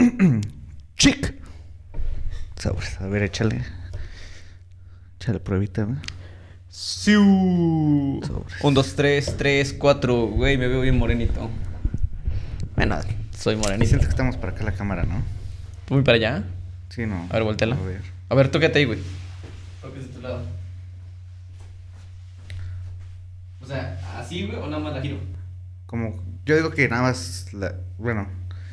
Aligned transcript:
Chic. 0.96 1.34
Sobres. 2.56 3.00
A 3.00 3.06
ver, 3.06 3.22
échale. 3.22 3.62
Échale 5.18 5.40
pruebita, 5.40 5.86
¿no? 5.86 6.00
Siu. 6.68 8.20
Sobres. 8.26 8.62
Un, 8.62 8.74
dos, 8.74 8.94
tres, 8.96 9.34
tres, 9.36 9.72
cuatro. 9.72 10.26
Güey, 10.26 10.56
me 10.58 10.68
veo 10.68 10.80
bien 10.82 10.98
morenito. 10.98 11.50
Bueno, 12.76 12.98
soy 13.36 13.54
Y 13.54 13.58
morenito. 13.58 13.88
siento 13.88 14.06
que 14.06 14.10
estamos 14.10 14.36
para 14.36 14.52
acá 14.52 14.64
la 14.64 14.72
cámara, 14.72 15.02
¿no? 15.04 15.22
Muy 15.90 16.02
para 16.02 16.16
allá. 16.16 16.44
Sí, 16.90 17.06
no. 17.06 17.26
A 17.30 17.34
ver, 17.34 17.42
volteala. 17.44 17.76
A 17.76 17.80
ver. 17.82 18.02
A 18.28 18.34
ver, 18.34 18.50
tócate 18.50 18.78
ahí, 18.78 18.84
güey. 18.84 18.98
Tócate 19.82 20.00
de 20.00 20.08
tu 20.08 20.20
lado. 20.20 20.42
O 23.62 23.66
sea, 23.66 23.98
¿así, 24.18 24.46
güey, 24.46 24.58
o 24.58 24.66
nada 24.66 24.82
más 24.82 24.94
la 24.94 25.02
giro? 25.02 25.18
Como, 25.86 26.22
yo 26.46 26.56
digo 26.56 26.70
que 26.70 26.88
nada 26.88 27.02
más, 27.02 27.52
la, 27.52 27.74
bueno, 27.98 28.26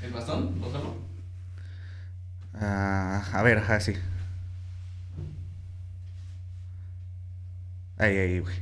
¿El 0.04 0.12
bastón? 0.12 0.59
¿Lo 0.62 0.68
ah, 2.61 3.24
a 3.34 3.42
ver, 3.43 3.60
ajá, 3.60 3.79
sí. 3.79 3.93
Ahí, 7.97 8.18
ahí, 8.18 8.39
güey. 8.39 8.56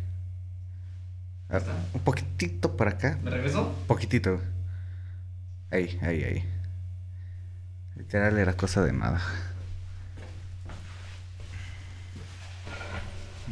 Ah, 1.50 1.58
está. 1.58 1.72
un 1.94 2.02
poquitito 2.02 2.76
para 2.76 2.92
acá. 2.92 3.20
¿Me 3.24 3.32
regreso? 3.32 3.76
Poquitito. 3.88 4.38
güey. 4.38 4.46
Ahí, 5.72 6.00
ahí, 6.02 6.24
ahí. 6.24 6.44
Literal 7.96 8.38
era 8.38 8.54
cosa 8.54 8.84
de 8.84 8.94
nada. 8.94 9.22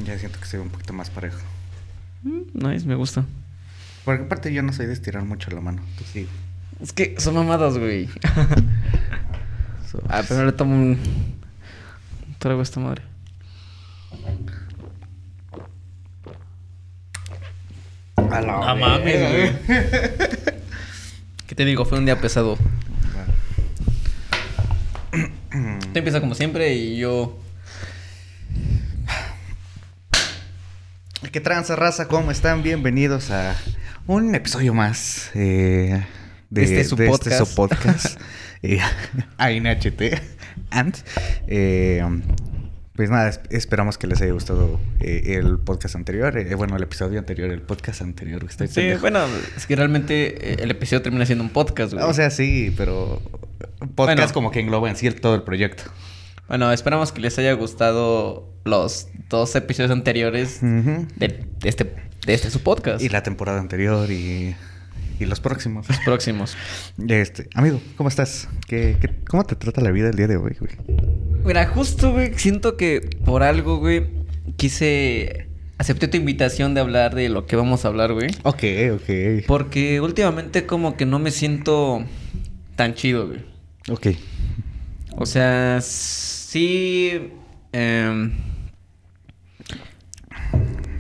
Ya 0.04 0.18
siento 0.18 0.40
que 0.40 0.46
se 0.46 0.58
ve 0.58 0.64
un 0.64 0.70
poquito 0.70 0.94
más 0.94 1.10
parejo. 1.10 1.40
Mm, 2.24 2.42
nice, 2.54 2.88
me 2.88 2.96
gusta. 2.96 3.26
Porque 4.06 4.24
aparte 4.24 4.54
yo 4.54 4.64
no 4.64 4.74
soy 4.74 4.88
de 4.88 4.94
estirar 4.94 5.24
mucho 5.24 5.52
la 5.52 5.62
mano. 5.62 5.82
Tú 5.98 6.04
sí. 6.12 6.28
Es 6.82 6.94
que 6.94 7.16
son 7.20 7.36
mamadas, 7.36 7.78
güey. 7.78 8.10
So- 9.94 10.02
ah, 10.10 10.24
primero 10.24 10.48
le 10.48 10.54
tomo 10.54 10.74
un... 10.74 10.98
un 10.98 12.36
trago 12.40 12.62
a 12.62 12.64
esta 12.64 12.80
madre. 12.80 13.04
A 18.18 18.42
la 18.42 18.42
No 18.42 18.76
mames, 18.76 19.20
verga. 19.20 19.60
¿Qué 21.46 21.54
te 21.54 21.64
digo? 21.66 21.86
Fue 21.86 22.00
un 22.00 22.06
día 22.06 22.20
pesado. 22.20 22.58
Tú 25.12 26.00
empieza 26.00 26.20
como 26.22 26.34
siempre 26.34 26.74
y 26.74 26.98
yo... 26.98 27.38
¿Qué 31.32 31.40
tranza, 31.40 31.76
raza? 31.76 32.08
¿Cómo 32.08 32.32
están? 32.32 32.64
Bienvenidos 32.64 33.30
a 33.30 33.56
un 34.08 34.34
episodio 34.34 34.74
más 34.74 35.30
eh, 35.36 36.04
de, 36.50 36.64
Este 36.64 36.84
su 36.84 36.96
de 36.96 37.08
podcast. 37.08 37.46
su 37.46 37.56
podcast. 37.56 38.20
eh, 38.78 38.80
ANHT. 39.38 40.02
And. 40.72 40.96
eh, 41.48 42.04
pues 42.96 43.10
nada, 43.10 43.30
es- 43.30 43.40
esperamos 43.50 43.98
que 43.98 44.06
les 44.08 44.22
haya 44.22 44.34
gustado 44.34 44.80
eh, 45.00 45.36
el 45.40 45.58
podcast 45.58 45.96
anterior. 45.96 46.38
eh, 46.38 46.54
bueno, 46.56 46.76
el 46.78 46.84
episodio 46.84 47.18
anterior, 47.20 47.50
el 47.52 47.62
podcast 47.62 48.02
anterior. 48.04 48.44
Estoy 48.48 48.68
Sí, 48.68 48.76
pendejo. 48.76 49.02
bueno, 49.02 49.26
es 49.58 49.66
que 49.66 49.76
realmente 49.76 50.52
eh, 50.54 50.58
el 50.60 50.70
episodio 50.72 51.02
termina 51.02 51.26
siendo 51.26 51.44
un 51.44 51.50
podcast, 51.50 51.94
güey. 51.94 52.06
O 52.06 52.14
sea, 52.14 52.30
sí, 52.30 52.74
pero 52.78 53.20
podcast 53.96 54.18
Bueno. 54.20 54.34
como 54.34 54.52
que 54.52 54.60
engloba 54.60 54.90
en 54.90 54.96
sí 54.96 55.08
el- 55.08 55.20
todo 55.20 55.34
el 55.36 55.42
proyecto. 55.44 55.84
Bueno, 56.48 56.72
esperamos 56.72 57.12
que 57.12 57.22
les 57.22 57.38
haya 57.40 57.54
gustado 57.54 58.54
los 58.64 59.08
dos 59.30 59.56
episodios 59.56 59.92
anteriores 59.92 60.60
de 60.62 61.46
este, 61.64 61.96
de 62.28 62.34
este 62.34 62.50
su 62.52 62.62
podcast. 62.62 63.02
Y 63.02 63.10
la 63.10 63.24
temporada 63.24 63.60
anterior 63.60 64.12
y, 64.12 64.56
y 65.20 65.26
los 65.26 65.40
próximos. 65.40 65.88
Los 65.88 66.00
próximos. 66.00 66.58
Este, 67.08 67.50
amigo, 67.56 67.82
¿cómo 67.98 68.10
estás? 68.10 68.48
¿Qué, 68.68 68.98
qué, 69.00 69.10
cómo 69.28 69.44
te 69.44 69.56
trata 69.56 69.82
la 69.82 69.92
vida 69.92 70.10
el 70.10 70.16
día 70.16 70.28
de 70.28 70.38
hoy, 70.38 70.56
güey? 70.60 70.72
Mira, 71.46 71.66
justo, 71.68 72.12
güey, 72.12 72.34
siento 72.38 72.78
que 72.78 73.02
por 73.26 73.44
algo, 73.44 73.78
güey, 73.78 74.08
quise... 74.58 75.48
Acepté 75.78 76.08
tu 76.08 76.18
invitación 76.18 76.76
de 76.76 76.82
hablar 76.82 77.16
de 77.16 77.30
lo 77.30 77.46
que 77.46 77.56
vamos 77.56 77.84
a 77.84 77.88
hablar, 77.90 78.14
güey. 78.14 78.30
Ok, 78.44 78.64
ok. 78.94 79.46
Porque 79.48 80.00
últimamente 80.00 80.66
como 80.66 80.96
que 80.96 81.06
no 81.06 81.20
me 81.20 81.32
siento 81.32 82.06
tan 82.76 82.94
chido, 82.94 83.28
güey. 83.28 83.40
Ok. 83.90 84.08
O 85.18 85.26
sea, 85.26 85.80
sí... 85.82 87.32
em, 87.74 88.32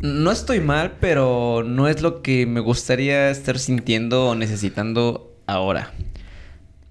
no 0.03 0.31
estoy 0.31 0.59
mal, 0.59 0.97
pero 0.99 1.63
no 1.65 1.87
es 1.87 2.01
lo 2.01 2.21
que 2.21 2.45
me 2.45 2.59
gustaría 2.59 3.29
estar 3.31 3.57
sintiendo 3.57 4.27
o 4.27 4.35
necesitando 4.35 5.33
ahora. 5.47 5.91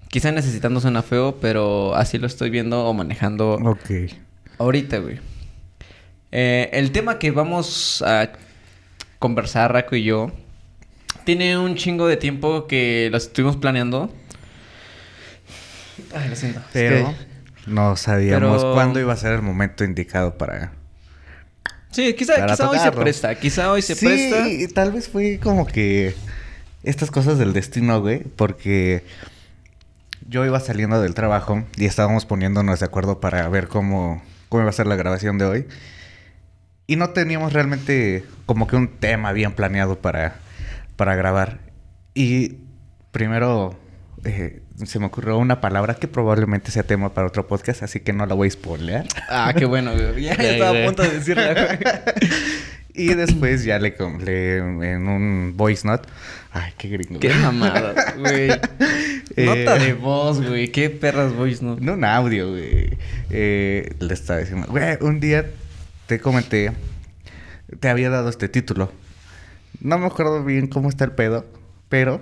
Quizá 0.09 0.31
necesitando 0.31 0.81
suena 0.81 1.01
feo, 1.03 1.37
pero 1.39 1.95
así 1.95 2.17
lo 2.17 2.27
estoy 2.27 2.49
viendo 2.49 2.85
o 2.85 2.93
manejando 2.93 3.53
Ok. 3.63 4.11
ahorita, 4.57 4.97
güey. 4.97 5.19
Eh, 6.31 6.69
el 6.73 6.91
tema 6.91 7.19
que 7.19 7.29
vamos 7.31 8.01
a 8.05 8.31
conversar, 9.19 9.71
Raco 9.71 9.95
y 9.95 10.03
yo, 10.03 10.31
tiene 11.23 11.57
un 11.57 11.75
chingo 11.75 12.07
de 12.07 12.17
tiempo 12.17 12.65
que 12.67 13.09
lo 13.11 13.17
estuvimos 13.17 13.57
planeando. 13.57 14.11
Ay, 16.15 16.29
lo 16.29 16.35
siento. 16.35 16.59
Es 16.59 16.65
Pero 16.73 17.05
que- 17.09 17.71
no 17.71 17.95
sabíamos 17.95 18.61
Pero- 18.63 18.73
cuándo 18.73 18.99
iba 18.99 19.13
a 19.13 19.17
ser 19.17 19.33
el 19.33 19.41
momento 19.43 19.83
indicado 19.83 20.37
para... 20.37 20.73
Sí, 21.93 22.13
quizá, 22.15 22.45
quizá 22.45 22.69
hoy 22.69 22.79
se 22.79 22.91
presta. 22.91 23.35
Quizá 23.35 23.71
hoy 23.71 23.81
se 23.81 23.95
sí, 23.95 24.05
presta. 24.05 24.49
y 24.49 24.67
tal 24.67 24.91
vez 24.91 25.07
fue 25.07 25.39
como 25.41 25.67
que 25.67 26.15
estas 26.81 27.11
cosas 27.11 27.37
del 27.37 27.53
destino, 27.53 28.01
güey, 28.01 28.23
porque 28.23 29.03
yo 30.27 30.43
iba 30.43 30.59
saliendo 30.59 30.99
del 30.99 31.13
trabajo 31.13 31.63
y 31.77 31.85
estábamos 31.85 32.25
poniéndonos 32.25 32.79
de 32.79 32.85
acuerdo 32.85 33.19
para 33.19 33.47
ver 33.47 33.67
cómo, 33.67 34.23
cómo 34.49 34.63
iba 34.63 34.69
a 34.71 34.73
ser 34.73 34.87
la 34.87 34.95
grabación 34.95 35.37
de 35.37 35.45
hoy. 35.45 35.67
Y 36.87 36.95
no 36.95 37.11
teníamos 37.11 37.53
realmente 37.53 38.25
como 38.47 38.67
que 38.67 38.75
un 38.75 38.87
tema 38.87 39.31
bien 39.31 39.53
planeado 39.53 39.99
para, 39.99 40.37
para 40.95 41.15
grabar. 41.15 41.59
Y 42.15 42.57
primero 43.11 43.77
eh, 44.25 44.62
se 44.85 44.99
me 44.99 45.05
ocurrió 45.05 45.37
una 45.37 45.61
palabra 45.61 45.95
que 45.95 46.07
probablemente 46.07 46.71
sea 46.71 46.83
tema 46.83 47.13
para 47.13 47.27
otro 47.27 47.47
podcast, 47.47 47.83
así 47.83 47.99
que 47.99 48.13
no 48.13 48.25
la 48.25 48.35
voy 48.35 48.47
a 48.47 48.51
spoilear. 48.51 49.05
Ah, 49.29 49.53
qué 49.57 49.65
bueno, 49.65 49.91
güey. 49.93 50.23
Ya 50.23 50.31
estaba 50.39 50.79
a 50.81 50.85
punto 50.85 51.03
de 51.03 51.09
decirle, 51.09 51.53
güey. 51.53 51.79
Y 52.95 53.15
después 53.15 53.63
ya 53.63 53.79
le, 53.79 53.95
le- 54.23 54.57
en 54.57 55.07
un 55.07 55.53
voice 55.57 55.87
note. 55.87 56.07
Ay, 56.51 56.73
qué 56.77 56.89
gringo. 56.89 57.19
Qué 57.19 57.33
mamada, 57.33 58.13
güey. 58.19 58.51
Eh, 58.51 58.59
Nota 59.65 59.79
de 59.79 59.93
voz, 59.93 60.47
güey. 60.47 60.67
Qué 60.71 60.91
perras 60.91 61.33
voice, 61.33 61.65
¿no? 61.65 61.75
No 61.79 61.93
un 61.93 62.05
audio, 62.05 62.51
güey. 62.51 62.95
Eh, 63.31 63.95
le 63.99 64.13
estaba 64.13 64.41
diciendo, 64.41 64.67
güey, 64.69 64.95
un 65.01 65.19
día 65.19 65.43
te 66.05 66.19
comenté, 66.19 66.71
te 67.79 67.89
había 67.89 68.11
dado 68.11 68.29
este 68.29 68.47
título. 68.47 68.91
No 69.81 69.97
me 69.97 70.05
acuerdo 70.05 70.43
bien 70.43 70.67
cómo 70.67 70.87
está 70.89 71.03
el 71.05 71.13
pedo, 71.13 71.47
pero 71.89 72.21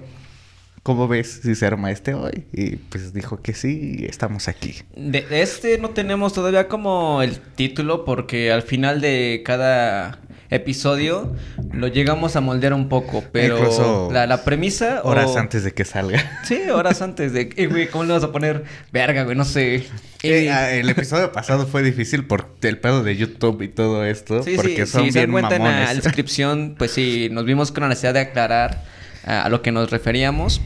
¿cómo 0.84 1.08
ves 1.08 1.42
si 1.44 1.56
se 1.56 1.66
arma 1.66 1.92
este 1.92 2.14
hoy? 2.14 2.46
Y 2.54 2.78
pues 2.78 3.14
dijo 3.14 3.42
que 3.42 3.54
sí, 3.54 3.98
y 4.00 4.06
estamos 4.06 4.48
aquí. 4.48 4.76
De, 4.96 5.26
este 5.42 5.78
no 5.78 5.90
tenemos 5.92 6.34
todavía 6.34 6.68
como 6.68 7.22
el 7.22 7.40
título 7.40 8.06
porque 8.06 8.52
al 8.52 8.62
final 8.64 9.02
de 9.02 9.42
cada 9.46 10.20
episodio 10.50 11.34
lo 11.72 11.88
llegamos 11.88 12.36
a 12.36 12.42
moldear 12.42 12.74
un 12.74 12.90
poco, 12.90 13.24
pero 13.32 13.58
Incluso 13.58 14.10
la, 14.12 14.28
la 14.28 14.44
premisa... 14.44 15.00
o- 15.04 15.10
Horas 15.10 15.38
antes 15.38 15.64
de 15.64 15.74
que 15.74 15.86
salga. 15.86 16.42
Sí, 16.44 16.70
horas 16.70 17.02
antes 17.02 17.32
de... 17.32 17.54
Eh, 17.56 17.68
güey, 17.68 17.88
¿cómo 17.88 18.04
le 18.04 18.12
vas 18.14 18.24
a 18.26 18.32
poner? 18.34 18.66
Verga, 18.92 19.24
güey, 19.24 19.38
no 19.38 19.46
sé. 19.46 19.86
Eh, 20.24 20.50
ah, 20.52 20.72
el 20.74 20.90
episodio 20.90 21.32
pasado 21.32 21.66
fue 21.68 21.84
difícil 21.84 22.26
por 22.26 22.54
el 22.64 22.78
pedo 22.80 23.02
de 23.02 23.16
YouTube 23.16 23.62
y 23.62 23.70
todo 23.70 24.04
esto. 24.04 24.44
Sí, 24.44 24.54
porque 24.58 24.86
sí, 24.86 24.92
son 24.92 25.06
si 25.06 25.12
se 25.14 25.20
dan 25.20 25.30
bien 25.30 25.32
cuenta 25.32 25.56
en 25.56 25.64
la 25.64 25.94
descripción, 25.94 26.76
pues 26.78 26.92
sí, 26.92 27.30
nos 27.32 27.46
vimos 27.46 27.72
con 27.72 27.84
la 27.84 27.88
necesidad 27.90 28.14
de 28.14 28.20
aclarar 28.20 28.84
a 29.26 29.50
lo 29.50 29.62
que 29.62 29.72
nos 29.72 29.90
referíamos. 29.92 30.62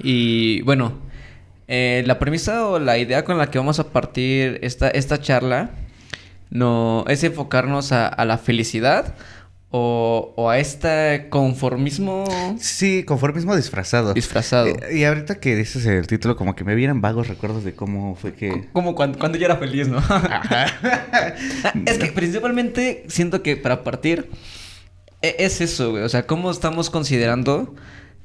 Y 0.00 0.62
bueno, 0.62 0.92
eh, 1.66 2.02
la 2.06 2.18
premisa 2.18 2.66
o 2.66 2.78
la 2.78 2.98
idea 2.98 3.24
con 3.24 3.38
la 3.38 3.50
que 3.50 3.58
vamos 3.58 3.78
a 3.78 3.88
partir 3.90 4.58
esta, 4.62 4.88
esta 4.88 5.20
charla 5.20 5.70
no, 6.50 7.04
es 7.08 7.24
enfocarnos 7.24 7.92
a, 7.92 8.06
a 8.08 8.24
la 8.24 8.38
felicidad 8.38 9.14
o, 9.70 10.32
o 10.36 10.48
a 10.48 10.58
este 10.58 11.26
conformismo 11.28 12.24
Sí, 12.58 13.02
conformismo 13.04 13.54
disfrazado. 13.54 14.14
disfrazado. 14.14 14.66
Eh, 14.68 14.96
y 14.98 15.04
ahorita 15.04 15.40
que 15.40 15.56
dices 15.56 15.84
el 15.84 16.06
título, 16.06 16.36
como 16.36 16.54
que 16.56 16.64
me 16.64 16.74
vienen 16.74 17.02
vagos 17.02 17.28
recuerdos 17.28 17.64
de 17.64 17.74
cómo 17.74 18.14
fue 18.16 18.32
que. 18.32 18.68
Como 18.72 18.94
cuando, 18.94 19.18
cuando 19.18 19.36
yo 19.36 19.44
era 19.44 19.56
feliz, 19.56 19.88
¿no? 19.88 19.98
Ajá. 19.98 20.66
Es 21.84 21.98
que 21.98 22.06
principalmente 22.12 23.04
siento 23.08 23.42
que 23.42 23.56
para 23.58 23.84
partir 23.84 24.30
es 25.22 25.60
eso, 25.60 25.90
güey. 25.92 26.02
O 26.02 26.08
sea, 26.08 26.26
cómo 26.26 26.50
estamos 26.50 26.90
considerando 26.90 27.74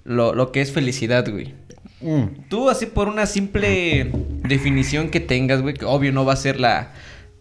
lo, 0.04 0.34
lo 0.36 0.52
que 0.52 0.62
es 0.62 0.72
felicidad, 0.72 1.30
güey. 1.30 1.54
Mm. 2.02 2.48
Tú 2.50 2.70
así 2.70 2.86
por 2.86 3.08
una 3.08 3.26
simple 3.26 4.12
definición 4.44 5.10
que 5.10 5.20
tengas, 5.20 5.62
güey, 5.62 5.74
que 5.74 5.86
obvio 5.86 6.12
no 6.12 6.26
va 6.26 6.34
a 6.34 6.36
ser 6.36 6.60
la, 6.60 6.92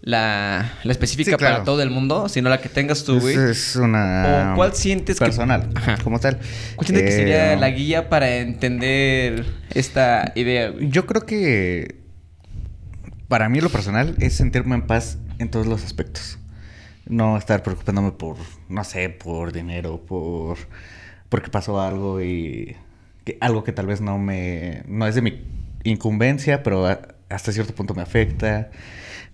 la, 0.02 0.72
la 0.84 0.92
específica 0.92 1.32
Sí, 1.32 1.36
claro. 1.36 1.54
para 1.56 1.64
todo 1.64 1.82
el 1.82 1.90
mundo, 1.90 2.28
sino 2.28 2.48
la 2.48 2.60
que 2.60 2.68
tengas 2.68 3.02
tú, 3.04 3.18
güey. 3.20 3.34
Es, 3.36 3.74
una... 3.76 4.52
¿O 4.52 4.56
cuál 4.56 4.74
sientes 4.74 5.18
que- 5.18 5.24
personal, 5.24 5.68
Ajá. 5.74 5.98
como 6.04 6.20
tal. 6.20 6.38
¿Cuál 6.76 6.86
sientes 6.86 7.06
que 7.10 7.12
sería 7.16 7.52
Eh, 7.54 7.56
la 7.56 7.70
guía 7.70 8.08
para 8.08 8.36
entender 8.36 9.44
esta 9.74 10.32
idea, 10.36 10.70
güey? 10.70 10.88
Yo 10.90 11.06
creo 11.06 11.26
que 11.26 11.96
para 13.28 13.48
mí 13.48 13.60
lo 13.60 13.68
personal 13.70 14.14
es 14.20 14.34
sentirme 14.34 14.74
en 14.76 14.86
paz 14.86 15.18
en 15.38 15.50
todos 15.50 15.66
los 15.66 15.82
aspectos. 15.84 16.38
No 17.06 17.36
estar 17.36 17.62
preocupándome 17.64 18.12
por, 18.12 18.36
no 18.72 18.84
sé, 18.84 19.08
por 19.10 19.52
dinero, 19.52 20.00
por 20.00 20.58
porque 21.28 21.50
pasó 21.50 21.80
algo 21.80 22.20
y 22.22 22.76
algo 23.40 23.64
que 23.64 23.72
tal 23.72 23.86
vez 23.86 24.00
no 24.00 24.18
me 24.18 24.82
no 24.86 25.06
es 25.06 25.14
de 25.14 25.22
mi 25.22 25.44
incumbencia, 25.84 26.62
pero 26.62 26.86
hasta 27.28 27.52
cierto 27.52 27.74
punto 27.74 27.94
me 27.94 28.02
afecta. 28.02 28.70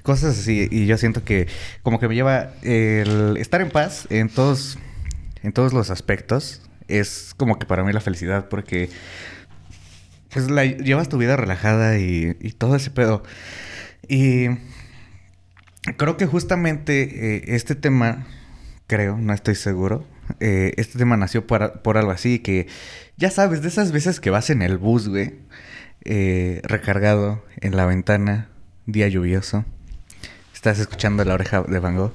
Cosas 0.02 0.38
así 0.38 0.68
y 0.70 0.86
yo 0.86 0.96
siento 0.98 1.24
que 1.24 1.48
como 1.82 1.98
que 2.00 2.08
me 2.08 2.14
lleva 2.14 2.52
el 2.62 3.36
estar 3.38 3.60
en 3.60 3.70
paz 3.70 4.06
en 4.10 4.28
todos 4.28 4.78
en 5.42 5.52
todos 5.52 5.72
los 5.72 5.90
aspectos 5.90 6.62
es 6.88 7.34
como 7.36 7.58
que 7.58 7.66
para 7.66 7.84
mí 7.84 7.92
la 7.92 8.00
felicidad 8.00 8.48
porque 8.48 8.90
pues 10.32 10.50
la, 10.50 10.64
llevas 10.64 11.08
tu 11.08 11.18
vida 11.18 11.36
relajada 11.36 11.98
y, 11.98 12.36
y 12.40 12.52
todo 12.52 12.76
ese 12.76 12.90
pedo. 12.90 13.22
Y 14.08 14.48
creo 15.96 16.16
que 16.16 16.26
justamente 16.26 17.36
eh, 17.36 17.44
este 17.48 17.74
tema, 17.74 18.26
creo, 18.88 19.16
no 19.18 19.32
estoy 19.32 19.54
seguro, 19.54 20.04
eh, 20.40 20.72
este 20.76 20.98
tema 20.98 21.16
nació 21.16 21.46
por, 21.46 21.80
por 21.82 21.96
algo 21.96 22.10
así, 22.10 22.40
que 22.40 22.66
ya 23.16 23.30
sabes, 23.30 23.62
de 23.62 23.68
esas 23.68 23.92
veces 23.92 24.18
que 24.18 24.30
vas 24.30 24.50
en 24.50 24.62
el 24.62 24.78
bus, 24.78 25.08
güey, 25.08 25.34
eh, 26.04 26.60
recargado 26.64 27.44
en 27.60 27.76
la 27.76 27.86
ventana, 27.86 28.48
día 28.86 29.06
lluvioso, 29.06 29.64
estás 30.52 30.80
escuchando 30.80 31.24
la 31.24 31.34
oreja 31.34 31.62
de 31.62 31.78
Van 31.78 31.96
Gogh. 31.96 32.14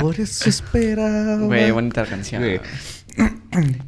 Por 0.00 0.20
eso 0.20 0.48
esperaba. 0.48 1.36
Güey, 1.46 1.70
bonita 1.70 2.04
canción. 2.04 2.42
Güey. 2.42 2.60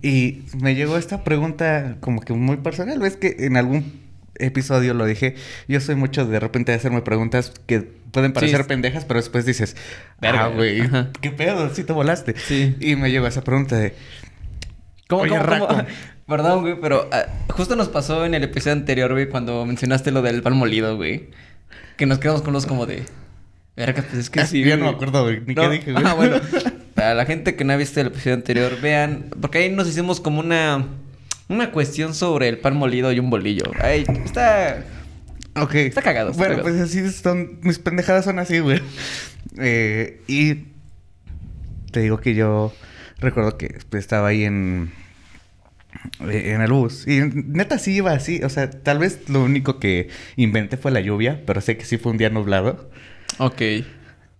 Y 0.02 0.44
me 0.60 0.74
llegó 0.74 0.96
esta 0.96 1.22
pregunta 1.22 1.98
como 2.00 2.20
que 2.22 2.32
muy 2.32 2.56
personal. 2.56 2.98
Ves 2.98 3.16
que 3.16 3.36
en 3.40 3.56
algún 3.56 4.07
episodio 4.38 4.94
lo 4.94 5.04
dije. 5.06 5.34
Yo 5.68 5.80
soy 5.80 5.94
mucho 5.94 6.24
de 6.26 6.40
repente 6.40 6.72
de 6.72 6.78
hacerme 6.78 7.02
preguntas 7.02 7.52
que 7.66 7.80
pueden 7.80 8.32
parecer 8.32 8.66
pendejas, 8.66 9.04
pero 9.04 9.20
después 9.20 9.44
dices, 9.46 9.76
Verga. 10.20 10.44
ah, 10.44 10.48
güey. 10.48 10.82
¿qué 11.20 11.30
pedo? 11.30 11.72
Sí 11.74 11.84
te 11.84 11.92
volaste. 11.92 12.34
Sí. 12.38 12.76
Y 12.80 12.96
me 12.96 13.10
llegó 13.10 13.26
esa 13.26 13.42
pregunta 13.42 13.76
de, 13.76 13.94
¿Cómo, 15.08 15.22
Oye, 15.22 15.38
cómo. 15.38 15.68
Perdón, 16.26 16.60
güey, 16.60 16.78
pero 16.80 17.08
ah, 17.10 17.24
justo 17.48 17.74
nos 17.74 17.88
pasó 17.88 18.26
en 18.26 18.34
el 18.34 18.44
episodio 18.44 18.72
anterior, 18.74 19.10
güey, 19.12 19.28
cuando 19.30 19.64
mencionaste 19.64 20.10
lo 20.10 20.20
del 20.20 20.42
pan 20.42 20.54
molido, 20.56 20.96
güey. 20.96 21.30
Que 21.96 22.04
nos 22.06 22.18
quedamos 22.18 22.42
con 22.42 22.52
los 22.52 22.66
como 22.66 22.84
de... 22.84 23.04
Verga, 23.76 24.02
pues 24.02 24.14
es 24.14 24.30
que 24.30 24.40
Ah, 24.40 24.46
sí, 24.46 24.62
ya 24.62 24.76
no 24.76 24.82
güey". 24.82 24.90
me 24.90 24.96
acuerdo, 24.96 25.22
güey, 25.22 25.40
ni 25.46 25.54
qué 25.54 25.68
dije, 25.70 25.92
güey. 25.92 26.04
Ah, 26.06 26.12
bueno. 26.14 26.36
Para 26.94 27.14
la 27.14 27.24
gente 27.24 27.56
que 27.56 27.64
no 27.64 27.72
ha 27.72 27.76
visto 27.76 28.00
el 28.00 28.08
episodio 28.08 28.34
anterior, 28.34 28.78
vean... 28.82 29.26
Porque 29.40 29.58
ahí 29.58 29.70
nos 29.70 29.88
hicimos 29.88 30.20
como 30.20 30.40
una... 30.40 30.84
Una 31.48 31.70
cuestión 31.72 32.14
sobre 32.14 32.48
el 32.48 32.58
pan 32.58 32.76
molido 32.76 33.12
y 33.12 33.18
un 33.18 33.30
bolillo. 33.30 33.64
Ay, 33.80 34.04
está... 34.24 34.84
ok. 35.56 35.74
Está 35.74 36.02
cagado, 36.02 36.30
está 36.30 36.40
bueno, 36.40 36.56
cagado. 36.56 36.76
pues 36.76 36.90
así 36.90 37.10
son, 37.10 37.58
mis 37.62 37.78
pendejadas 37.78 38.24
son 38.24 38.38
así, 38.38 38.58
güey. 38.58 38.80
Eh, 39.58 40.20
y 40.26 40.66
te 41.90 42.00
digo 42.00 42.20
que 42.20 42.34
yo 42.34 42.72
recuerdo 43.18 43.56
que 43.56 43.78
estaba 43.92 44.28
ahí 44.28 44.44
en 44.44 44.92
eh, 46.28 46.52
en 46.52 46.60
el 46.60 46.70
bus 46.70 47.06
y 47.06 47.20
neta 47.20 47.78
sí 47.78 47.94
iba 47.94 48.12
así, 48.12 48.42
o 48.42 48.48
sea, 48.48 48.70
tal 48.70 48.98
vez 48.98 49.28
lo 49.28 49.42
único 49.42 49.78
que 49.78 50.08
inventé 50.36 50.76
fue 50.76 50.90
la 50.90 51.00
lluvia, 51.00 51.42
pero 51.46 51.60
sé 51.60 51.76
que 51.76 51.84
sí 51.84 51.96
fue 51.96 52.12
un 52.12 52.18
día 52.18 52.30
nublado. 52.30 52.90
Ok. 53.38 53.62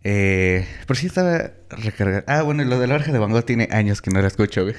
Eh, 0.05 0.67
pero 0.87 0.99
sí 0.99 1.07
estaba 1.07 1.53
recargado. 1.71 2.25
Ah, 2.27 2.43
bueno, 2.43 2.63
y 2.63 2.67
lo 2.67 2.79
de 2.79 2.87
la 2.87 2.95
oreja 2.95 3.13
de 3.13 3.19
Van 3.19 3.33
Gogh 3.33 3.45
tiene 3.45 3.69
años 3.73 4.03
que 4.03 4.11
no 4.11 4.21
la 4.21 4.29
escucho, 4.29 4.63
güey. 4.63 4.75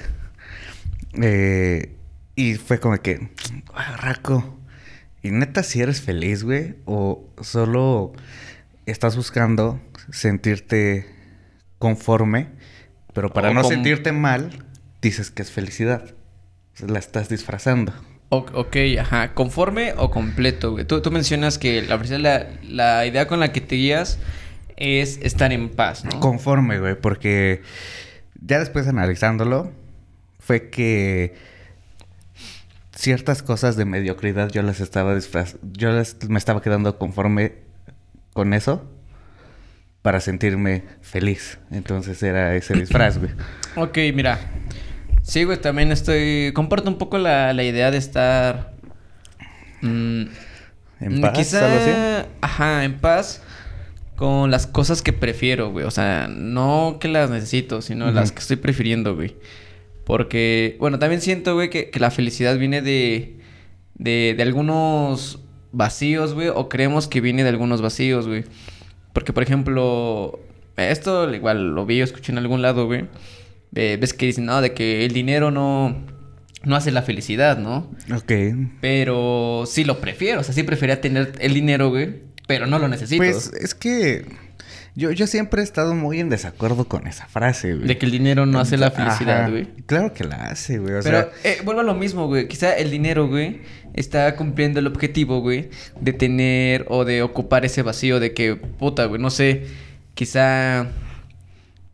Eh, 1.20 1.96
y 2.40 2.54
fue 2.54 2.80
como 2.80 2.96
que, 3.02 3.28
ah, 3.74 3.96
Raco. 3.98 4.58
Y 5.22 5.30
neta, 5.30 5.62
si 5.62 5.82
eres 5.82 6.00
feliz, 6.00 6.42
güey, 6.42 6.76
o 6.86 7.28
solo 7.42 8.12
estás 8.86 9.16
buscando 9.16 9.78
sentirte 10.10 11.04
conforme, 11.78 12.48
pero 13.12 13.30
para 13.30 13.50
O 13.50 13.54
no 13.54 13.64
sentirte 13.64 14.12
mal, 14.12 14.64
dices 15.02 15.30
que 15.30 15.42
es 15.42 15.50
felicidad. 15.50 16.14
La 16.86 16.98
estás 16.98 17.28
disfrazando. 17.28 17.92
O- 18.30 18.46
ok, 18.54 18.76
ajá. 18.98 19.34
¿Conforme 19.34 19.92
o 19.98 20.10
completo, 20.10 20.72
güey? 20.72 20.86
Tú, 20.86 21.02
tú 21.02 21.10
mencionas 21.10 21.58
que 21.58 21.82
la, 21.82 21.96
la, 22.18 22.46
la 22.62 23.06
idea 23.06 23.26
con 23.26 23.40
la 23.40 23.52
que 23.52 23.60
te 23.60 23.76
guías 23.76 24.18
es 24.76 25.18
estar 25.22 25.52
en 25.52 25.68
paz, 25.68 26.06
¿no? 26.06 26.20
Conforme, 26.20 26.78
güey, 26.78 26.98
porque 26.98 27.60
ya 28.40 28.58
después 28.58 28.86
analizándolo, 28.86 29.70
fue 30.38 30.70
que 30.70 31.34
ciertas 33.00 33.42
cosas 33.42 33.76
de 33.76 33.84
mediocridad 33.84 34.50
yo 34.50 34.62
las 34.62 34.80
estaba 34.80 35.14
disfraz... 35.14 35.56
Yo 35.72 35.90
las- 35.90 36.16
me 36.28 36.38
estaba 36.38 36.60
quedando 36.62 36.98
conforme 36.98 37.54
con 38.34 38.52
eso 38.54 38.88
para 40.02 40.20
sentirme 40.20 40.84
feliz. 41.00 41.58
Entonces 41.70 42.22
era 42.22 42.54
ese 42.54 42.74
disfraz, 42.74 43.18
güey. 43.18 43.30
Ok, 43.76 43.98
mira. 44.14 44.38
Sí, 45.22 45.44
güey, 45.44 45.58
también 45.60 45.92
estoy... 45.92 46.52
Comparto 46.54 46.88
un 46.90 46.98
poco 46.98 47.18
la, 47.18 47.52
la 47.52 47.62
idea 47.62 47.90
de 47.90 47.98
estar... 47.98 48.72
mm, 49.82 50.22
¿En 51.00 51.20
paz? 51.20 51.32
Quizá... 51.38 51.64
algo 51.66 51.78
así? 51.80 52.26
Ajá, 52.40 52.84
en 52.84 52.98
paz 52.98 53.42
con 54.16 54.50
las 54.50 54.66
cosas 54.66 55.00
que 55.00 55.14
prefiero, 55.14 55.70
güey. 55.70 55.86
O 55.86 55.90
sea, 55.90 56.28
no 56.28 56.98
que 57.00 57.08
las 57.08 57.30
necesito, 57.30 57.80
sino 57.80 58.10
las 58.10 58.32
que 58.32 58.40
estoy 58.40 58.56
prefiriendo, 58.56 59.14
güey. 59.14 59.36
Porque, 60.10 60.76
bueno, 60.80 60.98
también 60.98 61.20
siento, 61.20 61.54
güey, 61.54 61.70
que, 61.70 61.88
que 61.88 62.00
la 62.00 62.10
felicidad 62.10 62.58
viene 62.58 62.82
de, 62.82 63.36
de, 63.94 64.34
de 64.36 64.42
algunos 64.42 65.38
vacíos, 65.70 66.34
güey, 66.34 66.48
o 66.48 66.68
creemos 66.68 67.06
que 67.06 67.20
viene 67.20 67.44
de 67.44 67.48
algunos 67.48 67.80
vacíos, 67.80 68.26
güey. 68.26 68.42
Porque, 69.12 69.32
por 69.32 69.44
ejemplo, 69.44 70.40
esto 70.76 71.32
igual 71.32 71.76
lo 71.76 71.86
vi 71.86 72.00
o 72.00 72.04
escuché 72.04 72.32
en 72.32 72.38
algún 72.38 72.60
lado, 72.60 72.86
güey. 72.86 73.04
Eh, 73.76 73.98
ves 74.00 74.12
que 74.12 74.26
dicen, 74.26 74.46
no, 74.46 74.60
de 74.60 74.74
que 74.74 75.04
el 75.04 75.12
dinero 75.12 75.52
no, 75.52 76.04
no 76.64 76.74
hace 76.74 76.90
la 76.90 77.02
felicidad, 77.02 77.58
¿no? 77.58 77.88
Ok. 78.12 78.32
Pero 78.80 79.62
sí 79.64 79.84
lo 79.84 80.00
prefiero, 80.00 80.40
o 80.40 80.42
sea, 80.42 80.52
sí 80.52 80.64
prefería 80.64 81.00
tener 81.00 81.34
el 81.38 81.54
dinero, 81.54 81.88
güey, 81.90 82.16
pero 82.48 82.66
no 82.66 82.80
lo 82.80 82.88
necesito. 82.88 83.22
Pues 83.22 83.52
es 83.52 83.76
que 83.76 84.26
yo, 85.00 85.10
yo 85.12 85.26
siempre 85.26 85.62
he 85.62 85.64
estado 85.64 85.94
muy 85.94 86.20
en 86.20 86.28
desacuerdo 86.28 86.84
con 86.84 87.06
esa 87.06 87.26
frase, 87.26 87.74
güey. 87.74 87.86
de 87.88 87.96
que 87.96 88.04
el 88.04 88.12
dinero 88.12 88.44
no 88.44 88.60
hace 88.60 88.76
la 88.76 88.90
felicidad, 88.90 89.40
Ajá. 89.44 89.48
güey. 89.50 89.66
Claro 89.86 90.12
que 90.12 90.24
la 90.24 90.36
hace, 90.50 90.78
güey. 90.78 90.92
O 90.94 91.00
Pero 91.02 91.30
sea, 91.42 91.50
eh, 91.50 91.58
vuelvo 91.64 91.80
a 91.80 91.84
lo 91.84 91.94
mismo, 91.94 92.26
güey. 92.26 92.46
Quizá 92.48 92.76
el 92.76 92.90
dinero, 92.90 93.26
güey, 93.26 93.62
está 93.94 94.36
cumpliendo 94.36 94.78
el 94.78 94.86
objetivo, 94.86 95.40
güey, 95.40 95.70
de 95.98 96.12
tener 96.12 96.84
o 96.88 97.06
de 97.06 97.22
ocupar 97.22 97.64
ese 97.64 97.80
vacío 97.82 98.20
de 98.20 98.34
que, 98.34 98.56
puta, 98.56 99.06
güey, 99.06 99.20
no 99.22 99.30
sé, 99.30 99.64
quizá 100.12 100.86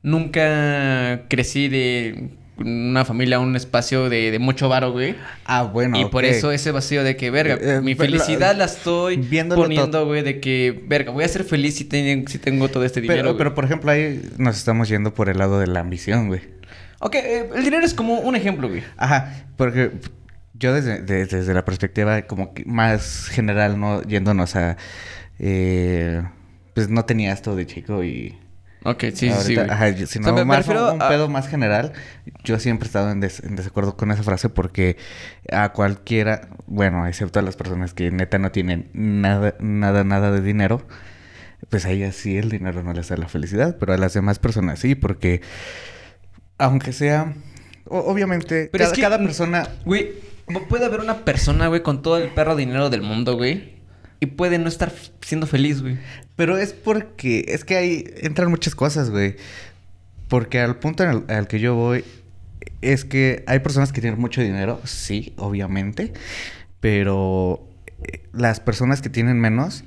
nunca 0.03 1.23
crecí 1.29 1.69
de 1.69 2.31
una 2.59 3.05
familia, 3.05 3.39
un 3.39 3.55
espacio 3.55 4.09
de, 4.09 4.31
de 4.31 4.39
mucho 4.39 4.69
varo, 4.69 4.93
güey. 4.93 5.15
ah, 5.45 5.63
bueno. 5.65 6.01
y 6.01 6.07
por 6.07 6.25
eso 6.25 6.53
ese 6.53 6.71
vacío 6.71 7.05
de 7.05 7.17
que, 7.17 7.31
verga, 7.31 7.55
Eh, 7.55 7.77
eh, 7.77 7.81
mi 7.83 7.95
la- 7.95 8.05
felicidad 8.05 8.57
la, 8.57 8.65
estoy 8.65 9.19
poniendo, 9.55 10.07
güey, 10.07 10.23
de 10.23 10.41
que, 10.41 10.83
verga, 10.87 11.13
voy 11.13 11.25
a 11.25 11.29
ser 11.29 11.45
feliz 11.45 11.75
si, 11.77 11.85
ten- 11.85 12.27
si 12.29 12.39
tengo 12.39 12.69
todo 12.69 12.85
este 12.85 13.01
dinero. 13.01 13.19
Pero, 13.21 13.29
güey. 13.33 13.39
pero, 13.39 13.55
por 13.55 13.65
ejemplo, 13.65 13.91
ahí 13.91 14.23
nos 14.39 14.57
estamos 14.57 14.89
yendo 14.89 15.13
por 15.13 15.29
el 15.29 15.39
lado 15.39 15.59
de 15.61 15.67
la 15.67 15.81
ambición, 15.81 16.29
güey. 16.29 16.41
Ok, 17.01 17.15
eh, 17.17 17.51
el 17.55 17.63
dinero 17.63 17.85
es 17.85 17.93
como 17.93 18.21
un 18.21 18.37
ejemplo, 18.37 18.69
güey. 18.69 18.83
Ajá, 18.97 19.47
porque 19.57 19.91
yo 20.55 20.73
desde, 20.73 21.03
de- 21.03 21.27
desde 21.27 21.53
la 21.53 21.65
perspectiva 21.67 22.23
como 22.23 22.55
que 22.55 22.65
más 22.65 23.29
general, 23.29 23.79
¿no? 23.79 24.03
Yéndonos 24.03 24.57
a... 24.57 24.79
eh, 25.39 26.23
pues 26.75 26.89
no 26.89 27.05
tenía 27.05 27.33
esto 27.33 27.55
de 27.55 27.67
chico 27.67 28.03
y... 28.05 28.39
Ok, 28.89 29.01
sí, 29.01 29.11
sí, 29.11 29.29
sí, 29.29 29.29
ahorita- 29.31 29.63
güey. 29.65 29.75
ajá, 29.75 29.89
yo- 29.91 30.05
O 30.05 30.07
sino 30.07 30.35
sea, 30.37 30.45
más 30.45 30.67
un 30.69 31.03
a- 31.03 31.09
pedo 31.09 31.29
más 31.29 31.49
general. 31.49 31.93
Yo 32.45 32.59
siempre 32.59 32.87
he 32.87 32.89
estado 32.89 33.11
en, 33.11 33.21
des- 33.21 33.41
en 33.41 33.57
desacuerdo 33.57 33.97
con 33.97 34.11
esa 34.13 34.23
frase 34.23 34.49
porque 34.49 34.97
a 35.51 35.73
cualquiera, 35.73 36.49
bueno, 36.67 37.07
excepto 37.07 37.39
a 37.39 37.43
las 37.43 37.57
personas 37.57 37.95
que 37.95 38.11
neta 38.11 38.39
no 38.39 38.53
tienen 38.53 38.89
nada, 38.93 39.55
nada, 39.61 40.05
nada 40.05 40.31
de 40.31 40.41
dinero, 40.41 40.87
pues 41.69 41.85
a 41.87 41.91
ellas 41.91 42.15
sí 42.15 42.37
el 42.39 42.49
dinero 42.51 42.83
no 42.83 42.93
les 42.93 43.09
da 43.09 43.17
la 43.17 43.29
felicidad, 43.29 43.77
pero 43.81 43.93
a 43.93 43.99
las 43.99 44.15
demás 44.15 44.39
personas 44.39 44.79
sí, 44.79 44.95
porque 44.95 45.41
aunque 46.59 46.93
sea, 46.93 47.35
o- 47.87 48.01
obviamente, 48.01 48.69
Pero 48.73 48.85
es 48.85 48.91
cada, 48.91 48.95
que- 48.97 49.03
cada 49.03 49.19
persona, 49.19 49.69
Güey, 49.85 50.13
pu- 50.47 50.67
puede 50.69 50.85
haber 50.87 51.01
una 51.01 51.25
persona, 51.25 51.67
güey, 51.69 51.83
con 51.83 52.03
todo 52.03 52.19
el 52.19 52.29
perro 52.31 52.57
dinero 52.57 52.91
del 52.91 53.03
mundo, 53.03 53.37
güey. 53.37 53.76
Y 54.21 54.27
puede 54.27 54.59
no 54.59 54.69
estar 54.69 54.93
siendo 55.21 55.47
feliz, 55.47 55.83
güey. 55.83 55.99
pero 56.37 56.57
es 56.57 56.73
porque, 56.73 57.45
es 57.49 57.65
que 57.65 57.77
ahí 57.77 58.05
entran 58.19 58.51
muchas 58.51 58.75
cosas, 58.75 59.11
güey. 59.11 59.37
Porque 60.29 60.61
al 60.61 60.79
punto 60.79 61.05
al 61.05 61.49
que 61.49 61.61
yo 61.61 61.75
voy 61.75 62.05
es 62.81 63.05
que 63.05 63.45
hay 63.47 63.61
personas 63.61 63.93
que 63.93 64.01
tienen 64.01 64.21
mucho 64.21 64.41
dinero, 64.41 64.81
sí, 64.85 65.35
obviamente, 65.37 66.13
pero 66.81 67.69
eh, 68.03 68.23
las 68.33 68.61
personas 68.61 69.03
que 69.03 69.09
tienen 69.09 69.41
menos 69.41 69.85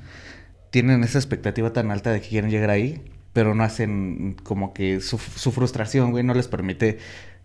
tienen 0.72 1.04
esa 1.04 1.18
expectativa 1.18 1.74
tan 1.74 1.92
alta 1.92 2.12
de 2.12 2.22
que 2.22 2.30
quieren 2.30 2.52
llegar 2.52 2.70
ahí, 2.70 3.04
pero 3.34 3.56
no 3.56 3.64
hacen 3.64 4.36
como 4.44 4.74
que 4.74 5.02
su, 5.02 5.18
su 5.18 5.52
frustración, 5.52 6.12
güey, 6.12 6.24
no 6.24 6.34
les 6.34 6.48
permite 6.48 7.00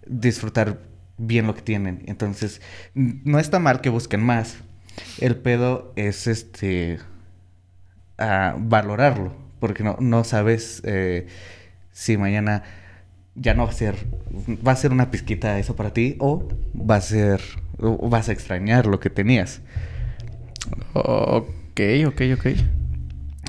disfrutar 0.07 0.81
bien 1.17 1.47
lo 1.47 1.55
que 1.55 1.62
tienen. 1.62 2.03
Entonces, 2.07 2.61
no 2.95 3.38
está 3.38 3.59
mal 3.59 3.81
que 3.81 3.91
busquen 3.91 4.23
más. 4.23 4.57
El 5.20 5.36
pedo 5.36 5.92
es 5.96 6.26
este 6.26 6.98
a 8.18 8.54
valorarlo, 8.58 9.34
porque 9.60 9.82
no, 9.82 9.96
no 10.00 10.24
sabes 10.24 10.82
eh, 10.84 11.26
si 11.92 12.16
mañana 12.16 12.62
ya 13.34 13.54
no 13.54 13.64
va 13.64 13.70
a 13.70 13.74
ser 13.74 13.96
va 14.46 14.72
a 14.72 14.76
ser 14.76 14.92
una 14.92 15.10
pizquita 15.10 15.58
eso 15.58 15.74
para 15.74 15.92
ti 15.92 16.14
o 16.20 16.48
va 16.78 16.96
a 16.96 17.00
ser 17.00 17.40
o 17.78 18.08
vas 18.08 18.28
a 18.28 18.32
extrañar 18.32 18.86
lo 18.86 19.00
que 19.00 19.10
tenías. 19.10 19.60
Ok, 20.92 21.80
ok, 22.06 22.22
ok. 22.38 22.46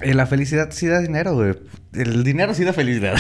Eh, 0.02 0.14
la 0.14 0.26
felicidad 0.26 0.70
sí 0.72 0.88
da 0.88 1.00
dinero, 1.00 1.36
güey. 1.36 1.54
El 1.94 2.24
dinero 2.24 2.54
sí 2.54 2.64
da 2.66 2.74
felicidad. 2.74 3.16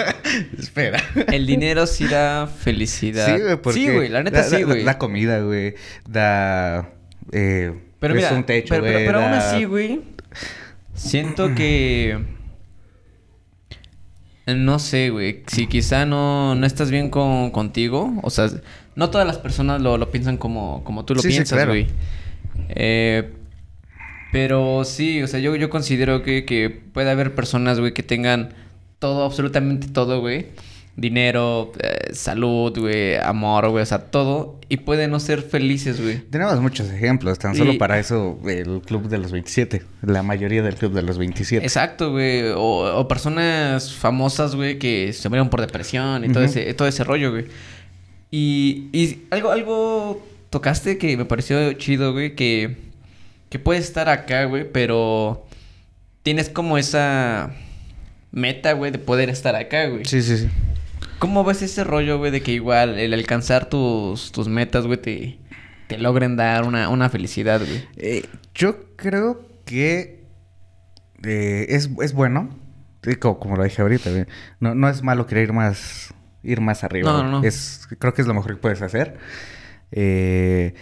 Espera. 0.58 1.00
El 1.32 1.46
dinero 1.46 1.86
sí 1.86 2.08
da 2.08 2.48
felicidad. 2.48 3.26
Sí, 3.36 3.40
güey, 3.42 3.56
porque 3.56 3.78
Sí, 3.78 3.88
güey, 3.90 4.08
la 4.08 4.22
neta 4.24 4.38
da- 4.38 4.44
sí, 4.44 4.56
da- 4.62 4.64
güey. 4.66 4.84
Da 4.84 4.98
comida, 4.98 5.38
güey. 5.40 5.74
Da 6.08 6.88
eh, 7.32 7.72
Pero 8.00 8.14
pues, 8.14 8.24
mira, 8.24 8.36
un 8.36 8.44
techo, 8.44 8.68
pero, 8.70 8.82
pero- 8.84 8.94
güey, 8.94 9.06
pero 9.06 9.20
aún 9.20 9.32
así, 9.34 9.64
güey, 9.64 10.00
siento 10.94 11.54
que... 11.54 12.18
No 14.46 14.78
sé, 14.78 15.10
güey, 15.10 15.42
si 15.48 15.66
quizá 15.66 16.06
no, 16.06 16.54
no 16.54 16.66
estás 16.66 16.92
bien 16.92 17.10
con, 17.10 17.50
contigo, 17.50 18.14
o 18.22 18.30
sea, 18.30 18.48
no 18.94 19.10
todas 19.10 19.26
las 19.26 19.38
personas 19.38 19.80
lo, 19.82 19.98
lo 19.98 20.12
piensan 20.12 20.36
como, 20.36 20.84
como 20.84 21.04
tú 21.04 21.16
lo 21.16 21.20
Sí, 21.22 21.28
sí, 21.30 21.34
piensas, 21.34 21.56
claro. 21.56 21.72
güey. 21.72 21.88
Eh, 22.68 23.28
pero 24.30 24.84
sí, 24.84 25.20
o 25.20 25.26
sea, 25.26 25.40
yo, 25.40 25.56
yo 25.56 25.68
considero 25.68 26.22
que, 26.22 26.44
que 26.44 26.70
puede 26.70 27.10
haber 27.10 27.34
personas, 27.34 27.80
güey, 27.80 27.92
que 27.92 28.04
tengan 28.04 28.50
todo, 29.00 29.24
absolutamente 29.24 29.88
todo, 29.88 30.20
güey. 30.20 30.46
Dinero, 30.98 31.72
eh, 31.78 32.14
salud, 32.14 32.72
güey, 32.78 33.16
amor, 33.16 33.68
güey, 33.68 33.82
o 33.82 33.86
sea, 33.86 33.98
todo. 33.98 34.58
Y 34.70 34.78
pueden 34.78 35.10
no 35.10 35.20
ser 35.20 35.42
felices, 35.42 36.00
güey. 36.00 36.18
Tenemos 36.30 36.58
muchos 36.60 36.90
ejemplos. 36.90 37.38
Tan 37.38 37.54
solo 37.54 37.74
Y- 37.74 37.78
para 37.78 37.98
eso 37.98 38.38
el 38.48 38.80
club 38.80 39.08
de 39.08 39.18
los 39.18 39.30
27. 39.30 39.82
La 40.02 40.22
mayoría 40.22 40.62
del 40.62 40.74
club 40.76 40.92
de 40.94 41.02
los 41.02 41.18
27. 41.18 41.64
Exacto, 41.64 42.12
güey. 42.12 42.44
O, 42.56 42.98
o 42.98 43.08
personas 43.08 43.92
famosas, 43.92 44.54
güey, 44.54 44.78
que 44.78 45.12
se 45.12 45.28
murieron 45.28 45.50
por 45.50 45.60
depresión 45.60 46.24
y 46.24 46.30
todo, 46.30 46.44
ese, 46.44 46.72
todo 46.72 46.88
ese 46.88 47.04
rollo, 47.04 47.30
güey. 47.30 47.44
Y, 48.30 48.88
y 48.92 49.24
algo, 49.30 49.50
algo 49.52 50.26
tocaste 50.50 50.96
que 50.98 51.16
me 51.18 51.26
pareció 51.26 51.74
chido, 51.74 52.12
güey, 52.14 52.34
que, 52.34 52.76
que 53.50 53.58
puedes 53.58 53.84
estar 53.84 54.08
acá, 54.08 54.44
güey, 54.46 54.70
pero 54.72 55.46
tienes 56.22 56.48
como 56.48 56.78
esa 56.78 57.50
meta, 58.32 58.72
güey, 58.72 58.90
de 58.90 58.98
poder 58.98 59.28
estar 59.30 59.54
acá, 59.54 59.86
güey. 59.88 60.04
Sí, 60.06 60.22
sí, 60.22 60.38
sí. 60.38 60.48
¿Cómo 61.18 61.44
ves 61.44 61.62
ese 61.62 61.84
rollo, 61.84 62.18
güey, 62.18 62.30
de 62.30 62.42
que 62.42 62.52
igual 62.52 62.98
el 62.98 63.14
alcanzar 63.14 63.68
tus, 63.68 64.32
tus 64.32 64.48
metas, 64.48 64.86
güey, 64.86 65.00
te, 65.00 65.38
te 65.88 65.98
logren 65.98 66.36
dar 66.36 66.64
una, 66.64 66.88
una 66.88 67.08
felicidad, 67.08 67.60
güey? 67.60 67.88
Eh, 67.96 68.24
yo 68.54 68.94
creo 68.96 69.46
que 69.64 70.24
eh, 71.24 71.66
es, 71.70 71.90
es 72.02 72.12
bueno. 72.12 72.50
como, 73.20 73.38
como 73.38 73.56
lo 73.56 73.64
dije 73.64 73.82
ahorita, 73.82 74.10
güey. 74.10 74.26
No, 74.60 74.74
no 74.74 74.88
es 74.88 75.02
malo 75.02 75.26
querer 75.26 75.44
ir 75.44 75.52
más, 75.52 76.14
ir 76.42 76.60
más 76.60 76.84
arriba. 76.84 77.10
No, 77.10 77.22
no, 77.22 77.40
no. 77.40 77.46
Es, 77.46 77.88
creo 77.98 78.12
que 78.12 78.22
es 78.22 78.28
lo 78.28 78.34
mejor 78.34 78.54
que 78.54 78.60
puedes 78.60 78.82
hacer. 78.82 79.18
Eh, 79.92 80.74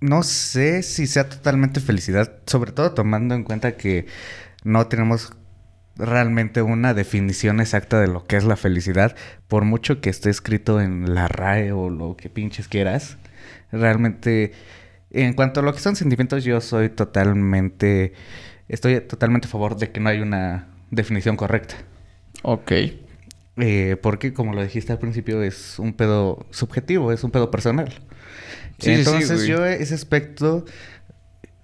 no 0.00 0.22
sé 0.22 0.82
si 0.82 1.06
sea 1.06 1.28
totalmente 1.28 1.80
felicidad, 1.80 2.40
sobre 2.46 2.72
todo 2.72 2.92
tomando 2.92 3.34
en 3.34 3.44
cuenta 3.44 3.76
que 3.76 4.06
no 4.64 4.86
tenemos 4.86 5.32
realmente 6.02 6.62
una 6.62 6.94
definición 6.94 7.60
exacta 7.60 8.00
de 8.00 8.08
lo 8.08 8.24
que 8.24 8.36
es 8.36 8.44
la 8.44 8.56
felicidad, 8.56 9.14
por 9.48 9.64
mucho 9.64 10.00
que 10.00 10.10
esté 10.10 10.30
escrito 10.30 10.80
en 10.80 11.14
la 11.14 11.28
RAE 11.28 11.72
o 11.72 11.90
lo 11.90 12.16
que 12.16 12.28
pinches 12.28 12.68
quieras. 12.68 13.18
Realmente, 13.70 14.52
en 15.10 15.34
cuanto 15.34 15.60
a 15.60 15.62
lo 15.62 15.72
que 15.72 15.80
son 15.80 15.96
sentimientos, 15.96 16.44
yo 16.44 16.60
soy 16.60 16.90
totalmente, 16.90 18.12
estoy 18.68 19.00
totalmente 19.00 19.46
a 19.46 19.50
favor 19.50 19.76
de 19.76 19.92
que 19.92 20.00
no 20.00 20.08
hay 20.08 20.20
una 20.20 20.68
definición 20.90 21.36
correcta. 21.36 21.76
Ok. 22.42 22.72
Eh, 23.58 23.96
porque, 24.02 24.32
como 24.32 24.54
lo 24.54 24.62
dijiste 24.62 24.92
al 24.92 24.98
principio, 24.98 25.42
es 25.42 25.78
un 25.78 25.92
pedo 25.92 26.46
subjetivo, 26.50 27.12
es 27.12 27.22
un 27.22 27.30
pedo 27.30 27.50
personal. 27.50 27.92
Sí, 28.78 28.90
Entonces, 28.90 29.46
yo 29.46 29.64
ese 29.64 29.94
aspecto, 29.94 30.64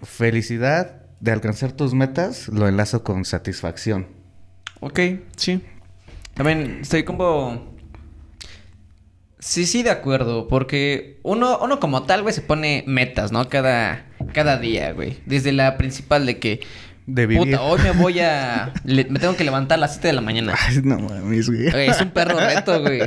felicidad 0.03 1.03
de 1.19 1.33
alcanzar 1.33 1.73
tus 1.73 1.95
metas, 1.95 2.49
lo 2.49 2.69
enlazo 2.69 3.03
con 3.03 3.25
satisfacción. 3.25 4.18
Ok, 4.81 5.01
sí. 5.37 5.61
También 6.35 6.79
estoy 6.83 7.03
como... 7.05 7.77
Sí, 9.41 9.67
sí, 9.67 9.83
de 9.83 9.91
acuerdo. 9.91 10.49
Porque 10.49 11.19
uno, 11.23 11.59
uno 11.63 11.79
como 11.81 12.03
tal, 12.05 12.23
güey, 12.23 12.35
se 12.35 12.43
pone 12.43 12.85
metas, 12.87 13.31
¿no? 13.33 13.49
Cada, 13.49 14.07
cada 14.33 14.59
día, 14.59 14.93
güey. 14.93 15.19
Desde 15.27 15.53
la 15.53 15.77
principal 15.77 16.27
de 16.27 16.39
que... 16.39 16.61
De 17.07 17.27
vivir. 17.27 17.45
Puta, 17.53 17.63
hoy 17.63 17.81
me 17.83 17.91
voy 17.93 18.21
a... 18.21 18.73
le- 18.85 19.05
me 19.07 19.19
tengo 19.19 19.37
que 19.37 19.45
levantar 19.45 19.79
a 19.79 19.81
las 19.81 19.93
7 19.95 20.09
de 20.09 20.13
la 20.15 20.21
mañana. 20.21 20.55
Ay, 20.59 20.81
no 20.83 20.99
mames, 20.99 21.49
güey. 21.49 21.71
Güey, 21.71 21.89
es 21.89 22.01
un 22.01 22.11
perro 22.11 22.39
reto, 22.39 22.81
güey. 22.83 23.01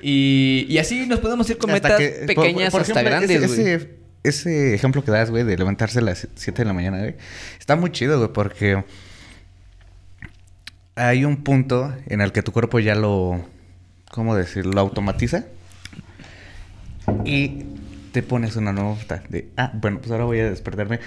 Y, 0.00 0.66
y 0.68 0.78
así 0.78 1.06
nos 1.06 1.18
podemos 1.20 1.48
ir 1.50 1.58
con 1.58 1.70
Hasta 1.70 1.88
metas 1.88 2.00
que- 2.00 2.26
por- 2.26 2.44
pequeñas 2.44 2.70
por 2.72 2.80
hasta 2.82 2.92
ejemplo, 3.00 3.10
grandes, 3.10 3.42
ese, 3.42 3.46
güey. 3.48 3.60
ese, 3.74 3.90
ese 4.22 4.74
ejemplo 4.74 5.04
que 5.04 5.10
das, 5.10 5.30
güey, 5.30 5.44
de 5.44 5.58
levantarse 5.58 5.98
a 5.98 6.02
las 6.02 6.26
7 6.36 6.62
de 6.62 6.66
la 6.66 6.72
mañana, 6.72 6.98
güey, 7.00 7.16
está 7.58 7.76
muy 7.76 7.90
chido, 7.90 8.18
güey, 8.18 8.32
porque 8.32 8.84
hay 11.00 11.24
un 11.24 11.38
punto 11.38 11.94
en 12.06 12.20
el 12.20 12.32
que 12.32 12.42
tu 12.42 12.52
cuerpo 12.52 12.78
ya 12.78 12.94
lo, 12.94 13.44
¿cómo 14.10 14.36
decirlo? 14.36 14.72
Lo 14.72 14.80
automatiza 14.80 15.46
y 17.24 17.64
te 18.12 18.22
pones 18.22 18.56
una 18.56 18.72
nota 18.72 19.22
de, 19.28 19.48
ah, 19.56 19.70
bueno, 19.74 19.98
pues 20.00 20.10
ahora 20.10 20.24
voy 20.24 20.40
a 20.40 20.50
despertarme, 20.50 21.00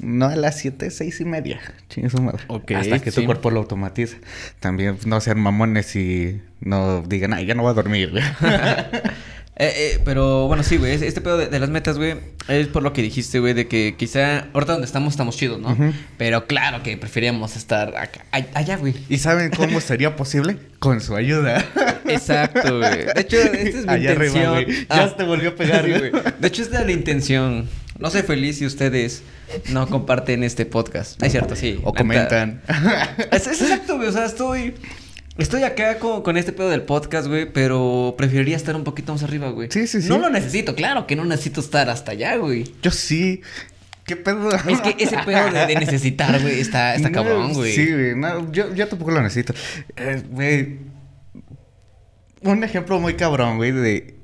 no 0.00 0.26
a 0.26 0.36
las 0.36 0.58
7, 0.58 0.90
seis 0.90 1.20
y 1.20 1.24
media, 1.24 1.60
chingue 1.88 2.10
su 2.10 2.20
madre. 2.20 2.42
Hasta 2.76 2.98
que 2.98 3.12
tu 3.12 3.24
cuerpo 3.24 3.50
lo 3.50 3.60
automatiza. 3.60 4.16
También 4.60 4.98
no 5.06 5.20
sean 5.20 5.40
mamones 5.40 5.94
y 5.96 6.42
no 6.60 7.02
digan, 7.02 7.32
ay, 7.32 7.46
ya 7.46 7.54
no 7.54 7.62
voy 7.62 7.70
a 7.70 7.74
dormir. 7.74 8.12
Eh, 9.60 9.72
eh, 9.96 10.00
pero 10.04 10.46
bueno, 10.46 10.62
sí, 10.62 10.76
güey. 10.76 10.92
es- 10.92 11.02
Este 11.02 11.20
pedo 11.20 11.36
de, 11.36 11.48
de 11.48 11.58
las 11.58 11.68
metas, 11.68 11.98
güey, 11.98 12.14
es 12.46 12.68
por 12.68 12.82
lo 12.84 12.92
que 12.92 13.02
dijiste, 13.02 13.40
güey, 13.40 13.54
de 13.54 13.66
que 13.66 13.96
quizá 13.98 14.46
ahorita 14.54 14.72
donde 14.72 14.86
estamos 14.86 15.12
estamos 15.14 15.36
chidos, 15.36 15.60
¿no? 15.60 15.76
Pero 16.16 16.46
claro 16.46 16.82
que 16.84 16.96
preferíamos 16.96 17.56
estar 17.56 17.96
acá, 17.96 18.24
allá, 18.30 18.76
güey. 18.76 18.94
¿Y 19.08 19.18
saben 19.18 19.50
cómo 19.50 19.80
sería 19.80 20.14
posible? 20.16 20.56
Con 20.78 21.00
su 21.00 21.16
ayuda. 21.16 21.64
Exacto, 22.06 22.78
güey. 22.78 23.06
De 23.06 23.20
hecho, 23.20 23.36
esta 23.36 23.78
es 23.80 23.86
mi 23.86 23.92
Allá 23.92 24.10
arriba, 24.12 24.26
intención. 24.26 24.52
güey. 24.64 24.66
Ya 24.66 24.86
Ah, 24.88 25.08
se 25.08 25.14
te 25.16 25.24
volvió 25.24 25.50
a 25.50 25.54
pegar, 25.56 25.84
sí, 25.84 25.90
güey. 25.90 26.12
De 26.38 26.48
hecho, 26.48 26.62
esta 26.62 26.80
es 26.80 26.86
la 26.86 26.92
intención. 26.92 27.68
No 27.98 28.10
soy 28.10 28.22
feliz 28.22 28.58
si 28.58 28.64
ustedes 28.66 29.22
no 29.70 29.88
comparten 29.88 30.44
este 30.44 30.66
podcast. 30.66 31.20
Es 31.20 31.32
cierto, 31.32 31.56
sí. 31.56 31.80
O 31.82 31.92
comentan. 31.92 32.62
Es, 33.32 33.48
es 33.48 33.60
exacto, 33.60 33.96
güey. 33.96 34.08
O 34.08 34.12
sea, 34.12 34.24
estoy. 34.26 34.74
Estoy 35.38 35.62
acá 35.62 36.00
con, 36.00 36.22
con 36.22 36.36
este 36.36 36.52
pedo 36.52 36.68
del 36.68 36.82
podcast, 36.82 37.28
güey, 37.28 37.50
pero 37.50 38.14
preferiría 38.18 38.56
estar 38.56 38.74
un 38.74 38.82
poquito 38.82 39.12
más 39.12 39.22
arriba, 39.22 39.50
güey. 39.50 39.68
Sí, 39.70 39.86
sí, 39.86 40.02
sí. 40.02 40.08
No 40.08 40.18
lo 40.18 40.30
necesito, 40.30 40.74
claro 40.74 41.06
que 41.06 41.14
no 41.14 41.24
necesito 41.24 41.60
estar 41.60 41.88
hasta 41.88 42.10
allá, 42.10 42.36
güey. 42.36 42.74
Yo 42.82 42.90
sí. 42.90 43.42
¿Qué 44.04 44.16
pedo? 44.16 44.50
Es 44.50 44.80
que 44.80 44.96
ese 44.98 45.16
pedo 45.24 45.50
de, 45.52 45.66
de 45.66 45.74
necesitar, 45.76 46.40
güey, 46.40 46.58
está, 46.58 46.94
está 46.96 47.08
No, 47.10 47.14
cabrón, 47.14 47.52
güey. 47.52 47.72
Sí, 47.72 47.88
güey. 47.92 48.16
No, 48.16 48.50
yo, 48.50 48.74
yo 48.74 48.88
tampoco 48.88 49.12
lo 49.12 49.22
necesito. 49.22 49.54
Eh, 49.96 50.22
Güey. 50.28 50.78
un 52.42 52.64
ejemplo 52.64 52.98
muy 52.98 53.14
cabrón, 53.14 53.58
güey, 53.58 53.70
de 53.70 54.18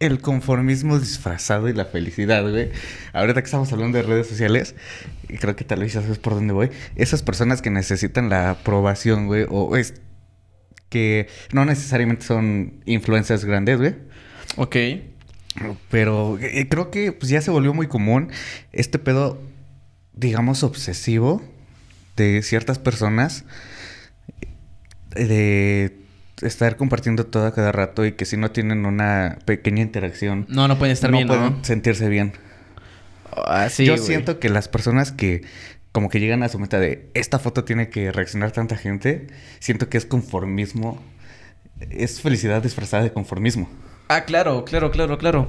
el 0.00 0.20
conformismo 0.20 0.98
disfrazado 0.98 1.70
y 1.70 1.72
la 1.72 1.86
felicidad, 1.86 2.42
güey. 2.42 2.70
Ahorita 3.14 3.40
que 3.40 3.46
estamos 3.46 3.72
hablando 3.72 3.96
de 3.96 4.02
redes 4.02 4.26
sociales, 4.26 4.74
y 5.30 5.38
creo 5.38 5.56
que 5.56 5.64
tal 5.64 5.80
vez 5.80 5.94
ya 5.94 6.02
sabes 6.02 6.18
por 6.18 6.34
dónde 6.34 6.52
voy. 6.52 6.70
Esas 6.96 7.22
personas 7.22 7.62
que 7.62 7.70
necesitan 7.70 8.28
la 8.28 8.50
aprobación, 8.50 9.28
güey, 9.28 9.46
o 9.48 9.76
es 9.76 9.94
que 10.88 11.28
no 11.52 11.64
necesariamente 11.64 12.24
son 12.24 12.80
influencers 12.86 13.44
grandes, 13.44 13.78
güey. 13.78 13.94
Ok. 14.56 14.76
Pero 15.90 16.38
eh, 16.40 16.68
creo 16.68 16.90
que 16.90 17.12
pues, 17.12 17.30
ya 17.30 17.40
se 17.40 17.50
volvió 17.50 17.72
muy 17.72 17.86
común 17.86 18.30
este 18.72 18.98
pedo, 18.98 19.40
digamos, 20.12 20.62
obsesivo 20.62 21.42
de 22.16 22.42
ciertas 22.42 22.78
personas 22.78 23.44
eh, 25.14 25.96
de 26.40 26.46
estar 26.46 26.76
compartiendo 26.76 27.24
todo 27.26 27.46
a 27.46 27.54
cada 27.54 27.72
rato 27.72 28.04
y 28.04 28.12
que 28.12 28.24
si 28.26 28.36
no 28.36 28.50
tienen 28.50 28.84
una 28.84 29.38
pequeña 29.46 29.82
interacción 29.82 30.44
No, 30.50 30.68
no 30.68 30.76
pueden 30.78 30.92
estar 30.92 31.10
no 31.10 31.16
bien, 31.16 31.28
pueden 31.28 31.42
¿no? 31.44 31.64
sentirse 31.64 32.08
bien. 32.10 32.32
Ah, 33.46 33.68
sí, 33.70 33.84
Yo 33.86 33.94
güey. 33.94 34.06
siento 34.06 34.38
que 34.38 34.48
las 34.50 34.68
personas 34.68 35.12
que 35.12 35.42
como 35.96 36.10
que 36.10 36.20
llegan 36.20 36.42
a 36.42 36.50
su 36.50 36.58
meta 36.58 36.78
de 36.78 37.08
esta 37.14 37.38
foto 37.38 37.64
tiene 37.64 37.88
que 37.88 38.12
reaccionar 38.12 38.50
tanta 38.50 38.76
gente, 38.76 39.28
siento 39.60 39.88
que 39.88 39.96
es 39.96 40.04
conformismo, 40.04 41.02
es 41.90 42.20
felicidad 42.20 42.62
disfrazada 42.62 43.02
de 43.02 43.14
conformismo. 43.14 43.66
Ah, 44.08 44.26
claro, 44.26 44.66
claro, 44.66 44.90
claro, 44.90 45.16
claro. 45.16 45.48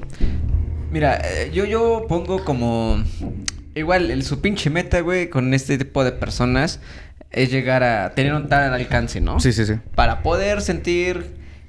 Mira, 0.90 1.20
eh, 1.22 1.50
yo, 1.52 1.66
yo 1.66 2.06
pongo 2.08 2.46
como 2.46 2.96
igual, 3.74 4.10
el, 4.10 4.22
su 4.22 4.40
pinche 4.40 4.70
meta, 4.70 5.00
güey, 5.00 5.28
con 5.28 5.52
este 5.52 5.76
tipo 5.76 6.02
de 6.02 6.12
personas 6.12 6.80
es 7.30 7.50
llegar 7.50 7.82
a 7.82 8.14
tener 8.14 8.32
un 8.32 8.48
tal 8.48 8.72
alcance, 8.72 9.20
¿no? 9.20 9.40
Sí, 9.40 9.52
sí, 9.52 9.66
sí. 9.66 9.74
Para 9.94 10.22
poder 10.22 10.62
sentir, 10.62 11.26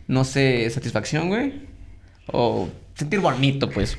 no 0.07 0.23
sé, 0.23 0.69
satisfacción, 0.69 1.27
güey. 1.27 1.67
O 2.27 2.69
sentir 2.95 3.19
bonito, 3.19 3.69
pues. 3.69 3.97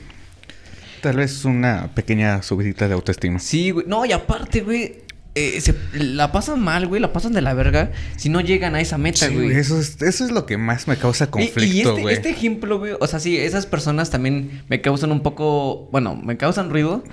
Tal 1.02 1.16
vez 1.16 1.44
una 1.44 1.88
pequeña 1.94 2.42
subidita 2.42 2.86
de 2.88 2.94
autoestima. 2.94 3.38
Sí, 3.38 3.70
güey. 3.70 3.86
No, 3.88 4.04
y 4.04 4.12
aparte, 4.12 4.60
güey. 4.60 4.96
eh, 5.36 5.60
se- 5.60 5.76
la 5.94 6.32
pasan 6.32 6.60
mal, 6.60 6.88
güey. 6.88 7.00
La 7.00 7.12
pasan 7.12 7.32
de 7.32 7.40
la 7.40 7.54
verga 7.54 7.92
si 8.16 8.28
no 8.28 8.40
llegan 8.40 8.74
a 8.74 8.80
esa 8.80 8.98
meta, 8.98 9.28
Sí, 9.28 9.34
güey. 9.34 9.52
eso, 9.52 9.78
es, 9.78 10.02
eso 10.02 10.24
es 10.24 10.32
lo 10.32 10.44
que 10.44 10.56
más 10.58 10.88
me 10.88 10.96
causa 10.96 11.24
Y- 11.24 11.28
y, 11.28 11.30
conflicto, 11.30 11.90
este, 11.90 12.02
güey. 12.02 12.14
este 12.16 12.30
ejemplo, 12.30 12.78
güey, 12.80 12.94
o 12.98 13.06
sea, 13.06 13.20
sí, 13.20 13.38
esas 13.38 13.64
personas 13.64 14.10
también 14.10 14.62
me 14.68 14.80
causan 14.80 15.12
un 15.12 15.22
poco, 15.22 15.88
bueno, 15.92 16.16
me 16.16 16.36
causan 16.36 16.68
ruido, 16.68 17.04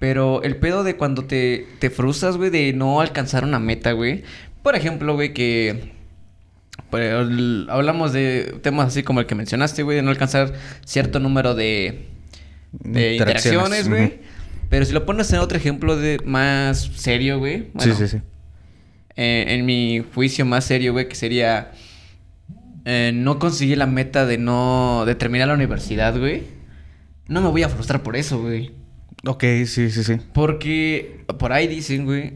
pero 0.00 0.42
el 0.42 0.56
pedo 0.56 0.82
de 0.82 0.96
cuando 0.96 1.24
te, 1.26 1.64
te 1.78 1.90
frustras, 1.90 2.36
güey, 2.36 2.50
de 2.50 2.72
no 2.72 3.00
alcanzar 3.00 3.44
una 3.44 3.60
meta, 3.60 3.92
güey. 3.92 4.24
Por 4.64 4.74
ejemplo, 4.74 5.14
güey, 5.14 5.32
que 5.32 5.92
pues, 6.90 7.14
hablamos 7.68 8.12
de 8.12 8.58
temas 8.62 8.88
así 8.88 9.04
como 9.04 9.20
el 9.20 9.26
que 9.26 9.36
mencionaste, 9.36 9.84
güey, 9.84 9.96
de 9.96 10.02
no 10.02 10.10
alcanzar 10.10 10.54
cierto 10.84 11.20
número 11.20 11.54
de, 11.54 12.08
de 12.72 13.12
interacciones, 13.14 13.88
güey. 13.88 14.20
Pero 14.68 14.84
si 14.84 14.92
lo 14.92 15.04
pones 15.04 15.32
en 15.32 15.40
otro 15.40 15.58
ejemplo 15.58 15.96
de 15.96 16.20
más 16.24 16.90
serio, 16.94 17.38
güey. 17.38 17.68
bueno, 17.74 17.94
sí, 17.96 18.06
sí, 18.06 18.16
sí. 18.18 18.22
eh, 19.16 19.46
en 19.48 19.66
mi 19.66 20.02
juicio 20.14 20.44
más 20.46 20.64
serio, 20.64 20.92
güey, 20.92 21.08
que 21.08 21.16
sería 21.16 21.72
eh, 22.84 23.10
no 23.14 23.38
conseguir 23.38 23.78
la 23.78 23.86
meta 23.86 24.26
de 24.26 24.38
no 24.38 25.04
de 25.06 25.14
terminar 25.14 25.48
la 25.48 25.54
universidad, 25.54 26.16
güey. 26.18 26.44
No 27.28 27.40
me 27.40 27.48
voy 27.48 27.62
a 27.62 27.68
frustrar 27.68 28.02
por 28.02 28.16
eso, 28.16 28.40
güey. 28.40 28.70
Ok, 29.26 29.44
sí, 29.66 29.90
sí, 29.90 30.02
sí. 30.04 30.16
Porque 30.32 31.24
por 31.38 31.52
ahí 31.52 31.66
dicen, 31.66 32.04
güey, 32.04 32.32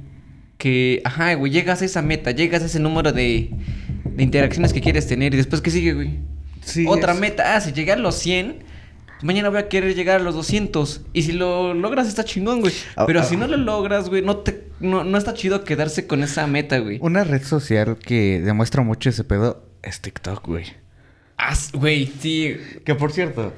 que, 0.58 1.00
ajá, 1.04 1.34
güey, 1.34 1.50
llegas 1.52 1.82
a 1.82 1.84
esa 1.84 2.02
meta, 2.02 2.30
llegas 2.32 2.62
a 2.62 2.66
ese 2.66 2.78
número 2.80 3.12
de, 3.12 3.50
de 4.04 4.22
interacciones 4.22 4.72
que 4.72 4.80
quieres 4.80 5.06
tener 5.06 5.32
y 5.34 5.36
después, 5.36 5.62
¿qué 5.62 5.70
sigue, 5.70 5.94
güey? 5.94 6.18
Sí, 6.62 6.84
Otra 6.88 7.12
es- 7.14 7.20
meta, 7.20 7.56
ah, 7.56 7.60
si 7.60 7.72
llegar 7.72 7.98
a 7.98 8.00
los 8.00 8.16
100, 8.16 8.64
mañana 9.24 9.48
voy 9.48 9.58
a 9.58 9.68
querer 9.68 9.94
llegar 9.94 10.20
a 10.20 10.22
los 10.22 10.34
200. 10.34 11.00
Y 11.12 11.22
si 11.22 11.32
lo 11.32 11.74
logras, 11.74 12.06
está 12.06 12.24
chingón, 12.24 12.60
güey. 12.60 12.72
Ah, 12.94 13.06
Pero 13.06 13.20
ah. 13.20 13.24
si 13.24 13.36
no 13.36 13.46
lo 13.46 13.56
logras, 13.56 14.08
güey, 14.08 14.22
no, 14.22 14.36
te, 14.36 14.68
no, 14.80 15.02
no 15.02 15.18
está 15.18 15.34
chido 15.34 15.64
quedarse 15.64 16.06
con 16.06 16.22
esa 16.22 16.46
meta, 16.46 16.78
güey. 16.78 16.98
Una 17.00 17.24
red 17.24 17.42
social 17.42 17.96
que 17.96 18.40
demuestra 18.40 18.82
mucho 18.82 19.08
ese 19.08 19.24
pedo 19.24 19.64
es 19.82 20.00
TikTok, 20.00 20.46
güey. 20.46 20.66
Ah, 21.38 21.54
güey, 21.72 22.12
sí. 22.20 22.56
Que 22.84 22.94
por 22.94 23.12
cierto, 23.12 23.52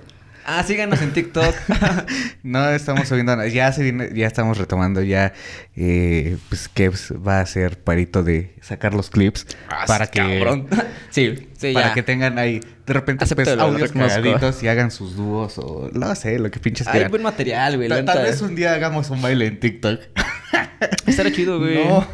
Ah, 0.49 0.62
síganos 0.62 1.03
en 1.03 1.12
TikTok. 1.12 1.55
no 2.45 2.71
estamos 2.71 3.09
subiendo 3.09 3.35
nada. 3.35 3.49
Ya 3.49 3.73
se 3.73 3.83
viene, 3.83 4.11
ya 4.15 4.29
estamos 4.29 4.57
retomando 4.59 5.03
ya 5.03 5.33
eh, 5.75 6.37
pues 6.49 6.69
que 6.69 6.91
va 7.15 7.41
a 7.41 7.47
ser 7.47 7.81
parito 7.83 8.23
de 8.23 8.55
sacar 8.62 8.95
los 8.95 9.11
clips 9.11 9.45
Ah, 9.69 9.85
para 9.88 10.07
que 10.07 10.21
cabrón. 10.21 10.69
sí, 11.11 11.49
sí, 11.59 11.73
para 11.73 11.88
ya. 11.88 11.95
que 11.95 12.05
tengan 12.05 12.38
ahí 12.38 12.61
de 12.87 12.93
repente 12.93 13.26
pues, 13.35 13.49
audios 13.49 13.91
cagaditos 13.91 14.62
y 14.62 14.69
hagan 14.69 14.93
sus 14.93 15.17
dúos 15.17 15.59
o 15.59 15.91
no 15.93 16.15
sé, 16.15 16.38
lo 16.38 16.49
que 16.53 16.61
pinches 16.61 16.87
Hay 16.87 17.07
buen 17.09 17.25
material, 17.25 17.76
güey. 17.76 17.88
Ta- 17.88 18.05
Tal 18.05 18.23
vez 18.23 18.41
un 18.41 18.55
día 18.55 18.73
hagamos 18.73 19.11
un 19.11 19.21
baile 19.21 19.47
en 19.47 19.59
TikTok. 19.59 20.00
Estaría 21.07 21.33
chido, 21.33 21.59
güey. 21.59 21.85
No. 21.85 22.07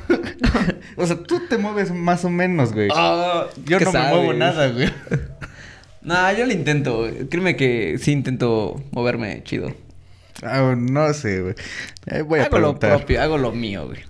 o 0.97 1.07
sea, 1.07 1.17
tú 1.17 1.43
te 1.51 1.59
mueves 1.59 1.91
más 1.93 2.25
o 2.25 2.31
menos, 2.31 2.73
güey. 2.73 2.89
Ah, 2.95 3.47
Yo 3.67 3.79
¿qué 3.79 3.85
no 3.85 3.93
me 3.93 3.99
sabes? 3.99 4.17
muevo 4.17 4.33
nada, 4.33 4.69
güey. 4.69 4.89
Nah, 6.02 6.32
yo 6.32 6.47
lo 6.47 6.52
intento. 6.52 7.09
Créeme 7.30 7.56
que 7.56 7.97
sí 7.99 8.12
intento 8.12 8.82
moverme 8.90 9.42
chido. 9.44 9.75
Ah, 10.42 10.75
no 10.76 11.12
sé, 11.14 11.40
güey. 11.40 11.54
Eh, 12.06 12.23
voy 12.23 12.40
a 12.40 12.44
hago 12.44 12.59
lo 12.59 12.78
propio, 12.78 13.23
hago 13.23 13.38
lo 13.38 13.52
mío, 13.52 13.87
güey. 13.87 14.00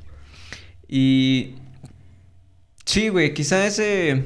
Y... 0.88 1.54
Sí, 2.84 3.08
güey, 3.08 3.32
quizá 3.34 3.66
ese 3.66 4.24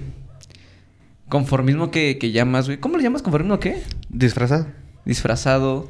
conformismo 1.29 1.91
que, 1.91 2.19
que 2.19 2.31
llamas, 2.31 2.67
güey. 2.67 2.79
¿Cómo 2.79 2.97
le 2.97 3.03
llamas 3.03 3.23
conformismo 3.23 3.59
qué? 3.61 3.83
¿Disfrazado? 4.09 4.67
disfrazado. 5.07 5.89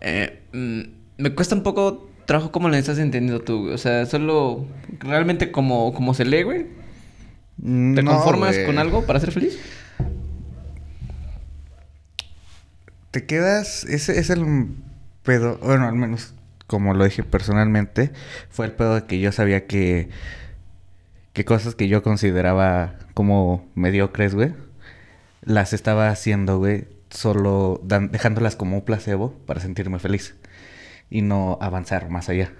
Eh, 0.00 0.40
mm, 0.52 1.22
me 1.22 1.34
cuesta 1.34 1.54
un 1.54 1.62
poco 1.62 2.10
trabajo 2.26 2.52
cómo 2.52 2.68
lo 2.68 2.76
estás 2.76 2.98
entendiendo 2.98 3.42
tú, 3.42 3.62
güey. 3.62 3.74
O 3.74 3.78
sea, 3.78 4.04
solo 4.04 4.66
realmente 4.98 5.50
como, 5.50 5.94
como 5.94 6.12
se 6.12 6.26
lee, 6.26 6.42
güey. 6.42 6.66
¿Te 7.56 8.02
no, 8.02 8.10
conformas 8.10 8.54
güey. 8.54 8.66
con 8.66 8.78
algo 8.78 9.06
para 9.06 9.20
ser 9.20 9.32
feliz? 9.32 9.58
Te 13.12 13.24
quedas... 13.24 13.84
Ese 13.84 14.18
es 14.18 14.28
el 14.30 14.66
pedo... 15.22 15.58
Bueno, 15.62 15.86
al 15.86 15.94
menos 15.94 16.34
como 16.66 16.94
lo 16.94 17.04
dije 17.04 17.22
personalmente, 17.22 18.10
fue 18.50 18.66
el 18.66 18.72
pedo 18.72 18.94
de 18.96 19.04
que 19.04 19.20
yo 19.20 19.30
sabía 19.30 19.66
que... 19.68 20.08
Que 21.32 21.44
cosas 21.44 21.74
que 21.74 21.88
yo 21.88 22.02
consideraba 22.02 22.96
como 23.14 23.66
mediocres, 23.74 24.34
güey, 24.34 24.52
las 25.42 25.72
estaba 25.72 26.08
haciendo, 26.10 26.58
güey, 26.58 26.88
solo 27.10 27.80
dan- 27.84 28.10
dejándolas 28.10 28.54
como 28.56 28.76
un 28.76 28.84
placebo 28.84 29.32
para 29.46 29.58
sentirme 29.60 29.98
feliz 29.98 30.34
y 31.08 31.22
no 31.22 31.56
avanzar 31.62 32.10
más 32.10 32.28
allá. 32.28 32.52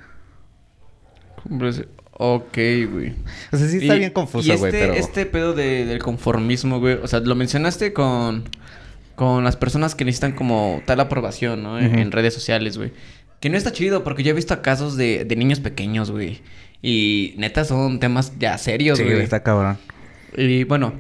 Ok, 2.13 2.57
güey. 2.91 3.15
O 3.53 3.57
sea, 3.57 3.69
sí 3.69 3.79
está 3.79 3.97
Y- 3.97 3.99
bien 3.99 4.13
confuso, 4.13 4.57
güey, 4.57 4.71
este, 4.73 4.81
pero... 4.81 4.93
este 4.95 5.27
pedo 5.27 5.53
de- 5.55 5.85
del 5.85 5.99
conformismo, 6.03 6.81
güey. 6.81 6.95
O 6.95 7.07
sea, 7.09 7.21
lo 7.21 7.35
mencionaste 7.35 7.93
con, 7.93 8.45
con 9.15 9.45
las 9.45 9.57
personas 9.57 9.95
que 9.95 10.05
necesitan 10.05 10.33
como 10.33 10.83
tal 10.87 11.01
aprobación, 11.01 11.63
¿no? 11.63 11.79
En, 11.79 12.13
redes 12.13 12.35
sociales, 12.35 12.77
güey. 12.79 12.93
Que 13.41 13.51
no 13.51 13.57
está 13.57 13.73
chido 13.73 14.05
porque 14.05 14.23
yo 14.23 14.31
he 14.31 14.35
visto 14.35 14.61
casos 14.63 14.97
de, 14.97 15.25
de 15.25 15.37
niños 15.37 15.61
pequeños, 15.61 16.11
güey. 16.11 16.41
Y 16.81 17.35
neta 17.37 17.65
son 17.65 18.01
temas 18.01 18.33
ya 18.39 18.57
serios, 18.59 18.99
Sí, 18.99 19.05
güey. 19.05 19.15
güey, 19.17 19.25
está 19.25 19.43
cabrón. 19.43 19.79
Y 20.37 20.65
bueno, 20.65 20.95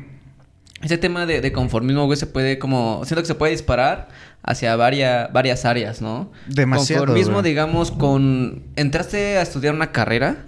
ese 0.82 0.98
tema 0.98 1.26
de, 1.26 1.40
de 1.40 1.52
conformismo, 1.52 2.06
güey, 2.06 2.16
se 2.18 2.26
puede 2.26 2.58
como... 2.58 3.02
Siento 3.04 3.22
que 3.22 3.26
se 3.28 3.34
puede 3.34 3.52
disparar 3.52 4.08
hacia 4.42 4.74
varias, 4.76 5.32
varias 5.32 5.64
áreas, 5.64 6.02
¿no? 6.02 6.32
Demasiado, 6.46 7.02
Conformismo, 7.02 7.34
güey. 7.40 7.44
digamos, 7.50 7.90
con... 7.92 8.64
Entraste 8.76 9.38
a 9.38 9.42
estudiar 9.42 9.74
una 9.74 9.92
carrera 9.92 10.44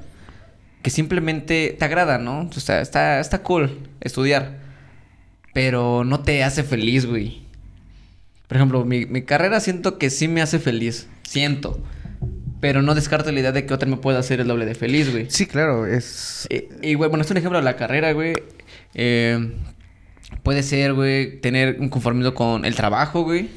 que 0.83 0.91
simplemente 0.91 1.77
te 1.79 1.85
agrada, 1.85 2.19
¿no? 2.19 2.51
O 2.55 2.61
sea, 2.61 2.81
está, 2.81 3.21
está 3.21 3.43
cool 3.43 3.79
estudiar. 4.01 4.59
Pero 5.53 6.03
no 6.05 6.21
te 6.21 6.43
hace 6.43 6.65
feliz, 6.65 7.07
güey. 7.07 7.44
Por 8.49 8.57
ejemplo, 8.57 8.85
mi, 8.85 9.07
mi 9.07 9.23
carrera 9.23 9.61
siento 9.61 9.99
que 9.99 10.11
sí 10.11 10.29
me 10.29 10.43
hace 10.43 10.59
feliz. 10.59 11.09
Siento. 11.23 11.83
Pero 12.61 12.83
no 12.83 12.95
descarto 12.95 13.31
la 13.33 13.41
idea 13.41 13.53
de 13.53 13.67
que 13.67 13.75
otra 13.75 13.89
me 13.89 13.97
pueda 13.97 14.19
hacer 14.19 14.41
el 14.41 14.47
doble 14.47 14.67
de 14.67 14.75
feliz, 14.75 15.11
güey. 15.11 15.27
Sí, 15.29 15.47
claro, 15.47 15.87
es... 15.87 16.47
Y, 16.51 16.91
y, 16.91 16.95
güey, 16.95 17.11
bueno, 17.11 17.23
es 17.23 17.31
un 17.31 17.37
ejemplo 17.37 17.59
de 17.59 17.65
la 17.65 17.77
carrera, 17.77 18.13
güey. 18.13 18.35
Eh, 18.95 19.53
puede 20.43 20.63
ser, 20.63 20.95
güey, 20.95 21.41
tener 21.41 21.77
un 21.81 21.89
conformismo 21.89 22.35
con 22.35 22.65
el 22.65 22.75
trabajo, 22.75 23.23
güey. 23.23 23.51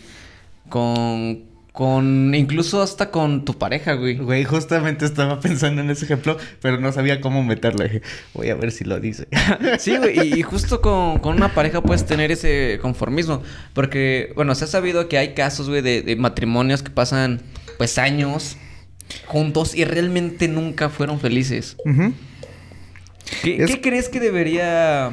Con, 0.69 1.45
con, 1.77 2.33
incluso 2.33 2.81
hasta 2.81 3.11
con 3.11 3.45
tu 3.45 3.53
pareja, 3.53 3.93
güey. 3.93 4.17
Güey, 4.17 4.43
justamente 4.45 5.05
estaba 5.05 5.39
pensando 5.39 5.79
en 5.83 5.91
ese 5.91 6.05
ejemplo, 6.05 6.35
pero 6.59 6.79
no 6.79 6.91
sabía 6.91 7.21
cómo 7.21 7.43
meterlo. 7.43 7.83
Dije, 7.83 8.01
Voy 8.33 8.49
a 8.49 8.55
ver 8.55 8.71
si 8.71 8.83
lo 8.83 8.99
dice. 8.99 9.27
Sí, 9.77 9.95
güey, 9.95 10.17
y, 10.33 10.39
y 10.39 10.41
justo 10.41 10.81
con, 10.81 11.19
con 11.19 11.35
una 11.35 11.53
pareja 11.53 11.81
puedes 11.81 12.03
tener 12.03 12.31
ese 12.31 12.79
conformismo. 12.81 13.43
Porque, 13.73 14.31
bueno, 14.35 14.55
se 14.55 14.63
ha 14.63 14.67
sabido 14.67 15.07
que 15.07 15.19
hay 15.19 15.35
casos, 15.35 15.69
güey, 15.69 15.83
de, 15.83 16.01
de 16.01 16.15
matrimonios 16.15 16.81
que 16.81 16.89
pasan, 16.89 17.43
pues, 17.77 17.99
años 17.99 18.57
juntos 19.27 19.75
y 19.75 19.85
realmente 19.85 20.47
nunca 20.47 20.89
fueron 20.89 21.19
felices. 21.19 21.77
Ujú. 21.85 22.11
¿Qué, 23.43 23.57
Es- 23.63 23.69
qué 23.69 23.81
crees 23.81 24.09
que 24.09 24.19
debería 24.19 25.11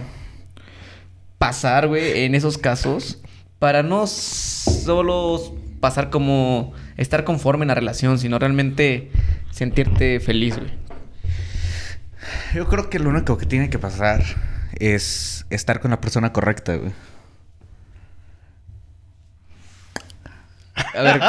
pasar, 1.36 1.88
güey, 1.88 2.24
en 2.24 2.34
esos 2.34 2.56
casos? 2.56 3.18
Para 3.58 3.82
no 3.82 4.06
solo 4.06 5.56
pasar 5.84 6.08
como 6.08 6.72
estar 6.96 7.24
conforme 7.24 7.64
en 7.64 7.68
la 7.68 7.74
relación, 7.74 8.18
sino 8.18 8.38
realmente 8.38 9.10
sentirte 9.50 10.18
feliz, 10.18 10.56
güey. 10.56 10.72
Yo 12.54 12.66
creo 12.70 12.88
que 12.88 12.98
lo 12.98 13.10
único 13.10 13.36
que 13.36 13.44
tiene 13.44 13.68
que 13.68 13.78
pasar 13.78 14.22
es 14.78 15.44
estar 15.50 15.80
con 15.80 15.90
la 15.90 16.00
persona 16.00 16.32
correcta, 16.32 16.76
güey. 16.76 16.92
A 20.94 21.02
ver, 21.02 21.20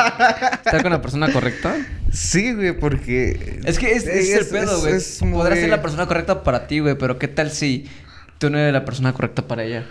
¿estar 0.65 0.82
con 0.84 0.91
la 0.94 1.02
persona 1.02 1.34
correcta? 1.34 1.76
Sí, 2.13 2.54
güey, 2.54 2.80
porque... 2.80 3.60
Es 3.65 3.78
que 3.78 3.91
es, 3.91 4.08
es 4.08 4.30
el 4.32 4.46
pedo, 4.48 4.80
güey. 4.80 4.94
muy- 5.22 5.34
Podrás 5.34 5.60
ser 5.60 5.70
la 5.70 5.82
persona 5.82 6.06
correcta 6.08 6.44
para 6.44 6.65
ti, 6.68 6.80
güey, 6.80 6.98
pero 6.98 7.20
¿qué 7.20 7.28
tal 7.28 7.52
si 7.52 7.89
tú 8.38 8.50
no 8.50 8.58
eres 8.58 8.72
la 8.72 8.86
persona 8.86 9.12
correcta 9.12 9.48
para 9.50 9.65
ella? 9.65 9.86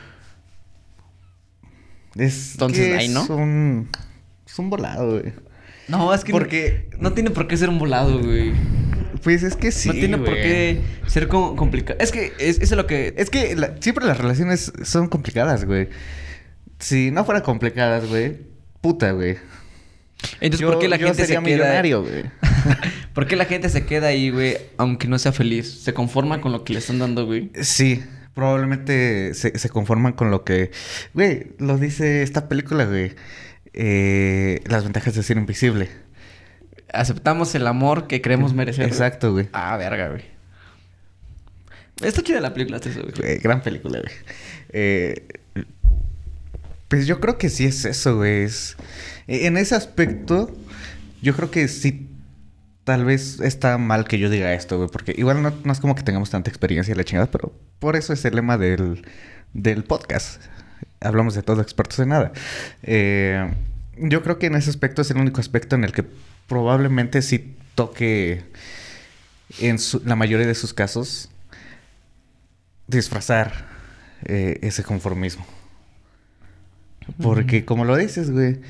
Es 2.16 2.52
Entonces, 2.52 2.86
que 2.86 2.96
ahí, 2.96 3.08
¿no? 3.08 3.24
Es 3.24 3.28
un... 3.30 3.90
Es 4.46 4.58
un 4.58 4.70
volado, 4.70 5.20
güey. 5.20 5.32
No, 5.88 6.14
es 6.14 6.24
que 6.24 6.32
Porque- 6.32 6.88
no, 6.92 7.10
no 7.10 7.12
tiene 7.12 7.30
por 7.30 7.46
qué 7.46 7.56
ser 7.56 7.68
un 7.68 7.78
volado, 7.78 8.18
güey. 8.20 8.52
Pues 9.22 9.42
es 9.42 9.56
que 9.56 9.72
sí, 9.72 9.88
no 9.88 9.94
tiene 9.94 10.18
por 10.18 10.34
qué 10.34 10.80
ser 11.06 11.28
co- 11.28 11.56
complicado. 11.56 11.98
Es 12.00 12.12
que 12.12 12.32
es, 12.38 12.56
eso 12.60 12.62
es 12.74 12.76
lo 12.76 12.86
que... 12.86 13.14
Es 13.16 13.30
que 13.30 13.56
la- 13.56 13.74
siempre 13.80 14.04
las 14.06 14.18
relaciones 14.18 14.72
son 14.84 15.08
complicadas, 15.08 15.64
güey. 15.64 15.88
Si 16.78 17.10
no 17.10 17.24
fueran 17.24 17.42
complicadas, 17.42 18.06
güey, 18.06 18.36
puta, 18.80 19.12
güey. 19.12 19.36
Entonces, 20.40 20.60
Yo- 20.60 20.70
¿por 20.72 20.78
qué 20.78 20.88
la 20.88 20.96
yo 20.96 21.06
gente 21.06 21.22
sería 21.24 21.40
se 21.40 21.46
queda... 21.46 21.98
güey. 21.98 22.24
¿Por 23.14 23.26
qué 23.26 23.36
la 23.36 23.44
gente 23.44 23.68
se 23.68 23.84
queda 23.86 24.08
ahí, 24.08 24.30
güey, 24.30 24.56
aunque 24.76 25.06
no 25.08 25.18
sea 25.18 25.32
feliz? 25.32 25.82
¿Se 25.82 25.94
conforma 25.94 26.40
con 26.40 26.52
lo 26.52 26.64
que 26.64 26.72
le 26.72 26.78
están 26.80 26.98
dando, 26.98 27.24
güey? 27.26 27.50
Sí, 27.62 28.02
probablemente 28.34 29.32
se, 29.34 29.58
se 29.58 29.68
conforman 29.68 30.12
con 30.12 30.30
lo 30.30 30.44
que... 30.44 30.70
Güey, 31.14 31.48
lo 31.58 31.78
dice 31.78 32.22
esta 32.22 32.48
película, 32.48 32.84
güey. 32.84 33.12
Eh, 33.74 34.60
las 34.66 34.84
ventajas 34.84 35.14
de 35.14 35.22
ser 35.22 35.36
invisible. 35.36 35.88
Aceptamos 36.92 37.54
el 37.56 37.66
amor 37.66 38.06
que 38.06 38.20
creemos 38.22 38.54
merecer. 38.54 38.86
Exacto, 38.86 39.32
güey. 39.32 39.48
Ah, 39.52 39.76
verga, 39.76 40.08
güey. 40.10 40.22
Está 42.02 42.22
chida 42.22 42.40
la 42.40 42.52
película, 42.54 42.78
eso, 42.78 43.00
güey. 43.02 43.38
Gran 43.38 43.62
película, 43.62 44.00
güey. 44.00 44.12
Eh, 44.70 45.26
pues 46.88 47.06
yo 47.06 47.20
creo 47.20 47.38
que 47.38 47.48
sí 47.50 47.64
es 47.66 47.84
eso, 47.84 48.16
güey. 48.16 48.44
Es- 48.44 48.76
En 49.26 49.56
ese 49.56 49.74
aspecto, 49.74 50.54
yo 51.22 51.34
creo 51.34 51.50
que 51.50 51.66
sí. 51.68 52.08
Tal 52.84 53.04
vez 53.06 53.40
está 53.40 53.78
mal 53.78 54.06
que 54.06 54.18
yo 54.18 54.28
diga 54.28 54.52
esto, 54.52 54.76
güey. 54.76 54.88
Porque 54.90 55.14
igual 55.16 55.42
no, 55.42 55.52
no 55.64 55.72
es 55.72 55.80
como 55.80 55.94
que 55.94 56.02
tengamos 56.02 56.30
tanta 56.30 56.50
experiencia 56.50 56.92
en 56.92 56.98
la 56.98 57.04
chingada, 57.04 57.30
pero 57.30 57.52
por 57.78 57.96
eso 57.96 58.12
es 58.12 58.24
el 58.26 58.36
lema 58.36 58.58
del, 58.58 59.06
del 59.54 59.84
podcast. 59.84 60.42
Hablamos 61.04 61.34
de 61.34 61.42
todo, 61.42 61.60
expertos 61.60 61.98
en 62.00 62.08
nada. 62.08 62.32
Eh, 62.82 63.48
yo 63.98 64.22
creo 64.22 64.38
que 64.38 64.46
en 64.46 64.54
ese 64.56 64.70
aspecto 64.70 65.02
es 65.02 65.10
el 65.10 65.18
único 65.18 65.40
aspecto 65.40 65.76
en 65.76 65.84
el 65.84 65.92
que 65.92 66.04
probablemente 66.48 67.22
sí 67.22 67.56
toque 67.74 68.42
en 69.60 69.78
su- 69.78 70.02
la 70.04 70.16
mayoría 70.16 70.46
de 70.46 70.54
sus 70.54 70.74
casos 70.74 71.30
disfrazar 72.86 73.66
eh, 74.24 74.58
ese 74.62 74.82
conformismo. 74.82 75.44
Porque 77.22 77.64
como 77.66 77.84
lo 77.84 77.96
dices, 77.96 78.30
güey, 78.30 78.60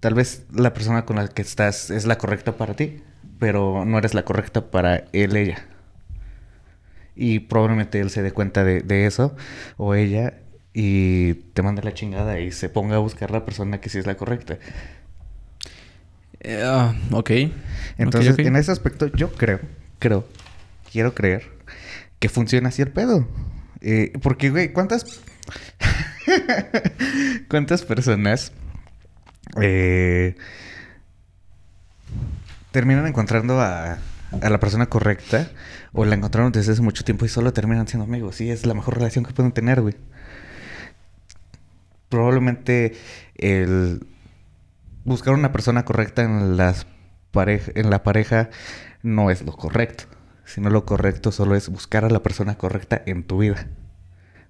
tal 0.00 0.14
vez 0.14 0.44
la 0.52 0.74
persona 0.74 1.04
con 1.04 1.16
la 1.16 1.28
que 1.28 1.42
estás 1.42 1.90
es 1.90 2.04
la 2.04 2.18
correcta 2.18 2.56
para 2.56 2.74
ti, 2.74 3.00
pero 3.38 3.84
no 3.84 3.98
eres 3.98 4.14
la 4.14 4.24
correcta 4.24 4.70
para 4.70 5.04
él, 5.12 5.36
ella. 5.36 5.64
Y 7.16 7.38
probablemente 7.40 8.00
él 8.00 8.10
se 8.10 8.22
dé 8.22 8.32
cuenta 8.32 8.64
de, 8.64 8.80
de 8.80 9.06
eso, 9.06 9.36
o 9.76 9.94
ella, 9.94 10.34
y 10.74 11.34
te 11.34 11.62
mande 11.62 11.82
la 11.82 11.94
chingada 11.94 12.40
y 12.40 12.50
se 12.50 12.68
ponga 12.68 12.96
a 12.96 12.98
buscar 12.98 13.30
la 13.30 13.44
persona 13.44 13.80
que 13.80 13.88
sí 13.88 13.98
es 13.98 14.06
la 14.06 14.16
correcta. 14.16 14.58
Ah, 16.44 16.94
ok. 17.12 17.30
Entonces, 17.96 18.36
en 18.40 18.56
ese 18.56 18.72
aspecto, 18.72 19.06
yo 19.06 19.32
creo, 19.32 19.60
creo, 20.00 20.26
quiero 20.90 21.14
creer 21.14 21.44
que 22.18 22.28
funciona 22.28 22.68
así 22.70 22.82
el 22.82 22.90
pedo. 22.90 23.26
Eh, 23.80 24.12
porque, 24.20 24.50
güey, 24.50 24.72
¿cuántas. 24.72 25.20
¿Cuántas 27.48 27.82
personas 27.82 28.52
eh, 29.60 30.34
terminan 32.72 33.06
encontrando 33.06 33.60
a, 33.60 33.98
a 34.40 34.50
la 34.50 34.58
persona 34.58 34.86
correcta 34.86 35.50
o 35.92 36.04
la 36.04 36.14
encontraron 36.14 36.50
desde 36.50 36.72
hace 36.72 36.82
mucho 36.82 37.04
tiempo 37.04 37.26
y 37.26 37.28
solo 37.28 37.52
terminan 37.52 37.86
siendo 37.86 38.04
amigos? 38.04 38.36
Sí, 38.36 38.50
es 38.50 38.66
la 38.66 38.74
mejor 38.74 38.96
relación 38.96 39.24
que 39.24 39.32
pueden 39.32 39.52
tener, 39.52 39.80
güey. 39.80 39.94
Probablemente 42.14 42.94
el 43.36 44.06
buscar 45.04 45.34
una 45.34 45.50
persona 45.52 45.84
correcta 45.84 46.22
en 46.22 46.56
las 46.56 46.86
pareja, 47.32 47.72
en 47.74 47.90
la 47.90 48.02
pareja 48.04 48.50
no 49.02 49.30
es 49.30 49.42
lo 49.42 49.52
correcto. 49.52 50.04
Sino 50.44 50.70
lo 50.70 50.84
correcto 50.84 51.32
solo 51.32 51.56
es 51.56 51.68
buscar 51.68 52.04
a 52.04 52.10
la 52.10 52.22
persona 52.22 52.56
correcta 52.56 53.02
en 53.06 53.24
tu 53.24 53.38
vida. 53.38 53.66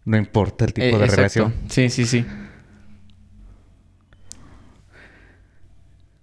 No 0.05 0.17
importa 0.19 0.65
el 0.67 0.75
tipo 0.75 0.87
Eh, 0.87 0.91
de 0.91 0.97
exacto. 0.97 1.17
relación. 1.17 1.55
Sí, 1.71 1.89
sí, 1.89 2.05
sí. 2.05 2.27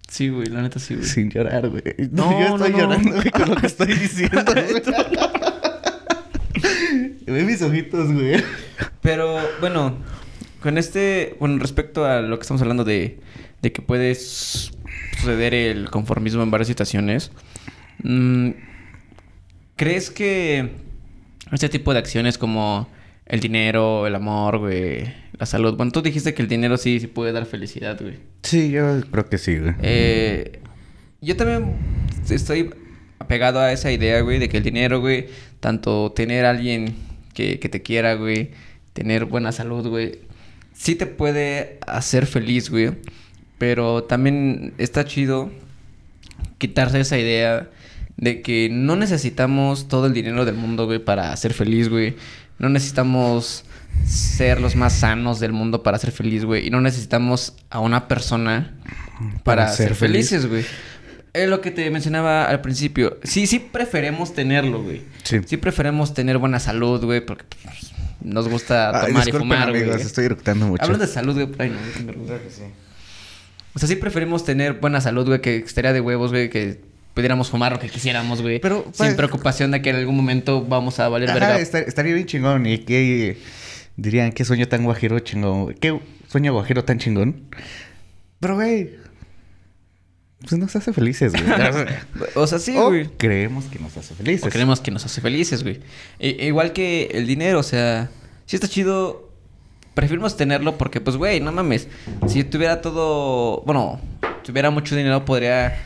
Sí, 0.08 0.28
güey, 0.28 0.46
la 0.48 0.60
neta 0.62 0.78
sí, 0.78 0.94
güey. 0.94 1.06
Sin 1.06 1.30
llorar, 1.30 1.68
güey. 1.70 1.82
No, 2.10 2.30
yo 2.38 2.54
estoy 2.56 2.70
no, 2.72 2.76
no. 2.76 2.78
llorando, 2.78 3.12
güey, 3.16 3.30
con 3.30 3.48
lo 3.48 3.56
que 3.56 3.66
estoy 3.66 3.86
diciendo. 3.94 4.44
Ve 7.26 7.44
mis 7.44 7.62
ojitos, 7.62 8.12
güey. 8.12 8.42
Pero 9.00 9.38
bueno, 9.60 9.96
con 10.62 10.78
este, 10.78 11.36
bueno, 11.40 11.58
respecto 11.58 12.04
a 12.04 12.22
lo 12.22 12.38
que 12.38 12.42
estamos 12.42 12.62
hablando 12.62 12.84
de, 12.84 13.18
de 13.60 13.72
que 13.72 13.82
puede 13.82 14.14
suceder 14.14 15.54
el 15.54 15.90
conformismo 15.90 16.42
en 16.42 16.50
varias 16.50 16.68
situaciones, 16.68 17.32
mm, 18.02 18.50
¿crees 19.76 20.10
que 20.10 20.70
este 21.50 21.68
tipo 21.68 21.92
de 21.92 21.98
acciones 21.98 22.38
como 22.38 22.88
el 23.26 23.40
dinero, 23.40 24.06
el 24.06 24.14
amor, 24.14 24.58
güey, 24.58 25.12
la 25.38 25.46
salud, 25.46 25.76
bueno, 25.76 25.92
tú 25.92 26.02
dijiste 26.02 26.34
que 26.34 26.42
el 26.42 26.48
dinero 26.48 26.76
sí, 26.76 27.00
sí 27.00 27.06
puede 27.06 27.32
dar 27.32 27.46
felicidad, 27.46 27.98
güey. 28.00 28.18
Sí, 28.42 28.70
yo 28.70 29.00
creo 29.10 29.28
que 29.28 29.38
sí, 29.38 29.58
güey. 29.58 29.74
Eh, 29.82 30.60
yo 31.20 31.36
también 31.36 31.76
estoy 32.28 32.70
apegado 33.18 33.60
a 33.60 33.72
esa 33.72 33.92
idea, 33.92 34.20
güey, 34.20 34.38
de 34.38 34.48
que 34.48 34.58
el 34.58 34.62
dinero, 34.62 35.00
güey, 35.00 35.28
tanto 35.60 36.12
tener 36.12 36.44
a 36.44 36.50
alguien 36.50 36.94
que, 37.34 37.58
que 37.58 37.68
te 37.68 37.82
quiera, 37.82 38.14
güey, 38.14 38.50
tener 38.92 39.24
buena 39.24 39.52
salud, 39.52 39.86
güey, 39.88 40.20
sí 40.82 40.96
te 40.96 41.06
puede 41.06 41.78
hacer 41.86 42.26
feliz, 42.26 42.68
güey. 42.68 42.90
Pero 43.58 44.02
también 44.02 44.74
está 44.78 45.04
chido 45.04 45.50
quitarse 46.58 46.98
esa 46.98 47.18
idea 47.18 47.70
de 48.16 48.42
que 48.42 48.68
no 48.70 48.96
necesitamos 48.96 49.86
todo 49.86 50.06
el 50.06 50.12
dinero 50.12 50.44
del 50.44 50.56
mundo, 50.56 50.86
güey, 50.86 50.98
para 50.98 51.34
ser 51.36 51.54
feliz, 51.54 51.88
güey. 51.88 52.16
No 52.58 52.68
necesitamos 52.68 53.64
ser 54.04 54.60
los 54.60 54.74
más 54.74 54.94
sanos 54.94 55.38
del 55.38 55.52
mundo 55.52 55.84
para 55.84 55.98
ser 55.98 56.10
feliz, 56.10 56.44
güey. 56.44 56.66
Y 56.66 56.70
no 56.70 56.80
necesitamos 56.80 57.54
a 57.70 57.78
una 57.78 58.08
persona 58.08 58.74
para, 59.44 59.66
Para 59.66 59.68
ser 59.68 59.94
felices, 59.94 60.46
güey. 60.46 60.64
Es 61.32 61.48
lo 61.48 61.60
que 61.60 61.70
te 61.70 61.88
mencionaba 61.90 62.46
al 62.46 62.60
principio. 62.60 63.18
Sí, 63.22 63.46
sí 63.46 63.60
preferemos 63.60 64.34
tenerlo, 64.34 64.82
güey. 64.82 65.02
Sí. 65.22 65.38
Sí 65.46 65.56
preferemos 65.56 66.12
tener 66.12 66.38
buena 66.38 66.58
salud, 66.58 67.04
güey, 67.04 67.24
porque 67.24 67.44
pues, 67.62 67.91
nos 68.24 68.48
gusta 68.48 68.90
Ay, 69.00 69.08
tomar 69.12 69.28
y 69.28 69.32
fumar, 69.32 69.70
güey. 69.70 69.82
amigos, 69.82 70.00
estoy 70.02 70.24
eructando 70.26 70.66
mucho. 70.66 70.82
Hablando 70.82 71.06
de 71.06 71.12
salud, 71.12 71.34
güey, 71.34 71.48
ay, 71.58 71.70
no, 71.70 71.76
qué 71.96 72.02
vergüenza. 72.04 72.34
O 73.74 73.78
sea, 73.78 73.88
sí 73.88 73.96
preferimos 73.96 74.44
tener 74.44 74.74
buena 74.74 75.00
salud, 75.00 75.26
güey, 75.26 75.40
que 75.40 75.56
estaría 75.56 75.92
de 75.92 76.00
huevos, 76.00 76.30
güey, 76.30 76.50
que 76.50 76.80
pudiéramos 77.14 77.50
fumar 77.50 77.72
lo 77.72 77.78
que 77.78 77.88
quisiéramos, 77.88 78.42
güey. 78.42 78.60
Pero, 78.60 78.82
sin 78.84 78.92
pues- 78.92 79.14
preocupación 79.14 79.70
de 79.70 79.80
que 79.82 79.90
en 79.90 79.96
algún 79.96 80.16
momento 80.16 80.64
vamos 80.64 80.98
a 81.00 81.08
valer 81.08 81.30
Ajá, 81.30 81.38
verga. 81.38 81.58
estar- 81.60 81.84
estaría 81.86 82.14
bien 82.14 82.26
chingón. 82.26 82.66
Y 82.66 82.78
que 82.78 83.38
dirían, 83.96 84.32
qué 84.32 84.44
sueño 84.44 84.68
tan 84.68 84.84
guajiro 84.84 85.18
chingón. 85.20 85.64
güey. 85.64 85.76
Qué 85.76 85.98
sueño 86.28 86.52
guajiro 86.52 86.84
tan 86.84 86.98
chingón. 86.98 87.42
Pero, 88.40 88.56
güey, 88.56 88.90
pues 90.48 90.60
nos 90.60 90.74
hace 90.76 90.92
felices, 90.92 91.32
güey. 91.32 91.44
O 92.34 92.46
sea, 92.46 92.58
sí, 92.58 92.74
O 92.76 92.88
güey. 92.88 93.08
creemos 93.16 93.64
que 93.66 93.78
nos 93.78 93.96
hace 93.96 94.14
felices. 94.14 94.44
O 94.46 94.50
creemos 94.50 94.80
que 94.80 94.90
nos 94.90 95.04
hace 95.04 95.20
felices, 95.20 95.62
güey. 95.62 95.80
E- 96.18 96.46
igual 96.46 96.72
que 96.72 97.08
el 97.12 97.26
dinero, 97.26 97.58
o 97.60 97.62
sea, 97.62 98.10
si 98.46 98.56
está 98.56 98.68
chido. 98.68 99.30
Preferimos 99.94 100.38
tenerlo 100.38 100.78
porque, 100.78 101.00
pues, 101.02 101.16
güey, 101.16 101.40
no 101.40 101.52
mames. 101.52 101.86
Si 102.26 102.44
tuviera 102.44 102.80
todo. 102.80 103.62
Bueno, 103.66 104.00
tuviera 104.42 104.70
mucho 104.70 104.96
dinero, 104.96 105.24
podría 105.26 105.76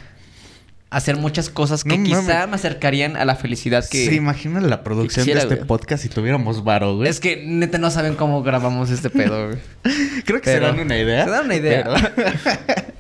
hacer 0.91 1.17
muchas 1.17 1.51
cosas 1.51 1.83
que 1.83 1.99
No 1.99 2.05
quizá 2.05 2.47
me 2.47 2.55
acercarían 2.55 3.17
a 3.17 3.25
la 3.25 3.35
felicidad 3.35 3.85
que. 3.89 4.07
¿Se 4.07 4.15
imaginan 4.15 4.71
la 4.71 4.85
producción 4.85 5.25
quisiera, 5.25 5.41
de 5.41 5.47
este 5.47 5.57
güey. 5.57 5.67
podcast 5.67 6.05
si 6.05 6.09
tuviéramos 6.09 6.63
varo, 6.63 6.95
güey? 6.97 7.09
Es 7.09 7.19
que 7.19 7.43
neta 7.45 7.79
no 7.79 7.91
saben 7.91 8.15
cómo 8.15 8.45
grabamos 8.45 8.91
este 8.91 9.11
pedo, 9.11 9.49
güey. 9.49 9.59
Creo 10.25 10.41
que 10.41 10.51
se 10.53 10.61
dan 10.61 10.79
una 10.79 10.97
idea. 10.97 11.25
se 11.25 11.31
dan 11.31 11.45
una 11.47 11.57
idea. 11.57 12.13
pero- 12.15 12.97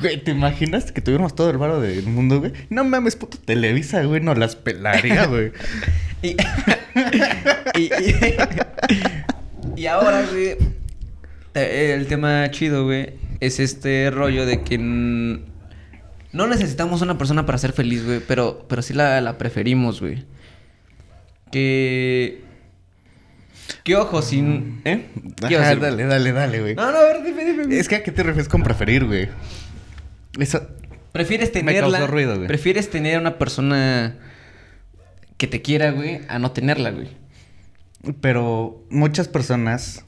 Güey, 0.00 0.22
¿te 0.22 0.30
imaginas 0.30 0.90
que 0.92 1.00
tuviéramos 1.00 1.34
todo 1.34 1.50
el 1.50 1.58
varo 1.58 1.80
del 1.80 2.06
mundo, 2.06 2.40
güey? 2.40 2.52
No 2.70 2.84
mames, 2.84 3.16
puto 3.16 3.38
Televisa, 3.38 4.02
güey, 4.04 4.20
no 4.20 4.34
las 4.34 4.56
pelaría, 4.56 5.26
güey. 5.28 5.52
Y, 6.22 6.36
y, 7.78 7.82
y- 7.82 8.36
y 9.76 9.86
ahora, 9.86 10.24
güey, 10.30 10.56
el 11.54 12.06
tema 12.06 12.50
chido, 12.50 12.84
güey, 12.84 13.14
es 13.40 13.58
este 13.60 14.10
rollo 14.10 14.46
de 14.46 14.62
que 14.62 14.78
no 14.78 16.46
necesitamos 16.46 17.02
una 17.02 17.18
persona 17.18 17.44
para 17.46 17.58
ser 17.58 17.72
feliz, 17.72 18.04
güey, 18.04 18.20
pero, 18.26 18.66
pero 18.68 18.82
sí 18.82 18.94
la, 18.94 19.20
la 19.20 19.36
preferimos, 19.38 20.00
güey. 20.00 20.24
Que... 21.50 22.43
Que 23.82 23.96
ojo, 23.96 24.22
sin... 24.22 24.80
¿Eh? 24.84 25.08
¿Qué 25.46 25.54
ibas 25.54 25.66
a 25.66 25.70
Ajá, 25.70 25.74
decir? 25.76 25.80
dale, 25.82 26.04
dale, 26.06 26.32
dale, 26.32 26.60
güey. 26.60 26.74
No, 26.74 26.90
no, 26.90 26.98
a 26.98 27.02
ver, 27.02 27.22
dime, 27.22 27.44
dime. 27.44 27.78
Es 27.78 27.88
que 27.88 27.96
a 27.96 28.02
qué 28.02 28.12
te 28.12 28.22
refieres 28.22 28.48
con 28.48 28.62
preferir, 28.62 29.04
güey. 29.04 29.28
Eso. 30.38 30.66
Prefieres 31.12 31.52
tenerla... 31.52 31.98
causó 31.98 32.06
ruido, 32.10 32.34
güey. 32.36 32.48
Prefieres 32.48 32.90
tener 32.90 33.18
una 33.18 33.38
persona 33.38 34.16
que 35.36 35.46
te 35.46 35.62
quiera, 35.62 35.90
güey, 35.92 36.20
a 36.28 36.38
no 36.38 36.52
tenerla, 36.52 36.90
güey. 36.90 37.08
Pero 38.20 38.84
muchas 38.90 39.28
personas 39.28 40.04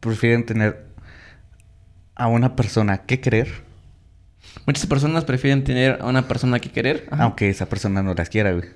prefieren 0.00 0.44
tener 0.46 0.86
a 2.14 2.26
una 2.28 2.56
persona 2.56 2.98
que 2.98 3.20
querer, 3.20 3.68
Muchas 4.66 4.86
personas 4.86 5.24
prefieren 5.24 5.64
tener 5.64 5.98
a 6.00 6.06
una 6.06 6.26
persona 6.28 6.58
que 6.58 6.70
querer. 6.70 7.06
Ajá. 7.10 7.24
aunque 7.24 7.48
esa 7.48 7.66
persona 7.68 8.02
no 8.02 8.14
las 8.14 8.28
quiera, 8.28 8.52
güey. 8.52 8.68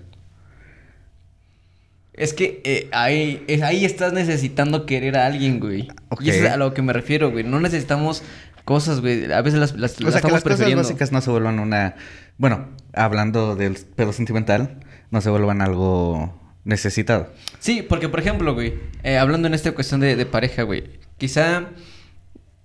Es 2.15 2.35
que 2.35 2.61
eh, 2.65 2.89
ahí, 2.93 3.43
es- 3.47 3.63
ahí 3.63 3.85
estás 3.85 4.13
necesitando 4.13 4.85
querer 4.87 5.17
a 5.17 5.27
alguien, 5.27 5.61
güey. 5.61 5.89
Y 6.21 6.31
eso 6.31 6.45
es 6.45 6.51
a 6.51 6.57
lo 6.57 6.75
que 6.75 6.83
me 6.83 6.93
refiero, 6.93 7.31
güey. 7.31 7.43
No 7.45 7.59
necesitamos 7.61 8.23
cosas, 8.65 9.01
güey. 9.01 9.33
A 9.33 9.41
veces 9.43 9.59
las, 9.61 9.75
las, 9.77 9.99
O 10.01 10.05
las 10.05 10.13
sea, 10.13 10.21
que 10.21 10.29
estamos 10.29 10.33
las 10.33 10.43
cosas 10.59 10.75
básicas 10.75 11.13
no 11.13 11.21
se 11.21 11.31
vuelvan 11.31 11.59
una... 11.59 11.95
Bueno, 12.39 12.69
hablando 12.93 13.57
del 13.57 13.77
pedo 13.97 14.13
sentimental, 14.13 14.81
no 15.11 15.21
se 15.21 15.31
vuelvan 15.31 15.63
algo 15.63 16.39
necesitado. 16.65 17.33
Sí, 17.61 17.83
porque 17.87 18.09
por 18.09 18.21
ejemplo, 18.21 18.55
güey, 18.55 18.75
eh, 19.03 19.17
hablando 19.19 19.49
en 19.49 19.55
esta 19.55 19.73
cuestión 19.73 20.01
de, 20.01 20.15
de 20.17 20.27
pareja, 20.27 20.63
güey, 20.63 20.85
quizá 21.19 21.65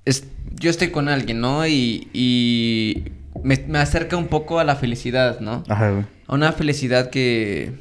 es- 0.05 0.25
yo 0.59 0.69
estoy 0.69 0.89
con 0.89 1.07
alguien, 1.09 1.39
¿no? 1.41 1.65
Y, 1.67 2.07
y 2.13 3.05
me, 3.43 3.63
me 3.67 3.79
acerca 3.79 4.17
un 4.17 4.27
poco 4.27 4.59
a 4.59 4.63
la 4.63 4.75
felicidad, 4.75 5.39
¿no? 5.39 5.63
Ajá, 5.69 5.91
güey. 5.91 6.05
A 6.27 6.33
una 6.35 6.51
felicidad 6.51 7.09
que 7.09 7.73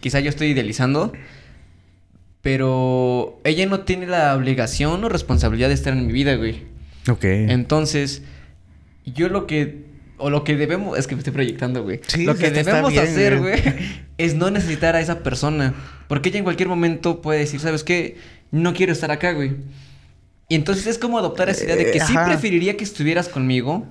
quizá 0.00 0.20
yo 0.20 0.28
estoy 0.30 0.48
idealizando, 0.48 1.12
pero 2.42 3.40
ella 3.44 3.66
no 3.66 3.80
tiene 3.80 4.06
la 4.06 4.34
obligación 4.34 5.02
o 5.04 5.08
responsabilidad 5.08 5.68
de 5.68 5.74
estar 5.74 5.92
en 5.92 6.06
mi 6.06 6.12
vida, 6.12 6.34
güey. 6.36 6.62
Ok. 7.08 7.24
Entonces, 7.24 8.22
yo 9.06 9.28
lo 9.28 9.46
que. 9.46 9.90
O 10.18 10.30
lo 10.30 10.44
que 10.44 10.56
debemos. 10.56 10.98
Es 10.98 11.06
que 11.06 11.14
me 11.14 11.20
estoy 11.20 11.32
proyectando, 11.32 11.82
güey. 11.82 12.00
Sí, 12.06 12.24
lo 12.24 12.36
que 12.36 12.50
debemos 12.50 12.92
bien, 12.92 13.04
hacer, 13.04 13.38
güey. 13.38 13.60
es 14.18 14.34
no 14.34 14.50
necesitar 14.50 14.94
a 14.96 15.00
esa 15.00 15.20
persona. 15.20 15.74
Porque 16.08 16.28
ella 16.28 16.38
en 16.38 16.44
cualquier 16.44 16.68
momento 16.68 17.22
puede 17.22 17.40
decir, 17.40 17.60
¿sabes 17.60 17.82
qué? 17.84 18.18
No 18.50 18.74
quiero 18.74 18.92
estar 18.92 19.10
acá, 19.10 19.32
güey. 19.32 19.52
Y 20.48 20.54
entonces 20.54 20.86
es 20.86 20.98
como 20.98 21.18
adoptar 21.18 21.48
esa 21.48 21.64
idea 21.64 21.76
de 21.76 21.90
que 21.90 21.98
Eh, 21.98 22.04
sí 22.06 22.12
ajá. 22.14 22.26
preferiría 22.26 22.76
que 22.76 22.84
estuvieras 22.84 23.28
conmigo. 23.28 23.86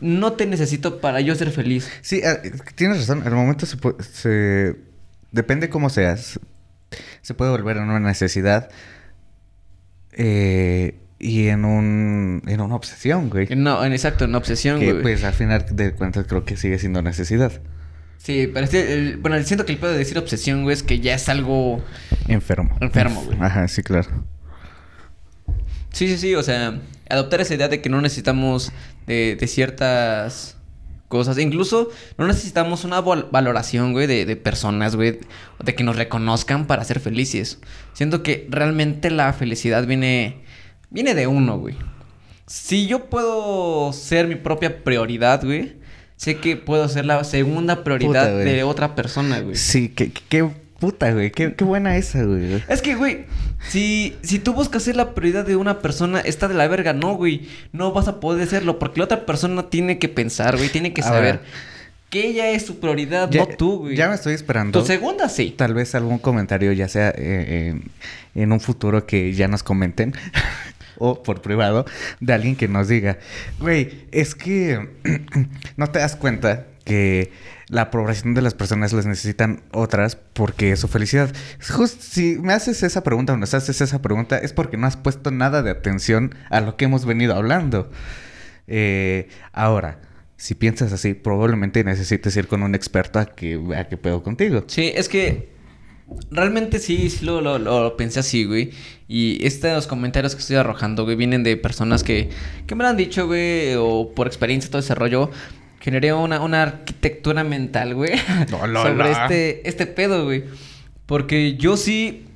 No 0.00 0.34
te 0.34 0.46
necesito 0.46 1.00
para 1.00 1.20
yo 1.20 1.34
ser 1.34 1.50
feliz. 1.50 1.90
Sí, 2.02 2.20
ah, 2.24 2.38
tienes 2.76 2.98
razón. 2.98 3.22
Al 3.26 3.32
momento 3.34 3.66
se, 3.66 3.76
se... 4.12 4.76
Depende 5.32 5.68
cómo 5.68 5.90
seas. 5.90 6.40
Se 7.22 7.34
puede 7.34 7.50
volver 7.50 7.76
en 7.76 7.84
una 7.84 8.00
necesidad. 8.00 8.70
eh, 10.12 10.98
y 11.20 11.48
en 11.48 11.64
un... 11.64 12.42
En 12.46 12.60
una 12.60 12.76
obsesión, 12.76 13.28
güey. 13.28 13.48
No, 13.56 13.84
en 13.84 13.92
exacto, 13.92 14.24
en 14.26 14.34
obsesión, 14.36 14.78
Que 14.78 14.90
güey. 14.92 15.02
pues 15.02 15.24
al 15.24 15.32
final 15.32 15.66
de 15.72 15.92
cuentas 15.92 16.26
creo 16.28 16.44
que 16.44 16.56
sigue 16.56 16.78
siendo 16.78 17.02
necesidad. 17.02 17.60
Sí, 18.18 18.48
pero 18.52 18.64
este, 18.64 18.92
el- 18.94 19.16
bueno, 19.16 19.42
siento 19.42 19.64
que 19.66 19.72
el 19.72 19.78
pedo 19.78 19.90
de 19.92 19.98
decir 19.98 20.16
obsesión, 20.18 20.62
güey, 20.62 20.74
es 20.74 20.82
que 20.84 21.00
ya 21.00 21.14
es 21.14 21.28
algo. 21.28 21.82
Enfermo. 22.28 22.76
Enfermo, 22.80 23.24
güey. 23.24 23.36
Ajá, 23.40 23.66
sí, 23.66 23.82
claro. 23.82 24.08
Sí, 25.92 26.06
sí, 26.08 26.18
sí, 26.18 26.34
o 26.36 26.42
sea, 26.44 26.80
adoptar 27.10 27.40
esa 27.40 27.54
idea 27.54 27.66
de 27.68 27.80
que 27.80 27.88
no 27.88 28.00
necesitamos 28.00 28.70
de, 29.06 29.36
de 29.40 29.46
ciertas 29.48 30.56
cosas. 31.08 31.38
Incluso 31.38 31.88
no 32.16 32.26
necesitamos 32.26 32.84
una 32.84 33.00
val- 33.00 33.28
valoración, 33.32 33.92
güey, 33.92 34.06
de, 34.06 34.24
de 34.26 34.36
personas, 34.36 34.94
güey, 34.94 35.18
de 35.64 35.74
que 35.74 35.82
nos 35.84 35.96
reconozcan 35.96 36.66
para 36.66 36.84
ser 36.84 37.00
felices. 37.00 37.58
Siento 37.94 38.22
que 38.22 38.46
realmente 38.50 39.10
la 39.10 39.32
felicidad 39.32 39.86
viene, 39.86 40.42
viene 40.90 41.14
de 41.14 41.26
uno, 41.26 41.58
güey. 41.58 41.74
Si 42.46 42.86
yo 42.86 43.06
puedo 43.06 43.92
ser 43.92 44.26
mi 44.28 44.36
propia 44.36 44.82
prioridad, 44.84 45.44
güey, 45.44 45.76
sé 46.16 46.36
que 46.36 46.56
puedo 46.56 46.88
ser 46.88 47.04
la 47.04 47.22
segunda 47.24 47.84
prioridad 47.84 48.24
Puta, 48.30 48.36
de 48.36 48.62
otra 48.62 48.94
persona, 48.94 49.40
güey. 49.40 49.56
Sí, 49.56 49.88
qué 49.90 50.48
puta, 50.78 51.12
güey. 51.12 51.30
Qué, 51.30 51.54
qué 51.54 51.64
buena 51.64 51.96
esa, 51.96 52.22
güey. 52.22 52.62
Es 52.68 52.82
que, 52.82 52.94
güey, 52.94 53.26
si, 53.68 54.16
si 54.22 54.38
tú 54.38 54.54
buscas 54.54 54.82
ser 54.82 54.96
la 54.96 55.14
prioridad 55.14 55.44
de 55.44 55.56
una 55.56 55.80
persona, 55.80 56.20
está 56.20 56.48
de 56.48 56.54
la 56.54 56.66
verga. 56.68 56.92
No, 56.92 57.14
güey. 57.14 57.48
No 57.72 57.92
vas 57.92 58.08
a 58.08 58.20
poder 58.20 58.46
serlo 58.48 58.78
porque 58.78 58.98
la 59.00 59.04
otra 59.04 59.26
persona 59.26 59.68
tiene 59.70 59.98
que 59.98 60.08
pensar, 60.08 60.56
güey. 60.56 60.68
Tiene 60.68 60.92
que 60.92 61.02
saber 61.02 61.40
que 62.10 62.26
ella 62.26 62.50
es 62.50 62.64
su 62.64 62.80
prioridad, 62.80 63.30
Ya, 63.30 63.40
no 63.40 63.48
tú, 63.48 63.78
güey. 63.80 63.96
ya 63.96 64.08
me 64.08 64.14
estoy 64.14 64.34
esperando. 64.34 64.80
Tu 64.80 64.86
segunda, 64.86 65.28
sí. 65.28 65.54
Tal 65.56 65.74
vez 65.74 65.94
algún 65.94 66.18
comentario, 66.18 66.72
ya 66.72 66.88
sea 66.88 67.10
eh, 67.16 67.68
en, 67.68 67.90
en 68.34 68.52
un 68.52 68.60
futuro 68.60 69.04
que 69.06 69.32
ya 69.34 69.46
nos 69.48 69.62
comenten, 69.62 70.14
o 70.96 71.22
por 71.22 71.42
privado, 71.42 71.84
de 72.20 72.32
alguien 72.32 72.56
que 72.56 72.66
nos 72.66 72.88
diga, 72.88 73.18
güey, 73.60 74.06
es 74.10 74.34
que 74.34 74.88
no 75.76 75.88
te 75.88 75.98
das 75.98 76.16
cuenta 76.16 76.66
que 76.84 77.30
la 77.68 77.82
aprobación 77.82 78.34
de 78.34 78.42
las 78.42 78.54
personas 78.54 78.92
las 78.92 79.06
necesitan 79.06 79.62
otras 79.72 80.16
porque 80.16 80.72
es 80.72 80.80
su 80.80 80.88
felicidad. 80.88 81.30
Justo 81.70 81.98
si 82.00 82.38
me 82.38 82.52
haces 82.52 82.82
esa 82.82 83.02
pregunta 83.02 83.34
o 83.34 83.36
nos 83.36 83.54
haces 83.54 83.80
esa 83.80 84.00
pregunta 84.00 84.38
es 84.38 84.52
porque 84.52 84.76
no 84.76 84.86
has 84.86 84.96
puesto 84.96 85.30
nada 85.30 85.62
de 85.62 85.70
atención 85.70 86.34
a 86.50 86.60
lo 86.60 86.76
que 86.76 86.86
hemos 86.86 87.04
venido 87.04 87.34
hablando. 87.34 87.90
Eh, 88.66 89.28
ahora, 89.52 90.00
si 90.36 90.54
piensas 90.54 90.92
así, 90.92 91.14
probablemente 91.14 91.84
necesites 91.84 92.36
ir 92.36 92.48
con 92.48 92.62
un 92.62 92.74
experto 92.74 93.18
a 93.18 93.26
que 93.26 93.56
vea 93.56 93.88
qué 93.88 93.96
pedo 93.96 94.22
contigo. 94.22 94.64
Sí, 94.66 94.92
es 94.94 95.08
que 95.08 95.48
realmente 96.30 96.78
sí, 96.78 97.10
sí 97.10 97.24
lo, 97.24 97.40
lo, 97.40 97.58
lo 97.58 97.96
pensé 97.96 98.20
así, 98.20 98.44
güey. 98.44 98.70
Y 99.08 99.44
estos 99.46 99.86
comentarios 99.86 100.34
que 100.34 100.40
estoy 100.40 100.56
arrojando, 100.56 101.04
güey, 101.04 101.16
vienen 101.16 101.42
de 101.42 101.56
personas 101.56 102.02
que, 102.02 102.30
que 102.66 102.74
me 102.74 102.84
han 102.86 102.96
dicho, 102.96 103.26
güey, 103.26 103.74
o 103.76 104.12
por 104.14 104.26
experiencia, 104.26 104.70
todo 104.70 104.80
ese 104.80 104.94
rollo. 104.94 105.30
Generé 105.80 106.12
una, 106.12 106.40
una 106.40 106.62
arquitectura 106.62 107.44
mental, 107.44 107.94
güey, 107.94 108.12
No, 108.50 108.66
no, 108.66 108.82
sobre 108.82 108.94
no. 108.94 109.06
este, 109.06 109.68
este 109.68 109.86
pedo, 109.86 110.24
güey. 110.24 110.44
Porque 111.06 111.56
yo 111.56 111.76
sí 111.76 112.26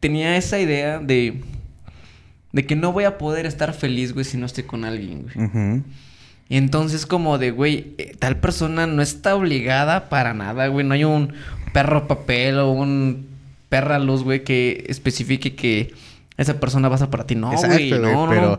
tenía 0.00 0.36
esa 0.36 0.58
idea 0.58 0.98
de, 0.98 1.42
de 2.52 2.66
que 2.66 2.76
no 2.76 2.92
voy 2.92 3.04
a 3.04 3.18
poder 3.18 3.46
estar 3.46 3.72
feliz, 3.72 4.12
güey, 4.12 4.24
si 4.24 4.36
no 4.36 4.46
estoy 4.46 4.64
con 4.64 4.84
alguien, 4.84 5.26
güey. 5.34 5.82
Y 6.48 6.56
entonces 6.56 7.06
como 7.06 7.38
de, 7.38 7.52
güey, 7.52 7.94
eh, 7.98 8.16
tal 8.18 8.40
persona 8.40 8.86
no 8.86 9.02
está 9.02 9.36
obligada 9.36 10.08
para 10.08 10.34
nada, 10.34 10.66
güey. 10.66 10.84
No 10.84 10.94
hay 10.94 11.04
un 11.04 11.32
perro 11.72 12.08
papel 12.08 12.58
o 12.58 12.72
un 12.72 13.28
perra 13.68 14.00
luz, 14.00 14.24
güey, 14.24 14.42
que 14.42 14.84
especifique 14.88 15.54
que 15.54 15.94
esa 16.36 16.58
persona 16.58 16.88
va 16.88 16.96
a 16.96 16.98
ser 16.98 17.08
para 17.08 17.24
ti. 17.24 17.36
No, 17.36 17.52
Exacto, 17.52 17.76
güey, 17.76 17.90
no. 17.90 18.26
pero 18.28 18.58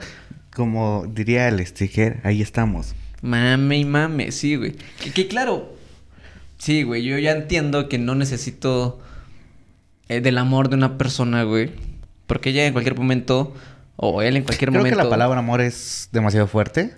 como 0.55 1.05
diría 1.09 1.49
el 1.49 1.65
sticker, 1.65 2.21
ahí 2.23 2.41
estamos. 2.41 2.95
Mame 3.21 3.77
y 3.77 3.85
mame, 3.85 4.31
sí, 4.31 4.55
güey. 4.55 4.75
Que, 5.01 5.11
que 5.11 5.27
claro, 5.27 5.75
sí, 6.57 6.83
güey, 6.83 7.03
yo 7.03 7.17
ya 7.17 7.31
entiendo 7.31 7.87
que 7.87 7.97
no 7.97 8.15
necesito 8.15 8.99
eh, 10.09 10.21
del 10.21 10.37
amor 10.37 10.69
de 10.69 10.75
una 10.75 10.97
persona, 10.97 11.43
güey. 11.43 11.71
Porque 12.27 12.49
ella 12.49 12.65
en 12.65 12.73
cualquier 12.73 12.95
momento, 12.97 13.53
o 13.95 14.21
él 14.21 14.37
en 14.37 14.43
cualquier 14.43 14.69
Creo 14.69 14.81
momento... 14.81 14.97
que 14.97 15.03
la 15.03 15.09
palabra 15.09 15.39
amor 15.39 15.61
es 15.61 16.09
demasiado 16.11 16.47
fuerte. 16.47 16.95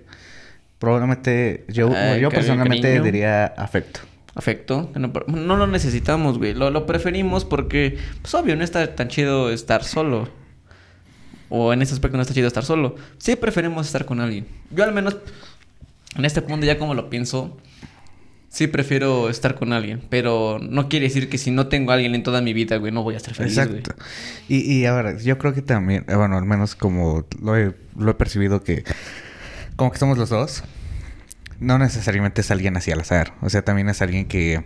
Probablemente 0.79 1.65
yo, 1.69 1.91
Ay, 1.95 2.21
yo 2.21 2.29
personalmente 2.29 2.87
cariño. 2.87 3.03
diría 3.03 3.45
afecto. 3.45 4.01
Afecto. 4.35 4.91
No, 4.95 5.11
no 5.27 5.55
lo 5.57 5.67
necesitamos, 5.67 6.37
güey. 6.37 6.53
Lo, 6.53 6.71
lo 6.71 6.85
preferimos 6.85 7.45
porque, 7.45 7.97
pues 8.21 8.33
obvio, 8.33 8.55
no 8.55 8.63
está 8.63 8.95
tan 8.95 9.07
chido 9.07 9.51
estar 9.51 9.83
solo. 9.83 10.29
O 11.49 11.71
en 11.71 11.81
ese 11.83 11.93
aspecto 11.93 12.17
no 12.17 12.23
está 12.23 12.33
chido 12.33 12.47
estar 12.47 12.65
solo. 12.65 12.95
Sí 13.17 13.35
preferimos 13.35 13.85
estar 13.85 14.05
con 14.05 14.19
alguien. 14.19 14.47
Yo 14.71 14.83
al 14.83 14.93
menos, 14.93 15.17
en 16.15 16.25
este 16.25 16.41
punto 16.41 16.65
ya 16.65 16.77
como 16.77 16.93
lo 16.93 17.09
pienso, 17.09 17.57
sí 18.49 18.67
prefiero 18.67 19.29
estar 19.29 19.55
con 19.55 19.73
alguien. 19.73 20.01
Pero 20.09 20.59
no 20.61 20.87
quiere 20.87 21.07
decir 21.07 21.29
que 21.29 21.37
si 21.37 21.51
no 21.51 21.67
tengo 21.67 21.91
a 21.91 21.95
alguien 21.95 22.15
en 22.15 22.23
toda 22.23 22.41
mi 22.41 22.53
vida, 22.53 22.77
güey, 22.77 22.91
no 22.91 23.03
voy 23.03 23.15
a 23.15 23.17
estar 23.17 23.33
feliz, 23.33 23.55
güey. 23.55 23.79
Exacto. 23.79 23.95
Y, 24.47 24.71
y 24.71 24.85
ahora, 24.85 25.17
yo 25.17 25.37
creo 25.37 25.53
que 25.53 25.61
también, 25.61 26.05
eh, 26.07 26.15
bueno, 26.15 26.37
al 26.37 26.45
menos 26.45 26.75
como 26.75 27.25
lo 27.41 27.57
he, 27.57 27.73
lo 27.97 28.11
he 28.11 28.13
percibido 28.13 28.63
que 28.63 28.83
como 29.75 29.91
que 29.91 29.97
somos 29.97 30.17
los 30.17 30.29
dos, 30.29 30.63
no 31.59 31.79
necesariamente 31.79 32.41
es 32.41 32.51
alguien 32.51 32.77
así 32.77 32.91
al 32.91 33.01
azar. 33.01 33.33
O 33.41 33.49
sea, 33.49 33.63
también 33.63 33.89
es 33.89 34.01
alguien 34.01 34.27
que 34.27 34.63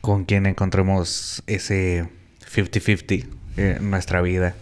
con 0.00 0.24
quien 0.24 0.46
encontremos 0.46 1.42
ese 1.46 2.08
50-50 2.54 3.26
en 3.58 3.90
nuestra 3.90 4.22
vida. 4.22 4.54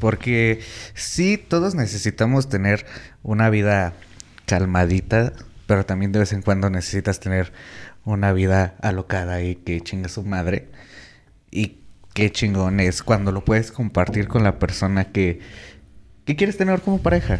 Porque 0.00 0.60
sí, 0.94 1.36
todos 1.36 1.74
necesitamos 1.74 2.48
tener 2.48 2.86
una 3.22 3.50
vida 3.50 3.92
calmadita, 4.50 5.32
pero 5.68 5.86
también 5.86 6.10
de 6.10 6.18
vez 6.18 6.32
en 6.32 6.42
cuando 6.42 6.70
necesitas 6.70 7.20
tener 7.20 7.52
una 8.04 8.32
vida 8.32 8.74
alocada 8.82 9.42
y 9.42 9.54
que 9.54 9.80
chinga 9.80 10.08
su 10.08 10.24
madre. 10.24 10.68
Y 11.52 11.78
qué 12.14 12.32
chingón 12.32 12.80
es 12.80 13.04
cuando 13.04 13.30
lo 13.30 13.44
puedes 13.44 13.70
compartir 13.70 14.26
con 14.26 14.42
la 14.42 14.58
persona 14.58 15.04
que, 15.04 15.38
que 16.24 16.34
quieres 16.34 16.56
tener 16.56 16.80
como 16.80 17.00
pareja. 17.00 17.38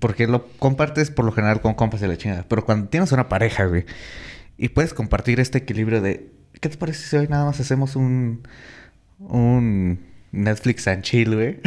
Porque 0.00 0.26
lo 0.26 0.48
compartes 0.58 1.10
por 1.10 1.26
lo 1.26 1.32
general 1.32 1.60
con 1.60 1.74
compas 1.74 2.00
de 2.00 2.08
la 2.08 2.16
chingada. 2.16 2.46
Pero 2.48 2.64
cuando 2.64 2.88
tienes 2.88 3.12
una 3.12 3.28
pareja, 3.28 3.66
güey, 3.66 3.84
y 4.56 4.70
puedes 4.70 4.94
compartir 4.94 5.40
este 5.40 5.58
equilibrio 5.58 6.00
de, 6.00 6.30
¿qué 6.62 6.70
te 6.70 6.78
parece 6.78 7.06
si 7.06 7.16
hoy 7.16 7.28
nada 7.28 7.44
más 7.44 7.60
hacemos 7.60 7.94
un, 7.94 8.48
un 9.18 10.00
Netflix 10.32 10.88
and 10.88 11.02
chill, 11.02 11.34
güey? 11.34 11.60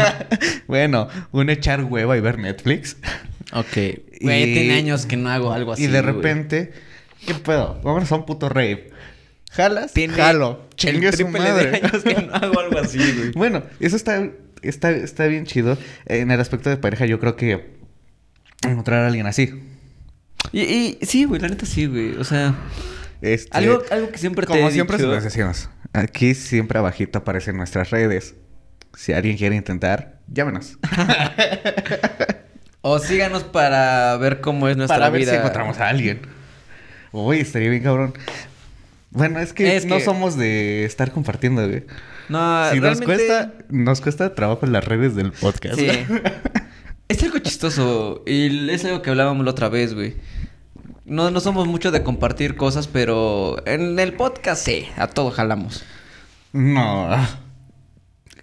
bueno, 0.66 1.08
un 1.30 1.50
echar 1.50 1.84
hueva 1.84 2.16
y 2.16 2.20
ver 2.22 2.38
Netflix. 2.38 2.96
Ok. 3.54 3.76
Güey, 4.20 4.52
tiene 4.54 4.74
años 4.74 5.06
que 5.06 5.16
no 5.16 5.30
hago 5.30 5.52
algo 5.52 5.72
así, 5.72 5.84
y 5.84 5.86
de 5.86 6.02
repente, 6.02 6.72
¿qué 7.26 7.34
pedo? 7.34 7.80
Vámonos 7.82 8.10
a 8.12 8.16
un 8.16 8.26
puto 8.26 8.48
rave. 8.48 8.90
¿Jalas? 9.50 9.92
Tiene 9.92 10.14
Jalo. 10.14 10.68
Chingue 10.74 11.12
su 11.12 11.18
triple 11.18 11.40
de 11.40 11.48
madre. 11.52 11.76
años 11.84 12.02
que 12.02 12.14
no 12.14 12.34
hago 12.34 12.58
algo 12.60 12.78
así, 12.78 12.98
güey. 12.98 13.30
bueno, 13.36 13.62
eso 13.78 13.94
está, 13.94 14.28
está, 14.62 14.90
está 14.90 15.26
bien 15.26 15.46
chido. 15.46 15.78
En 16.06 16.30
el 16.32 16.40
aspecto 16.40 16.68
de 16.70 16.76
pareja, 16.76 17.06
yo 17.06 17.20
creo 17.20 17.36
que 17.36 17.74
encontrar 18.66 19.04
a 19.04 19.06
alguien 19.06 19.26
así. 19.26 19.54
Y, 20.52 20.60
y 20.62 20.98
sí, 21.02 21.24
güey, 21.24 21.40
la 21.40 21.48
neta 21.48 21.66
sí, 21.66 21.86
güey. 21.86 22.16
O 22.16 22.24
sea, 22.24 22.54
Este, 23.22 23.56
algo, 23.56 23.82
algo 23.92 24.10
que 24.10 24.18
siempre 24.18 24.46
te 24.46 24.52
Como 24.52 24.68
he 24.68 24.72
siempre 24.72 24.96
se 24.96 25.04
dicho- 25.04 25.14
los 25.14 25.22
decimos. 25.24 25.68
Aquí 25.92 26.34
siempre 26.34 26.78
abajito 26.80 27.20
aparecen 27.20 27.56
nuestras 27.56 27.90
redes. 27.90 28.34
Si 28.96 29.12
alguien 29.12 29.36
quiere 29.36 29.54
intentar, 29.54 30.18
llámenos. 30.26 30.78
o 32.86 32.98
síganos 32.98 33.44
para 33.44 34.14
ver 34.18 34.42
cómo 34.42 34.68
es 34.68 34.76
nuestra 34.76 34.96
para 34.98 35.08
ver 35.08 35.22
vida. 35.22 35.32
si 35.32 35.38
encontramos 35.38 35.78
a 35.78 35.88
alguien. 35.88 36.20
Uy, 37.12 37.38
estaría 37.40 37.70
bien 37.70 37.82
cabrón. 37.82 38.12
Bueno, 39.10 39.38
es 39.40 39.54
que 39.54 39.76
Es 39.76 39.86
no 39.86 39.96
que- 39.96 40.04
somos 40.04 40.36
de 40.36 40.84
estar 40.84 41.10
compartiendo, 41.10 41.66
güey. 41.66 41.84
No, 42.28 42.70
si 42.72 42.80
nos 42.80 43.00
cuesta, 43.00 43.52
nos 43.70 44.00
cuesta 44.02 44.34
trabajo 44.34 44.66
en 44.66 44.72
las 44.72 44.84
redes 44.84 45.14
del 45.14 45.32
podcast. 45.32 45.78
Sí. 45.78 45.88
es 47.08 47.22
algo 47.22 47.38
chistoso. 47.38 48.22
Y 48.26 48.68
es 48.70 48.84
algo 48.84 49.00
que 49.00 49.08
hablábamos 49.10 49.44
la 49.46 49.52
otra 49.52 49.68
vez, 49.70 49.94
güey. 49.94 50.16
No, 51.06 51.30
no 51.30 51.40
somos 51.40 51.66
mucho 51.66 51.90
de 51.90 52.02
compartir 52.02 52.54
cosas, 52.56 52.86
pero 52.86 53.56
en 53.66 53.98
el 53.98 54.12
podcast 54.12 54.62
sí, 54.64 54.86
a 54.96 55.06
todo 55.06 55.30
jalamos. 55.30 55.84
no. 56.52 57.08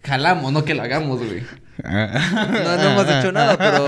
Jalamos, 0.04 0.51
no 0.51 0.63
que 0.65 0.73
lo 0.73 0.82
hagamos, 0.82 1.19
güey. 1.19 1.43
No, 1.84 2.78
no 2.78 2.82
hemos 2.91 3.06
hecho 3.10 3.32
nada, 3.32 3.58
pero. 3.58 3.88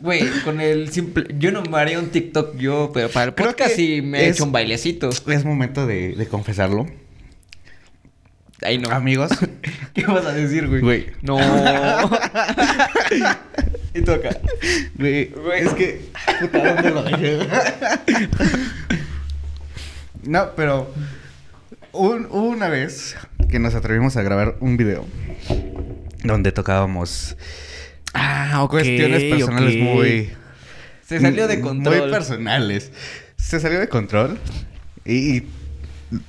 Güey, 0.00 0.28
con 0.44 0.60
el 0.60 0.90
simple. 0.90 1.26
Yo 1.38 1.50
no 1.52 1.62
me 1.62 1.78
haría 1.78 1.98
un 1.98 2.08
TikTok 2.10 2.56
yo, 2.56 2.90
pero 2.92 3.08
para 3.08 3.26
el 3.26 3.34
Creo 3.34 3.48
podcast 3.48 3.74
sí 3.76 4.00
me 4.02 4.20
he 4.20 4.28
hecho 4.30 4.44
un 4.44 4.52
bailecito. 4.52 5.08
Es 5.10 5.44
momento 5.44 5.86
de, 5.86 6.14
de 6.14 6.26
confesarlo. 6.28 6.86
Ahí 8.62 8.78
no. 8.78 8.90
Amigos, 8.90 9.30
¿Qué 9.94 10.06
vas 10.06 10.24
a 10.24 10.32
decir, 10.32 10.68
güey? 10.68 10.80
Güey. 10.80 11.06
No. 11.20 11.36
y 13.94 14.00
acá. 14.14 14.30
güey, 14.96 15.60
es 15.60 15.72
que... 15.74 16.00
Puta, 16.40 16.74
¿dónde 16.74 16.90
lo 16.90 17.02
dejé? 17.02 17.38
no, 20.22 20.50
pero... 20.56 20.92
un- 21.92 22.26
una 22.30 22.68
vez 22.68 23.16
que 23.50 23.58
nos 23.58 23.74
atrevimos 23.74 24.16
a 24.16 24.22
grabar 24.22 24.56
un 24.60 24.76
video 24.78 25.04
donde 26.24 26.50
tocábamos 26.52 27.36
Ah, 28.12 28.66
cuestiones 28.70 29.22
personales 29.24 29.76
muy... 29.76 30.30
Se 31.06 31.20
salió 31.20 31.46
de 31.48 31.56
Muy 31.58 31.62
control. 31.62 32.10
personales. 32.10 32.90
Se 33.36 33.60
salió 33.60 33.78
de 33.78 33.88
control. 33.88 34.38
Y, 35.04 35.36
y 35.36 35.48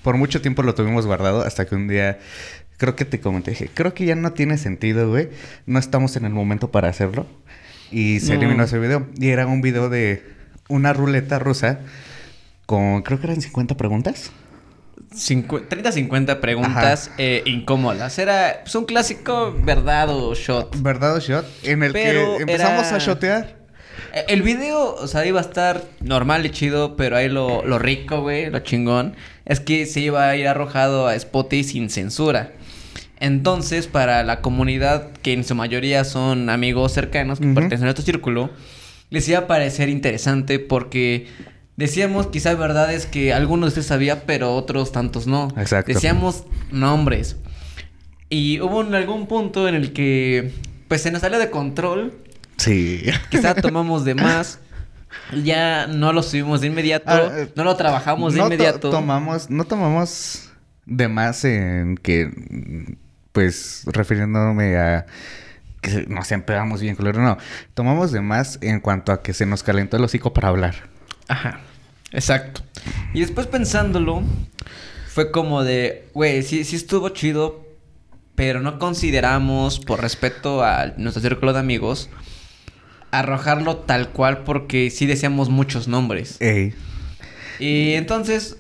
por 0.04 0.18
mucho 0.18 0.42
tiempo 0.42 0.64
lo 0.64 0.76
tuvimos 0.76 1.06
guardado 1.06 1.42
hasta 1.44 1.66
que 1.66 1.76
un 1.76 1.88
día... 1.88 2.20
Creo 2.78 2.96
que 2.98 3.06
te 3.06 3.22
comenté, 3.22 3.52
dije, 3.52 3.70
creo 3.74 3.94
que 3.94 4.06
ya 4.06 4.16
no 4.16 4.34
tiene 4.34 4.58
sentido, 4.58 5.10
güey. 5.10 5.30
No 5.66 5.80
estamos 5.80 6.18
en 6.18 6.26
el 6.26 6.34
momento 6.34 6.72
para 6.72 6.90
hacerlo. 6.90 7.26
Y 7.90 8.20
se 8.20 8.34
No. 8.34 8.40
eliminó 8.42 8.64
ese 8.64 8.80
video. 8.80 9.08
Y 9.18 9.30
era 9.30 9.48
un 9.48 9.62
video 9.62 9.88
de 9.90 10.24
una 10.68 10.92
ruleta 10.92 11.40
rusa 11.40 11.80
con, 12.66 13.02
creo 13.04 13.20
que 13.22 13.28
eran 13.28 13.40
50 13.42 13.78
preguntas. 13.78 14.32
30-50 15.16 16.40
preguntas 16.40 17.12
eh, 17.18 17.42
incómodas. 17.46 18.18
Era 18.20 18.60
pues, 18.64 18.76
un 18.76 18.86
clásico 18.86 19.56
verdad 19.64 20.10
o 20.10 20.34
shot. 20.36 20.76
¿Verdad 20.82 21.16
o 21.16 21.20
shot? 21.20 21.46
En 21.64 21.84
el 21.84 21.92
Pero 21.94 22.36
que 22.38 22.42
empezamos 22.44 22.88
era- 22.88 22.96
a 22.96 23.00
shotear. 23.00 23.56
Eh, 24.14 24.26
El 24.28 24.42
video, 24.42 24.94
o 24.96 25.08
sea, 25.08 25.26
iba 25.26 25.40
a 25.40 25.44
estar 25.44 25.84
normal 26.02 26.46
y 26.46 26.50
chido, 26.50 26.96
pero 26.96 27.16
ahí 27.18 27.30
lo, 27.30 27.66
lo 27.66 27.80
rico, 27.80 28.22
güey, 28.22 28.50
lo 28.50 28.60
chingón, 28.60 29.16
es 29.46 29.60
que 29.60 29.86
se 29.86 30.02
iba 30.02 30.28
a 30.30 30.36
ir 30.36 30.48
arrojado 30.48 31.08
a 31.08 31.16
Spotify 31.16 31.64
sin 31.64 31.90
censura. 31.90 32.52
Entonces, 33.20 33.88
para 33.88 34.24
la 34.24 34.42
comunidad, 34.42 35.12
que 35.22 35.32
en 35.34 35.44
su 35.46 35.56
mayoría 35.56 36.04
son 36.04 36.50
amigos 36.50 36.92
cercanos 36.92 37.40
que 37.40 37.48
pertenecen 37.48 37.84
a 37.84 37.86
nuestro 37.86 38.04
círculo, 38.06 38.50
les 39.10 39.28
iba 39.30 39.40
a 39.40 39.48
parecer 39.48 39.88
interesante 39.88 40.60
porque 40.60 41.28
decíamos 41.78 42.28
quizás 42.28 42.58
verdades 42.58 43.06
que 43.06 43.34
algunos 43.34 43.68
de 43.68 43.68
ustedes 43.70 43.88
sabía, 43.88 44.26
pero 44.26 44.56
otros 44.56 44.92
tantos 44.92 45.28
no. 45.28 45.50
Exacto. 45.58 45.94
Decíamos 45.94 46.44
nombres. 46.72 47.38
Y 48.30 48.60
hubo 48.62 48.82
en 48.82 48.96
algún 48.96 49.28
punto 49.28 49.68
en 49.68 49.76
el 49.76 49.94
que, 49.94 50.52
pues, 50.88 51.02
se 51.02 51.12
nos 51.12 51.22
salió 51.22 51.40
de 51.40 51.50
control 51.50 52.14
Sí. 52.58 53.04
Quizá 53.30 53.54
tomamos 53.62 54.06
de 54.06 54.16
más. 54.16 54.60
Ya 55.44 55.88
no 55.88 56.14
lo 56.14 56.24
subimos 56.24 56.62
de 56.62 56.68
inmediato. 56.68 57.06
Ah, 57.08 57.30
eh, 57.40 57.52
no 57.56 57.64
lo 57.64 57.76
trabajamos 57.76 58.34
de 58.34 58.40
no 58.40 58.48
to- 58.48 58.54
inmediato. 58.54 58.90
tomamos, 58.90 59.50
no 59.50 59.66
tomamos 59.66 60.50
de 60.86 61.08
más 61.08 61.44
en 61.46 61.98
que, 61.98 62.98
pues, 63.32 63.84
refiriéndome 63.88 64.78
a 64.78 65.06
que 65.82 66.06
nos 66.08 66.32
empezamos 66.32 66.82
bien 66.82 66.96
culero. 66.96 67.22
No, 67.22 67.38
tomamos 67.74 68.12
de 68.12 68.22
más 68.22 68.58
en 68.62 68.80
cuanto 68.80 69.12
a 69.12 69.22
que 69.22 69.34
se 69.34 69.46
nos 69.46 69.62
calentó 69.64 69.98
el 69.98 70.04
hocico 70.04 70.34
para 70.34 70.48
hablar. 70.50 70.76
Ajá. 71.28 71.60
Exacto. 72.12 72.62
Y 73.14 73.22
después 73.22 73.48
pensándolo, 73.48 74.24
fue 75.08 75.32
como 75.32 75.64
de, 75.64 76.08
güey, 76.14 76.44
sí, 76.44 76.64
sí 76.64 76.76
estuvo 76.76 77.10
chido, 77.10 77.66
pero 78.36 78.62
no 78.62 78.80
consideramos, 78.80 79.80
por 79.80 80.02
respeto 80.02 80.64
a 80.64 80.94
nuestro 80.98 81.22
círculo 81.22 81.54
de 81.54 81.60
amigos, 81.60 82.10
arrojarlo 83.12 83.78
tal 83.78 84.10
cual 84.10 84.44
porque 84.44 84.90
sí 84.90 85.06
decíamos 85.06 85.50
muchos 85.50 85.88
nombres. 85.88 86.40
Ey. 86.42 86.74
Y 87.60 87.94
entonces 87.94 88.58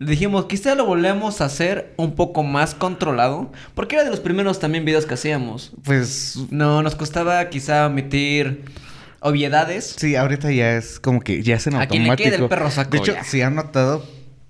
dijimos, 0.00 0.46
quizá 0.46 0.74
lo 0.74 0.84
volvemos 0.84 1.40
a 1.40 1.44
hacer 1.44 1.92
un 1.96 2.14
poco 2.14 2.42
más 2.42 2.74
controlado, 2.74 3.52
porque 3.74 3.96
era 3.96 4.04
de 4.04 4.10
los 4.10 4.20
primeros 4.20 4.58
también 4.58 4.84
videos 4.84 5.06
que 5.06 5.14
hacíamos. 5.14 5.72
Pues, 5.84 6.36
No, 6.50 6.82
nos 6.82 6.94
costaba 6.96 7.48
quizá 7.48 7.86
omitir 7.86 8.64
obviedades. 9.22 9.94
sí, 9.98 10.16
ahorita 10.16 10.50
ya 10.52 10.76
es 10.76 11.00
como 11.00 11.20
que 11.20 11.42
ya 11.42 11.56
es 11.56 11.66
en 11.66 11.74
A 11.76 11.86
quien 11.86 12.02
automático. 12.02 12.28
le 12.28 12.34
quede 12.36 12.42
el 12.44 12.48
perro 12.48 12.70
saco, 12.70 12.90
De 12.90 12.98
hecho, 12.98 13.14
ya. 13.14 13.24
si 13.24 13.40
han 13.42 13.54
notado 13.54 14.04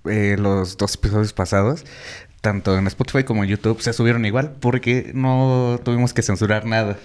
eh, 0.04 0.36
los 0.38 0.76
dos 0.76 0.94
episodios 0.94 1.32
pasados, 1.32 1.84
tanto 2.40 2.76
en 2.76 2.86
Spotify 2.88 3.22
como 3.24 3.44
en 3.44 3.50
YouTube, 3.50 3.80
se 3.80 3.92
subieron 3.92 4.24
igual 4.24 4.52
porque 4.60 5.12
no 5.14 5.78
tuvimos 5.84 6.12
que 6.12 6.22
censurar 6.22 6.64
nada. 6.66 6.96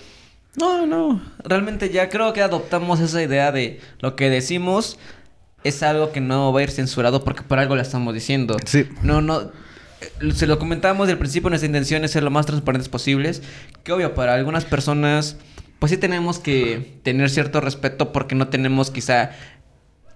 No, 0.56 0.88
no. 0.88 1.22
Realmente 1.44 1.90
ya 1.92 2.10
creo 2.10 2.34
que 2.34 2.42
adoptamos 2.42 3.00
esa 3.00 3.22
idea 3.22 3.52
de 3.52 3.80
lo 4.00 4.16
que 4.16 4.30
decimos 4.32 4.98
es 5.64 5.84
algo 5.84 6.12
que 6.12 6.22
no 6.22 6.52
va 6.54 6.62
a 6.62 6.64
ir 6.64 6.72
censurado 6.72 7.24
porque 7.24 7.44
por 7.44 7.60
algo 7.60 7.76
lo 7.76 7.82
estamos 7.84 8.14
diciendo. 8.16 8.58
Sí. 8.66 8.88
No, 9.04 9.22
no. 9.22 9.52
eh, 10.02 10.32
Se 10.34 10.48
lo 10.48 10.58
comentamos 10.58 11.08
del 11.08 11.20
principio, 11.20 11.50
nuestra 11.50 11.68
intención 11.68 12.04
es 12.04 12.12
ser 12.12 12.24
lo 12.24 12.32
más 12.32 12.48
transparentes 12.48 12.90
posibles. 12.90 13.44
Que 13.84 13.92
obvio, 13.92 14.16
para 14.16 14.34
algunas 14.34 14.66
personas, 14.66 15.38
pues 15.80 15.92
sí 15.92 15.98
tenemos 15.98 16.40
que 16.40 17.00
tener 17.04 17.30
cierto 17.30 17.62
respeto 17.62 18.12
porque 18.12 18.36
no 18.36 18.48
tenemos 18.48 18.92
quizá 18.92 19.32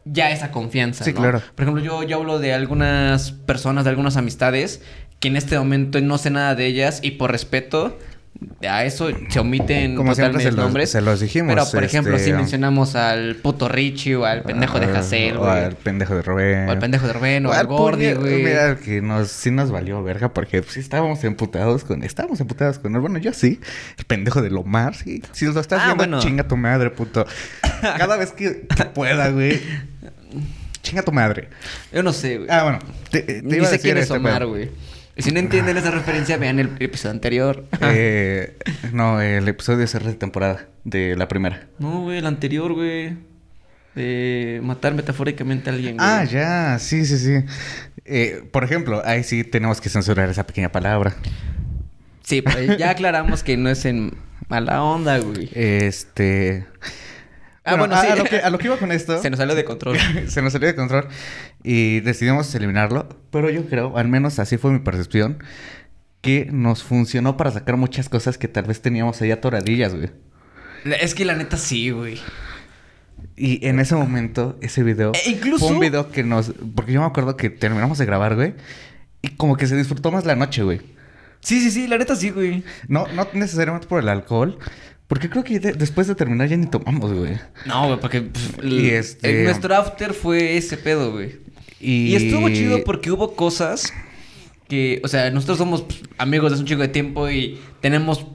ya 0.06 0.32
esa 0.32 0.52
confianza. 0.52 1.04
Sí, 1.04 1.14
¿no? 1.14 1.22
claro. 1.22 1.42
Por 1.56 1.64
ejemplo, 1.64 1.84
yo, 1.84 2.04
yo 2.04 2.18
hablo 2.18 2.40
de 2.40 2.54
algunas 2.54 3.32
personas, 3.32 3.84
de 3.84 3.92
algunas 3.92 4.18
amistades, 4.18 4.82
que 5.20 5.28
en 5.28 5.36
este 5.36 5.58
momento 5.58 6.02
no 6.02 6.18
sé 6.18 6.32
nada 6.32 6.56
de 6.56 6.66
ellas 6.66 7.00
y 7.04 7.12
por 7.12 7.32
respeto 7.32 8.00
a 8.68 8.86
eso 8.86 9.10
se 9.30 9.40
omiten 9.40 9.96
Como 9.96 10.16
siempre 10.16 10.40
totalmente 10.40 10.44
se 10.44 10.52
los- 10.52 10.66
nombres. 10.66 10.90
se 10.92 11.02
los 11.02 11.20
dijimos, 11.20 11.54
Pero, 11.54 11.66
por 11.72 11.84
ejemplo, 11.84 12.16
este, 12.16 12.30
si 12.30 12.34
mencionamos 12.34 12.96
al 12.96 13.36
puto 13.36 13.68
Richie 13.70 14.16
o 14.16 14.26
al 14.26 14.42
pendejo 14.44 14.80
de 14.80 14.88
Ah, 14.88 15.00
Hassel, 15.00 15.38
O 15.38 15.50
al 15.50 15.76
pendejo 15.76 16.16
de 16.16 16.22
Rubén. 16.24 16.68
O 16.68 16.72
al 16.72 16.80
pendejo 16.80 17.06
de 17.08 17.14
Rubén, 17.14 17.46
o 17.46 17.50
O 17.50 17.54
al 17.54 17.68
Gordy, 17.68 18.06
puñe- 18.08 18.20
güey. 18.20 18.44
Mira, 18.44 18.78
que 18.78 19.02
nos, 19.02 19.30
sí 19.30 19.52
nos 19.52 19.70
valió 19.72 20.02
verga 20.04 20.34
porque 20.34 20.62
pues, 20.62 20.74
sí 20.74 20.80
estábamos 20.80 21.24
emputados 21.24 21.84
con... 21.84 22.04
Estábamos 22.04 22.40
emputados 22.40 22.80
con 22.80 22.96
él. 22.96 23.02
Bueno, 23.02 23.20
yo 23.20 23.32
sí. 23.34 23.60
El 24.00 24.06
pendejo 24.06 24.42
de 24.42 24.50
Lomar, 24.50 24.96
sí. 24.96 25.22
Si 25.34 25.46
lo 25.46 25.60
estás 25.60 25.80
Ah, 25.82 25.86
viendo, 25.88 25.98
bueno. 26.04 26.20
chinga 26.20 26.48
tu 26.48 26.58
madre, 26.58 26.90
puto. 26.90 27.26
Cada 27.82 28.18
vez 28.18 28.32
que, 28.32 28.66
que 28.76 28.86
pueda, 28.86 29.30
güey. 29.30 29.62
Chinga 30.82 31.04
tu 31.04 31.12
madre. 31.12 31.48
Yo 31.94 32.02
no 32.02 32.12
sé, 32.12 32.38
güey. 32.38 32.50
Ah, 32.50 32.64
bueno. 32.64 32.80
Te, 33.12 33.22
te 33.22 33.42
Ni 33.44 33.58
iba 33.58 33.66
a 33.66 33.70
sé 33.70 33.74
decir 33.74 33.82
quién 33.92 33.98
es 33.98 34.04
este 34.06 34.18
Omar, 34.18 34.46
güey. 34.48 34.70
Si 35.18 35.32
no 35.32 35.40
entienden 35.40 35.78
esa 35.78 35.92
referencia, 35.92 36.38
vean 36.38 36.60
el 36.60 36.72
episodio 36.80 37.12
anterior. 37.12 37.66
Eh, 37.82 38.58
no, 38.94 39.22
el 39.22 39.48
episodio 39.48 39.80
de 39.80 39.88
cierre 39.88 40.08
de 40.08 40.16
temporada 40.16 40.68
de 40.84 41.16
la 41.16 41.28
primera. 41.28 41.68
No, 41.80 42.02
güey, 42.02 42.18
el 42.18 42.26
anterior, 42.26 42.74
güey. 42.74 43.18
De 43.96 44.62
matar 44.64 44.94
metafóricamente 44.94 45.70
a 45.70 45.74
alguien, 45.74 45.98
güey. 45.98 46.08
Ah, 46.10 46.24
ya, 46.24 46.80
sí, 46.80 47.06
sí, 47.06 47.18
sí. 47.18 47.44
Eh, 48.06 48.44
por 48.52 48.64
ejemplo, 48.64 49.02
ahí 49.06 49.24
sí 49.24 49.44
tenemos 49.44 49.82
que 49.82 49.90
censurar 49.90 50.30
esa 50.30 50.48
pequeña 50.48 50.72
palabra. 50.72 51.16
Sí, 52.24 52.42
pero 52.42 52.78
ya 52.78 52.92
aclaramos 52.92 53.44
que 53.44 53.58
no 53.58 53.70
es 53.70 53.84
en 53.86 54.14
mala 54.48 54.84
onda, 54.84 55.18
güey. 55.20 55.50
Este. 55.54 56.66
Ah, 57.64 57.76
bueno, 57.76 57.96
a, 57.96 58.02
sí. 58.02 58.08
a 58.08 58.16
lo 58.16 58.24
que, 58.24 58.38
a 58.38 58.50
lo 58.50 58.58
que 58.58 58.68
iba 58.68 58.78
con 58.78 58.92
esto. 58.92 59.18
Se 59.22 59.30
nos 59.30 59.38
salió 59.38 59.56
de 59.56 59.64
control. 59.64 59.98
se 60.28 60.42
nos 60.42 60.54
salió 60.54 60.68
de 60.68 60.76
control. 60.76 61.08
Y 61.64 62.00
decidimos 62.02 62.54
eliminarlo. 62.56 63.08
Pero 63.32 63.50
yo 63.50 63.66
creo, 63.68 63.98
al 63.98 64.08
menos 64.08 64.40
así 64.40 64.58
fue 64.58 64.72
mi 64.72 64.80
percepción, 64.80 65.44
que 66.22 66.48
nos 66.52 66.84
funcionó 66.84 67.38
para 67.38 67.52
sacar 67.52 67.78
muchas 67.78 68.10
cosas 68.10 68.38
que 68.38 68.48
tal 68.48 68.66
vez 68.66 68.82
teníamos 68.82 69.22
ahí 69.22 69.32
atoradillas, 69.32 69.96
güey. 69.96 70.10
Es 71.02 71.14
que 71.16 71.26
la 71.26 71.36
neta 71.36 71.58
sí, 71.58 71.92
güey. 71.92 72.20
Y 73.36 73.66
en 73.68 73.80
ese 73.80 73.96
momento, 73.96 74.58
ese 74.62 74.84
video. 74.84 75.12
E 75.26 75.30
incluso- 75.32 75.66
Fue 75.66 75.74
un 75.76 75.80
video 75.80 76.12
que 76.12 76.24
nos. 76.24 76.54
Porque 76.76 76.92
yo 76.94 77.02
me 77.02 77.08
acuerdo 77.08 77.38
que 77.38 77.50
terminamos 77.50 77.98
de 77.98 78.06
grabar, 78.06 78.36
güey. 78.36 78.54
Y 79.22 79.30
como 79.30 79.56
que 79.58 79.68
se 79.68 79.76
disfrutó 79.76 80.12
más 80.12 80.26
la 80.26 80.36
noche, 80.36 80.64
güey. 80.64 80.82
Sí, 81.40 81.60
sí, 81.60 81.72
sí, 81.72 81.88
la 81.88 81.98
neta 81.98 82.16
sí, 82.16 82.30
güey. 82.32 82.64
No, 82.88 83.08
no 83.16 83.28
necesariamente 83.34 83.88
por 83.88 84.02
el 84.02 84.10
alcohol. 84.10 84.58
Porque 85.08 85.30
creo 85.30 85.44
que 85.44 85.60
de- 85.60 85.74
después 85.74 86.08
de 86.08 86.16
terminar 86.16 86.48
ya 86.48 86.58
ni 86.58 86.68
tomamos, 86.68 87.12
güey. 87.14 87.38
No, 87.66 87.88
güey, 87.88 88.00
porque 88.00 88.22
pff, 88.22 88.64
Y 88.64 88.90
este- 88.92 89.40
el- 89.42 89.44
nuestro 89.46 89.76
after 89.76 90.14
fue 90.14 90.58
ese 90.58 90.78
pedo, 90.78 91.12
güey. 91.12 91.40
Y, 91.82 92.10
Y 92.10 92.16
estuvo 92.16 92.48
chido 92.50 92.84
porque 92.84 93.12
hubo 93.12 93.36
cosas 93.36 93.92
que, 94.68 95.02
o 95.04 95.08
sea, 95.08 95.32
nosotros 95.32 95.58
somos 95.58 95.86
amigos 96.18 96.52
de 96.52 96.56
hace 96.56 96.62
un 96.62 96.68
chico 96.68 96.82
de 96.82 96.88
tiempo 96.88 97.30
y 97.30 97.60
tenemos 97.82 98.26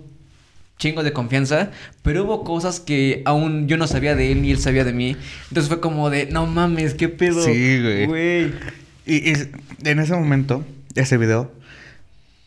chingo 0.79 1.03
de 1.03 1.13
confianza, 1.13 1.71
pero 2.03 2.25
hubo 2.25 2.45
cosas 2.45 2.81
que 2.81 3.23
aún 3.25 3.67
yo 3.67 3.77
no 3.77 3.87
sabía 3.87 4.15
de 4.15 4.33
él 4.33 4.43
ni 4.43 4.51
él 4.51 4.59
sabía 4.59 4.85
de 4.85 4.93
mí. 4.93 5.17
Entonces 5.49 5.69
fue 5.69 5.81
como 5.81 6.11
de, 6.11 6.27
no 6.27 6.47
mames, 6.47 6.95
qué 6.95 7.09
pedo. 7.09 7.43
Sí, 7.43 7.81
güey. 7.81 8.07
Güey. 8.07 8.53
Y, 9.07 9.31
y 9.31 9.35
en 9.85 9.99
ese 10.01 10.15
momento, 10.15 10.65
ese 10.95 11.17
video 11.17 11.51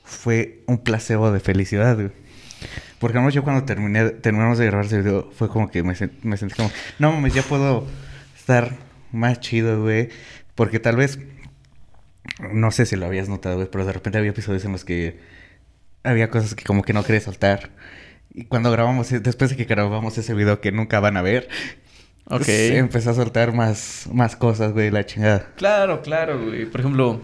fue 0.04 0.60
un 0.68 0.80
placebo 0.80 1.32
de 1.32 1.39
felicidad, 1.39 1.95
güey. 1.95 2.12
Porque 3.00 3.18
además 3.18 3.34
yo 3.34 3.43
cuando 3.43 3.64
terminé, 3.64 4.10
terminamos 4.10 4.58
de 4.58 4.66
grabar 4.66 4.86
ese 4.86 5.02
video, 5.02 5.32
fue 5.36 5.47
como 5.47 5.72
que 5.72 5.82
me, 5.84 5.95
me 6.24 6.38
sentí 6.38 6.56
como, 6.56 6.72
no 7.00 7.14
mames, 7.14 7.34
ya 7.34 7.41
puedo 7.41 7.88
estar 8.38 8.76
más 9.12 9.39
chido, 9.39 9.82
güey. 9.82 10.10
Porque 10.60 10.80
tal 10.82 10.97
vez, 10.97 11.20
no 12.51 12.70
sé 12.72 12.86
si 12.86 12.97
lo 12.97 13.05
habías 13.05 13.30
notado, 13.30 13.55
güey, 13.55 13.70
pero 13.72 13.86
de 13.86 13.93
repente 13.93 14.18
había 14.18 14.32
episodios 14.32 14.66
en 14.66 14.74
los 14.74 14.84
que 14.84 15.20
había 16.03 16.30
cosas 16.30 16.53
que 16.53 16.66
como 16.66 16.84
que 16.84 16.91
no 16.91 17.01
quería 17.05 17.22
soltar. 17.22 17.70
Y 18.34 18.43
cuando 18.43 18.70
grabamos, 18.70 19.10
e- 19.14 19.22
después 19.22 19.49
de 19.51 19.55
que 19.55 19.64
grabamos 19.64 20.18
ese 20.18 20.34
video 20.34 20.60
que 20.60 20.74
nunca 20.74 20.99
van 20.99 21.16
a 21.16 21.22
ver, 21.22 21.47
Ok. 22.26 22.39
pues, 22.43 22.72
empecé 22.72 23.10
a 23.10 23.14
soltar 23.14 23.53
más, 23.53 24.10
más 24.12 24.36
cosas, 24.36 24.74
güey, 24.74 24.91
la 24.91 25.05
chingada. 25.05 25.47
Claro, 25.55 26.01
claro, 26.01 26.38
güey. 26.45 26.66
Por 26.66 26.82
ejemplo, 26.82 27.22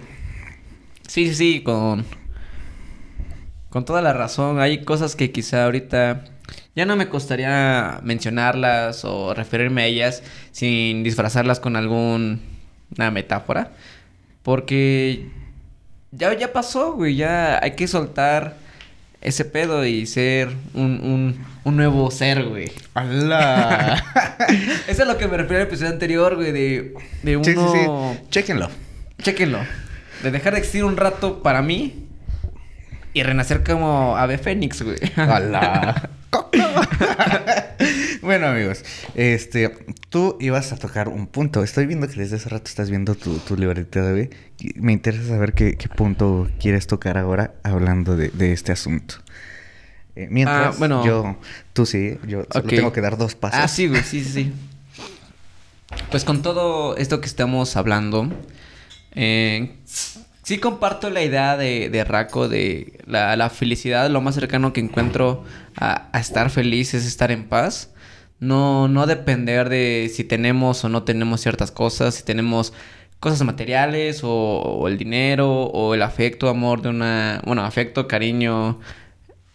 sí, 1.06 1.28
sí, 1.28 1.36
sí, 1.36 1.62
con. 1.62 2.06
Con 3.70 3.84
toda 3.84 4.02
la 4.02 4.14
razón. 4.14 4.62
Hay 4.62 4.86
cosas 4.86 5.18
que 5.18 5.32
quizá 5.34 5.66
ahorita 5.66 6.24
ya 6.74 6.86
no 6.86 6.96
me 6.96 7.10
costaría 7.10 8.00
mencionarlas 8.02 9.04
o 9.04 9.34
referirme 9.34 9.82
a 9.82 9.86
ellas 9.88 10.24
sin 10.54 11.04
disfrazarlas 11.04 11.60
con 11.60 11.76
alguna 12.96 13.12
metáfora. 13.12 13.72
Porque 14.44 15.28
ya, 16.12 16.34
ya 16.34 16.54
pasó, 16.54 16.94
güey. 16.94 17.16
Ya 17.16 17.60
hay 17.62 17.72
que 17.72 17.88
soltar 17.88 18.56
ese 19.22 19.44
pedo 19.46 19.86
y 19.86 20.06
ser 20.06 20.50
un, 20.74 21.00
un, 21.02 21.46
un 21.64 21.76
nuevo 21.76 22.10
ser, 22.12 22.44
güey. 22.44 22.72
¡Hala! 22.94 24.04
Eso 24.88 25.02
es 25.02 25.08
lo 25.08 25.18
que 25.18 25.28
me 25.28 25.38
refiero 25.38 25.62
al 25.62 25.68
episodio 25.68 25.92
anterior, 25.92 26.36
güey, 26.36 26.52
de, 26.52 26.94
de 27.24 27.38
uno... 27.38 27.44
Sí, 27.44 27.54
sí, 27.54 27.62
sí. 27.74 28.22
Chéquenlo. 28.30 28.70
Chéquenlo. 29.22 29.60
De 30.24 30.32
dejar 30.32 30.54
de 30.54 30.60
existir 30.60 30.84
un 30.84 30.96
rato 30.96 31.42
para 31.42 31.62
mí 31.62 32.06
y 33.14 33.24
renacer 33.24 33.64
como 33.64 34.16
ave 34.16 34.38
fénix, 34.38 34.82
güey. 34.84 34.98
¡Hala! 35.16 36.10
bueno, 38.26 38.48
amigos, 38.48 38.84
este, 39.16 39.70
tú 40.10 40.38
ibas 40.42 40.72
a 40.74 40.78
tocar 40.78 41.08
un 41.08 41.28
punto. 41.28 41.64
Estoy 41.64 41.86
viendo 41.86 42.08
que 42.08 42.16
desde 42.16 42.36
hace 42.36 42.50
rato 42.50 42.66
estás 42.68 42.90
viendo 42.90 43.16
tu, 43.16 43.38
tu 43.40 43.56
libreta. 43.56 44.02
Y 44.60 44.80
Me 44.80 44.92
interesa 44.92 45.28
saber 45.28 45.54
qué, 45.54 45.76
qué 45.78 45.88
punto 45.88 46.50
quieres 46.60 46.88
tocar 46.88 47.18
ahora 47.18 47.54
hablando 47.64 48.18
de, 48.18 48.30
de 48.30 48.52
este 48.52 48.72
asunto. 48.74 49.16
Eh, 50.16 50.28
mientras, 50.30 50.76
Ah, 50.76 50.78
bueno. 50.78 51.06
yo, 51.06 51.38
tú 51.74 51.86
sí, 51.86 52.18
yo 52.28 52.44
solo 52.52 52.66
Ok. 52.66 52.70
tengo 52.70 52.92
que 52.94 53.02
dar 53.02 53.18
dos 53.18 53.36
pasos. 53.36 53.60
Ah, 53.62 53.68
sí, 53.68 53.88
güey, 53.88 54.02
sí, 54.04 54.24
sí, 54.24 54.32
sí. 54.32 54.54
Pues 56.12 56.24
con 56.26 56.42
todo 56.42 56.98
esto 56.98 57.22
que 57.22 57.28
estamos 57.28 57.76
hablando, 57.78 58.30
eh, 59.14 59.76
sí 60.44 60.58
comparto 60.58 61.10
la 61.10 61.22
idea 61.24 61.58
de, 61.58 61.90
de 61.90 62.04
Raco 62.04 62.48
de 62.48 63.00
la, 63.06 63.36
la 63.36 63.50
felicidad, 63.50 64.10
lo 64.10 64.22
más 64.22 64.36
cercano 64.36 64.74
que 64.74 64.82
encuentro 64.82 65.44
a, 65.76 66.08
a 66.12 66.20
estar 66.20 66.50
feliz 66.50 66.94
es 66.94 67.06
estar 67.06 67.32
en 67.32 67.46
paz. 67.48 67.90
No, 68.40 68.88
no 68.88 69.06
depender 69.08 69.70
de 69.70 70.12
si 70.14 70.24
tenemos 70.24 70.84
o 70.84 70.90
no 70.90 71.04
tenemos 71.04 71.42
ciertas 71.42 71.72
cosas, 71.72 72.16
si 72.16 72.24
tenemos 72.24 72.74
cosas 73.20 73.42
materiales 73.44 74.24
o, 74.24 74.30
o 74.30 74.88
el 74.88 74.98
dinero 74.98 75.64
o 75.64 75.94
el 75.94 76.02
afecto, 76.02 76.50
amor 76.50 76.82
de 76.82 76.90
una, 76.90 77.42
bueno, 77.46 77.64
afecto, 77.64 78.08
cariño 78.08 78.80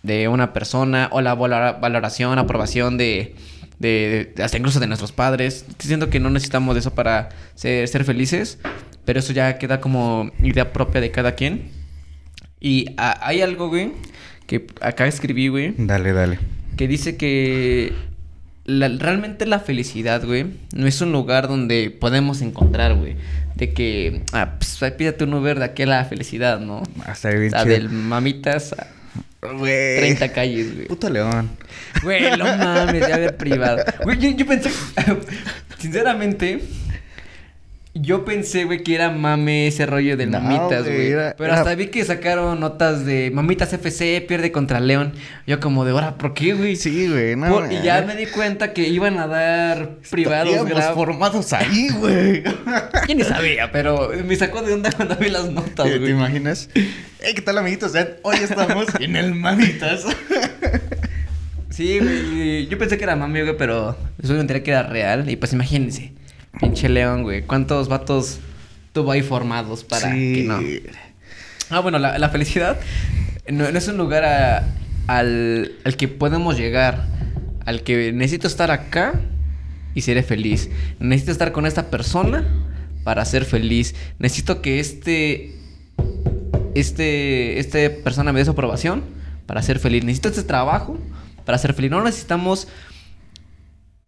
de 0.02 0.28
una 0.28 0.52
persona 0.54 1.08
o 1.12 1.20
la 1.20 1.34
valora- 1.34 1.78
valoración, 1.78 2.38
aprobación 2.38 2.96
de, 2.96 3.34
de, 3.78 4.32
de- 4.34 4.42
hasta 4.42 4.56
incluso 4.56 4.80
de 4.80 4.86
nuestros 4.86 5.12
padres. 5.12 5.66
Siento 5.78 6.08
que 6.08 6.18
no 6.18 6.30
necesitamos 6.30 6.74
de 6.74 6.80
eso 6.80 6.94
para 6.94 7.28
ser, 7.54 7.86
ser 7.86 8.04
felices, 8.04 8.58
pero 9.04 9.18
eso 9.20 9.34
ya 9.34 9.58
queda 9.58 9.80
como 9.80 10.30
idea 10.42 10.72
propia 10.72 11.02
de 11.02 11.10
cada 11.10 11.34
quien. 11.34 11.70
Y 12.60 12.94
hay 12.96 13.42
algo, 13.42 13.68
güey, 13.68 13.92
que 14.46 14.66
acá 14.80 15.06
escribí, 15.06 15.48
güey, 15.48 15.74
Dale, 15.76 16.12
dale. 16.12 16.38
que 16.78 16.88
dice 16.88 17.16
que 17.18 17.92
la- 18.78 18.88
realmente 18.88 19.46
la 19.46 19.58
felicidad, 19.60 20.24
güey, 20.24 20.46
no 20.74 20.86
es 20.86 21.00
un 21.00 21.12
lugar 21.12 21.48
donde 21.48 21.90
podemos 21.90 22.40
encontrar, 22.42 22.94
güey. 22.94 23.16
De 23.56 23.72
que, 23.74 24.22
ah, 24.32 24.54
pues 24.58 24.92
pídate 24.94 25.24
un 25.24 25.34
Uber 25.34 25.58
de 25.58 25.64
aquí 25.66 25.82
a 25.82 25.86
la 25.86 26.04
felicidad, 26.04 26.60
¿no? 26.60 26.82
Bien 26.94 27.10
O 27.10 27.14
sea, 27.14 27.30
chido. 27.32 27.64
del 27.64 27.88
mamitas 27.90 28.72
a 28.72 28.86
Güey. 29.42 29.98
30 29.98 30.32
calles, 30.32 30.74
güey. 30.74 30.86
Puto 30.86 31.08
león. 31.10 31.50
Güey, 32.02 32.36
no 32.38 32.44
mames, 32.44 33.06
de 33.06 33.12
haber 33.12 33.36
privado. 33.36 33.82
Güey, 34.04 34.18
yo, 34.18 34.30
yo 34.30 34.46
pensé, 34.46 34.70
sinceramente, 35.78 36.60
yo 37.92 38.24
pensé, 38.24 38.64
güey, 38.64 38.84
que 38.84 38.94
era 38.94 39.10
mame 39.10 39.66
ese 39.66 39.84
rollo 39.84 40.16
No, 40.16 40.40
mamitas, 40.40 40.84
güey, 40.86 41.08
era- 41.10 41.34
Pero 41.36 41.50
era- 41.52 41.58
hasta 41.60 41.74
vi 41.74 41.88
que 41.88 42.04
sacaron 42.04 42.60
notas 42.60 43.04
de 43.04 43.30
mamitas 43.34 43.72
FC, 43.72 44.24
pierde 44.28 44.52
contra 44.52 44.78
León. 44.78 45.12
Yo 45.46 45.58
como 45.58 45.84
de, 45.84 45.90
ahora, 45.90 46.16
¿por 46.16 46.32
qué, 46.32 46.54
güey? 46.54 46.76
Sí, 46.76 47.08
güey. 47.08 47.34
No, 47.34 47.48
Por- 47.48 47.72
y 47.72 47.82
ya 47.82 48.02
me 48.02 48.14
di 48.14 48.26
cuenta 48.26 48.72
que 48.72 48.88
iban 48.88 49.18
a 49.18 49.26
dar 49.26 49.96
privados 50.08 50.64
grab. 50.68 50.94
formados 50.94 51.52
ahí, 51.52 51.88
güey. 51.98 52.44
Yo 53.08 53.14
ni 53.16 53.24
sabía, 53.24 53.72
pero 53.72 54.10
me 54.24 54.36
sacó 54.36 54.62
de 54.62 54.74
onda 54.74 54.92
cuando 54.92 55.16
vi 55.16 55.28
las 55.28 55.50
notas, 55.50 55.86
¿Te 55.90 55.98
güey. 55.98 56.12
imaginas? 56.12 56.70
Hey, 56.74 57.32
¿qué 57.34 57.42
tal, 57.42 57.58
amiguitos? 57.58 57.92
Hoy 58.22 58.36
estamos 58.36 58.86
en 59.00 59.16
el 59.16 59.34
Mamitas. 59.34 60.06
Sí, 61.70 61.98
güey. 61.98 62.66
Yo 62.68 62.78
pensé 62.78 62.98
que 62.98 63.04
era 63.04 63.16
mami, 63.16 63.40
güey, 63.42 63.56
pero 63.56 63.96
después 64.18 64.34
me 64.34 64.40
enteré 64.40 64.62
que 64.62 64.70
era 64.70 64.84
real. 64.84 65.28
Y 65.28 65.36
pues 65.36 65.52
imagínense. 65.52 66.12
Pinche 66.58 66.88
León, 66.88 67.22
güey. 67.22 67.42
¿Cuántos 67.42 67.88
vatos 67.88 68.38
tuvo 68.92 69.12
ahí 69.12 69.22
formados 69.22 69.84
para 69.84 70.12
Sí. 70.12 70.34
que 70.34 70.44
no? 70.44 70.58
Ah, 71.70 71.80
bueno, 71.80 71.98
la, 71.98 72.18
la 72.18 72.28
felicidad 72.30 72.78
no, 73.48 73.70
no 73.70 73.78
es 73.78 73.86
un 73.88 73.96
lugar 73.96 74.24
a- 74.24 74.64
al, 75.06 75.72
al 75.84 75.96
que 75.96 76.08
podemos 76.08 76.56
llegar. 76.58 77.06
Al 77.66 77.82
que 77.82 78.12
necesito 78.12 78.48
estar 78.48 78.70
acá 78.70 79.20
y 79.94 80.00
seré 80.00 80.22
feliz. 80.22 80.70
Necesito 80.98 81.30
estar 81.32 81.52
con 81.52 81.66
esta 81.66 81.90
persona 81.90 82.44
para 83.04 83.24
ser 83.24 83.44
feliz. 83.44 83.94
Necesito 84.18 84.60
que 84.62 84.80
este. 84.80 85.54
Este. 86.74 87.58
Este 87.60 87.90
persona 87.90 88.32
me 88.32 88.40
dé 88.40 88.44
su 88.44 88.52
aprobación 88.52 89.04
para 89.46 89.62
ser 89.62 89.78
feliz. 89.78 90.04
Necesito 90.04 90.28
este 90.30 90.42
trabajo 90.42 90.98
para 91.44 91.58
ser 91.58 91.74
feliz. 91.74 91.90
No 91.90 92.02
necesitamos 92.02 92.66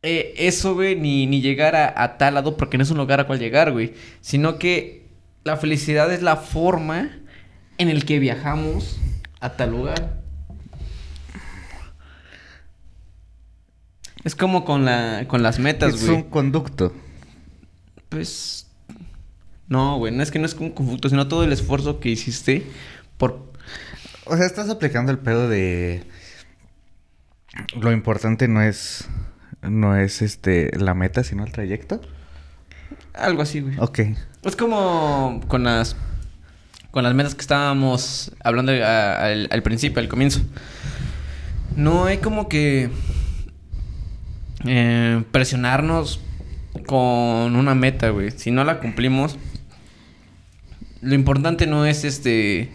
eh, 0.03 0.35
eso, 0.37 0.75
güey, 0.75 0.97
ni, 0.97 1.27
ni 1.27 1.41
llegar 1.41 1.77
a, 1.77 2.03
a 2.03 2.19
tal 2.19 2.35
lado 2.35 2.57
porque 2.57 2.77
no 2.77 2.83
es 2.85 2.91
un 2.91 2.99
lugar 2.99 3.21
a 3.21 3.27
cual 3.27 3.39
llegar, 3.39 3.73
güey. 3.73 3.95
Sino 4.21 4.59
que 4.59 5.07
la 5.45 5.57
felicidad 5.57 6.13
es 6.13 6.23
la 6.23 6.37
forma 6.37 7.11
en 7.79 7.89
el 7.89 8.05
que 8.05 8.19
viajamos 8.19 8.99
a 9.41 9.51
tal 9.57 9.71
lugar. 9.71 10.21
Es 14.25 14.35
como 14.37 14.65
con 14.65 14.85
la 14.85 15.25
con 15.27 15.43
las 15.43 15.59
metas, 15.59 15.95
Es 15.95 16.05
güey. 16.07 16.17
un 16.17 16.23
conducto. 16.25 16.93
Pues 18.09 18.69
no, 19.69 19.99
güey, 19.99 20.13
no 20.15 20.23
es 20.23 20.31
que 20.31 20.39
no 20.39 20.47
es 20.47 20.55
un 20.55 20.71
conflicto, 20.71 21.09
sino 21.09 21.29
todo 21.29 21.45
el 21.45 21.53
esfuerzo 21.53 21.99
que 21.99 22.11
hiciste 22.11 22.65
por 23.17 23.53
O 24.27 24.37
sea, 24.37 24.47
estás 24.47 24.69
aplicando 24.71 25.11
el 25.11 25.19
pedo 25.19 25.49
de. 25.49 26.05
Lo 27.81 27.91
importante 27.93 28.49
no 28.49 28.63
es. 28.63 29.09
No 29.63 29.97
es 29.97 30.23
este 30.23 30.71
la 30.79 30.95
meta, 30.95 31.23
sino 31.25 31.45
el 31.45 31.53
trayecto. 31.53 32.01
algo 33.15 33.43
así, 33.43 33.61
güey. 33.61 33.77
Ok. 33.79 34.01
Es 34.43 34.57
como 34.57 35.41
con 35.49 35.65
las 35.65 35.97
con 36.91 37.05
las 37.05 37.15
metas 37.15 37.35
que 37.35 37.41
estábamos 37.41 38.33
hablando 38.45 38.73
a- 38.73 39.25
al, 39.25 39.49
al 39.51 39.63
principio, 39.63 40.01
al 40.01 40.09
comienzo. 40.09 40.41
No 41.77 42.05
hay 42.05 42.19
como 42.19 42.49
que 42.49 42.91
eh, 44.67 45.23
presionarnos 45.31 46.21
con 46.87 47.57
una 47.57 47.75
meta, 47.75 48.11
güey. 48.11 48.31
Si 48.33 48.51
no 48.51 48.65
la 48.65 48.79
cumplimos, 48.81 49.37
lo 51.01 51.15
importante 51.15 51.67
no 51.67 51.87
es 51.87 52.05
este 52.05 52.71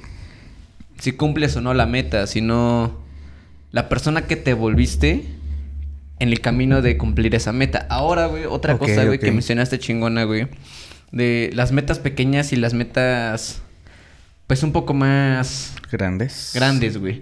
si 1.00 1.12
cumples 1.12 1.56
o 1.56 1.62
no 1.62 1.74
la 1.74 1.86
meta, 1.86 2.26
sino 2.28 2.98
la 3.72 3.88
persona 3.90 4.24
que 4.26 4.36
te 4.36 4.54
volviste 4.54 5.26
en 6.20 6.30
el 6.30 6.42
camino 6.42 6.82
de 6.82 6.98
cumplir 6.98 7.34
esa 7.36 7.52
meta. 7.52 7.86
Ahora, 7.90 8.28
güey, 8.28 8.46
otra 8.46 8.78
cosa, 8.78 9.06
güey, 9.06 9.20
que 9.20 9.32
mencionaste 9.32 9.80
chingona, 9.80 10.24
güey. 10.24 10.48
De 11.12 11.52
las 11.54 11.72
metas 11.72 12.00
pequeñas 12.00 12.52
y 12.54 12.56
las 12.56 12.74
metas, 12.74 13.62
pues 14.48 14.64
un 14.64 14.72
poco 14.72 14.94
más 14.94 15.74
Grandes. 15.92 16.52
grandes, 16.54 16.98
güey. 16.98 17.22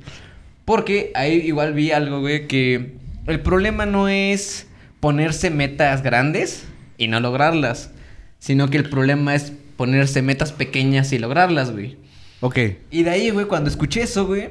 Porque 0.63 1.11
ahí 1.13 1.33
igual 1.35 1.73
vi 1.73 1.91
algo, 1.91 2.21
güey, 2.21 2.47
que 2.47 2.95
el 3.27 3.39
problema 3.41 3.85
no 3.85 4.07
es 4.09 4.67
ponerse 4.99 5.51
metas 5.51 6.01
grandes 6.01 6.63
y 6.97 7.07
no 7.07 7.19
lograrlas, 7.19 7.91
sino 8.39 8.69
que 8.69 8.77
el 8.77 8.89
problema 8.89 9.35
es 9.35 9.53
ponerse 9.77 10.21
metas 10.21 10.51
pequeñas 10.51 11.11
y 11.13 11.19
lograrlas, 11.19 11.71
güey. 11.71 11.97
Ok. 12.41 12.57
Y 12.91 13.03
de 13.03 13.09
ahí, 13.09 13.29
güey, 13.29 13.45
cuando 13.45 13.69
escuché 13.69 14.01
eso, 14.01 14.25
güey, 14.25 14.49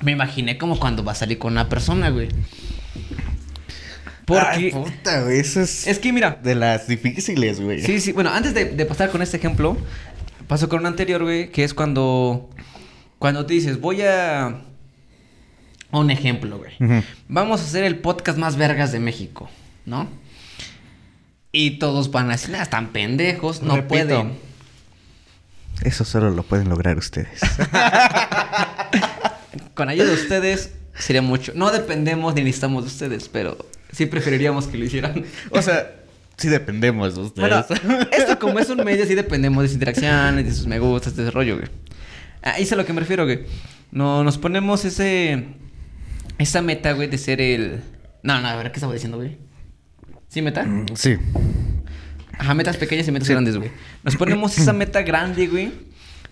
me 0.00 0.12
imaginé 0.12 0.58
como 0.58 0.78
cuando 0.80 1.04
va 1.04 1.12
a 1.12 1.14
salir 1.14 1.38
con 1.38 1.52
una 1.52 1.68
persona, 1.68 2.10
güey. 2.10 2.28
Ay, 4.28 4.70
Porque... 4.70 4.90
puta, 4.90 5.22
güey. 5.22 5.40
Eso 5.40 5.60
es, 5.60 5.86
Es 5.86 5.98
que 5.98 6.12
mira, 6.12 6.38
de 6.42 6.54
las 6.54 6.86
difíciles, 6.88 7.60
güey. 7.60 7.82
Sí, 7.82 8.00
sí. 8.00 8.12
Bueno, 8.12 8.30
antes 8.30 8.54
de, 8.54 8.66
de 8.66 8.86
pasar 8.86 9.10
con 9.10 9.22
este 9.22 9.36
ejemplo, 9.38 9.76
paso 10.46 10.68
con 10.68 10.80
un 10.80 10.86
anterior, 10.86 11.22
güey, 11.22 11.50
que 11.50 11.64
es 11.64 11.74
cuando... 11.74 12.48
Cuando 13.18 13.46
te 13.46 13.54
dices, 13.54 13.80
voy 13.80 14.02
a... 14.02 14.62
Un 15.90 16.10
ejemplo, 16.10 16.58
güey. 16.58 17.02
Vamos 17.28 17.62
a 17.62 17.64
hacer 17.64 17.84
el 17.84 17.98
podcast 17.98 18.36
más 18.38 18.56
vergas 18.56 18.92
de 18.92 19.00
México, 19.00 19.48
¿no? 19.86 20.06
Y 21.50 21.78
todos 21.78 22.10
van 22.10 22.28
a 22.28 22.32
decir, 22.32 22.54
"Ah, 22.56 22.62
están 22.62 22.88
pendejos, 22.92 23.62
no 23.62 23.76
Repito. 23.76 23.88
pueden. 23.88 24.32
Eso 25.82 26.04
solo 26.04 26.28
lo 26.30 26.42
pueden 26.42 26.68
lograr 26.68 26.98
ustedes. 26.98 27.40
Con 29.74 29.88
ayuda 29.88 30.08
de 30.08 30.14
ustedes 30.14 30.72
sería 30.98 31.22
mucho. 31.22 31.52
No 31.54 31.70
dependemos 31.70 32.34
ni 32.34 32.42
necesitamos 32.42 32.84
de 32.84 32.88
ustedes, 32.88 33.30
pero 33.30 33.56
sí 33.92 34.06
preferiríamos 34.06 34.66
que 34.66 34.78
lo 34.78 34.84
hicieran. 34.84 35.24
o 35.50 35.62
sea, 35.62 35.94
sí 36.36 36.48
dependemos 36.48 37.14
de 37.14 37.20
ustedes. 37.22 37.66
Bueno, 37.84 38.00
esto 38.12 38.38
como 38.38 38.58
es 38.58 38.68
un 38.70 38.84
medio, 38.84 39.06
sí 39.06 39.14
dependemos 39.14 39.62
de 39.62 39.68
sus 39.68 39.74
interacciones, 39.74 40.44
de 40.44 40.52
sus 40.52 40.66
me 40.66 40.78
gustas, 40.78 41.16
de 41.16 41.22
ese 41.22 41.30
rollo, 41.30 41.56
güey. 41.56 41.68
Ah, 42.42 42.58
es 42.58 42.72
a 42.72 42.76
lo 42.76 42.86
que 42.86 42.92
me 42.92 43.00
refiero, 43.00 43.24
güey. 43.24 43.40
No, 43.90 44.22
nos 44.24 44.38
ponemos 44.38 44.84
ese... 44.84 45.44
Esa 46.38 46.62
meta, 46.62 46.92
güey, 46.92 47.08
de 47.08 47.18
ser 47.18 47.40
el... 47.40 47.80
No, 48.22 48.40
no, 48.40 48.46
a 48.48 48.56
ver, 48.56 48.70
¿qué 48.70 48.76
estaba 48.76 48.92
diciendo, 48.92 49.16
güey? 49.18 49.38
¿Sí, 50.28 50.40
meta? 50.42 50.66
sí. 50.94 51.16
Ajá, 52.38 52.54
metas 52.54 52.76
pequeñas 52.76 53.08
y 53.08 53.10
metas 53.12 53.26
Sí. 53.26 53.32
grandes, 53.32 53.56
güey. 53.56 53.70
Nos 54.04 54.14
ponemos 54.14 54.56
esa 54.56 54.72
meta 54.72 55.02
grande, 55.02 55.48
güey, 55.48 55.72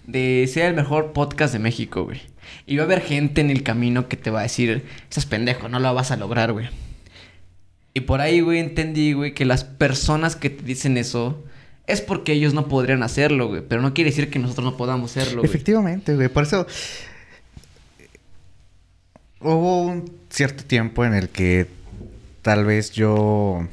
de 0.06 0.48
ser 0.52 0.66
el 0.66 0.74
mejor 0.74 1.12
podcast 1.12 1.52
de 1.52 1.58
México, 1.58 2.04
güey. 2.04 2.20
Y 2.66 2.76
va 2.76 2.82
a 2.82 2.86
haber 2.86 3.00
gente 3.00 3.40
en 3.40 3.50
el 3.50 3.64
camino 3.64 4.06
que 4.06 4.16
te 4.16 4.30
va 4.30 4.40
a 4.40 4.42
decir, 4.44 4.84
estás 5.08 5.26
pendejo, 5.26 5.68
no 5.68 5.80
lo 5.80 5.92
vas 5.94 6.12
a 6.12 6.16
lograr, 6.16 6.52
güey. 6.52 6.68
Y 7.96 8.00
por 8.00 8.20
ahí, 8.20 8.42
güey, 8.42 8.58
entendí, 8.58 9.14
güey, 9.14 9.32
que 9.32 9.46
las 9.46 9.64
personas 9.64 10.36
que 10.36 10.50
te 10.50 10.62
dicen 10.62 10.98
eso 10.98 11.42
es 11.86 12.02
porque 12.02 12.32
ellos 12.34 12.52
no 12.52 12.68
podrían 12.68 13.02
hacerlo, 13.02 13.48
güey. 13.48 13.62
Pero 13.66 13.80
no 13.80 13.94
quiere 13.94 14.10
decir 14.10 14.28
que 14.28 14.38
nosotros 14.38 14.66
no 14.66 14.76
podamos 14.76 15.16
hacerlo. 15.16 15.42
Efectivamente, 15.42 16.14
güey. 16.14 16.28
Por 16.28 16.42
eso 16.42 16.66
hubo 19.40 19.80
un 19.80 20.12
cierto 20.28 20.62
tiempo 20.64 21.06
en 21.06 21.14
el 21.14 21.30
que 21.30 21.68
tal 22.42 22.66
vez 22.66 22.90
yo... 22.90 23.66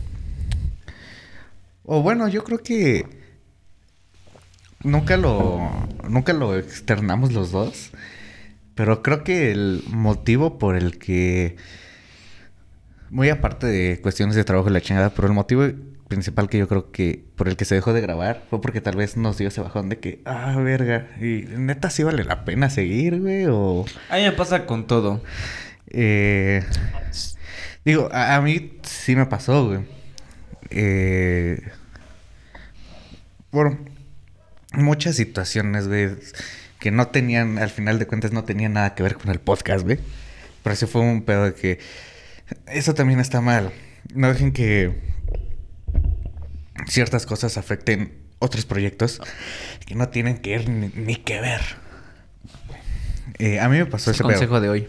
O 1.83 2.01
bueno, 2.01 2.29
yo 2.29 2.45
creo 2.45 2.59
que 2.59 3.05
nunca 4.83 5.17
lo 5.17 5.69
nunca 6.07 6.31
lo 6.31 6.57
externamos 6.57 7.33
los 7.33 7.51
dos, 7.51 7.89
pero 8.73 9.03
creo 9.03 9.25
que 9.25 9.51
el 9.51 9.83
motivo 9.89 10.57
por 10.59 10.77
el 10.77 10.97
que 10.97 11.57
muy 13.13 13.29
aparte 13.29 13.67
de 13.67 14.01
cuestiones 14.01 14.35
de 14.35 14.43
trabajo 14.43 14.69
y 14.69 14.73
la 14.73 14.81
chingada, 14.81 15.11
pero 15.11 15.27
el 15.27 15.35
motivo 15.35 15.69
principal 16.07 16.49
que 16.49 16.57
yo 16.57 16.67
creo 16.67 16.91
que 16.91 17.23
por 17.35 17.47
el 17.47 17.55
que 17.55 17.63
se 17.63 17.75
dejó 17.75 17.93
de 17.93 18.01
grabar 18.01 18.43
fue 18.49 18.59
porque 18.59 18.81
tal 18.81 18.95
vez 18.95 19.17
nos 19.17 19.37
dio 19.37 19.49
ese 19.49 19.61
bajón 19.61 19.87
de 19.89 19.99
que, 19.99 20.21
ah, 20.25 20.55
verga, 20.57 21.07
y 21.21 21.45
neta 21.57 21.91
sí 21.91 22.01
vale 22.01 22.23
la 22.23 22.43
pena 22.43 22.71
seguir, 22.71 23.21
güey, 23.21 23.45
o... 23.47 23.85
A 24.09 24.17
mí 24.17 24.23
me 24.23 24.31
pasa 24.31 24.65
con 24.65 24.87
todo. 24.87 25.21
Eh, 25.87 26.63
digo, 27.85 28.09
a, 28.11 28.35
a 28.35 28.41
mí 28.41 28.79
sí 28.81 29.15
me 29.15 29.27
pasó, 29.27 29.67
güey. 29.67 29.81
Eh, 30.71 31.61
por 33.51 33.77
muchas 34.73 35.15
situaciones, 35.15 35.87
güey, 35.87 36.09
que 36.79 36.89
no 36.89 37.09
tenían, 37.09 37.59
al 37.59 37.69
final 37.69 37.99
de 37.99 38.07
cuentas, 38.07 38.31
no 38.31 38.43
tenían 38.43 38.73
nada 38.73 38.95
que 38.95 39.03
ver 39.03 39.17
con 39.17 39.29
el 39.29 39.39
podcast, 39.39 39.85
güey. 39.85 39.99
Pero 40.63 40.75
sí 40.75 40.87
fue 40.87 41.01
un 41.01 41.21
pedo 41.21 41.43
de 41.43 41.53
que 41.53 41.79
eso 42.67 42.93
también 42.93 43.19
está 43.19 43.41
mal. 43.41 43.71
No 44.13 44.27
dejen 44.27 44.51
que 44.51 45.01
ciertas 46.87 47.25
cosas 47.25 47.57
afecten 47.57 48.13
otros 48.39 48.65
proyectos 48.65 49.21
que 49.85 49.95
no 49.95 50.09
tienen 50.09 50.37
que 50.39 50.57
ver 50.57 50.69
ni, 50.69 50.87
ni 50.95 51.15
que 51.15 51.39
ver. 51.39 51.61
Eh, 53.39 53.59
a 53.59 53.69
mí 53.69 53.77
me 53.77 53.85
pasó 53.85 54.11
Es 54.11 54.17
ese 54.17 54.23
pedo. 54.23 54.33
consejo 54.33 54.59
de 54.61 54.69
hoy. 54.69 54.87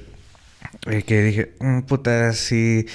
Eh, 0.90 1.02
que 1.02 1.22
dije, 1.22 1.54
"Mm, 1.60 1.80
puta, 1.82 2.32
sí. 2.32 2.86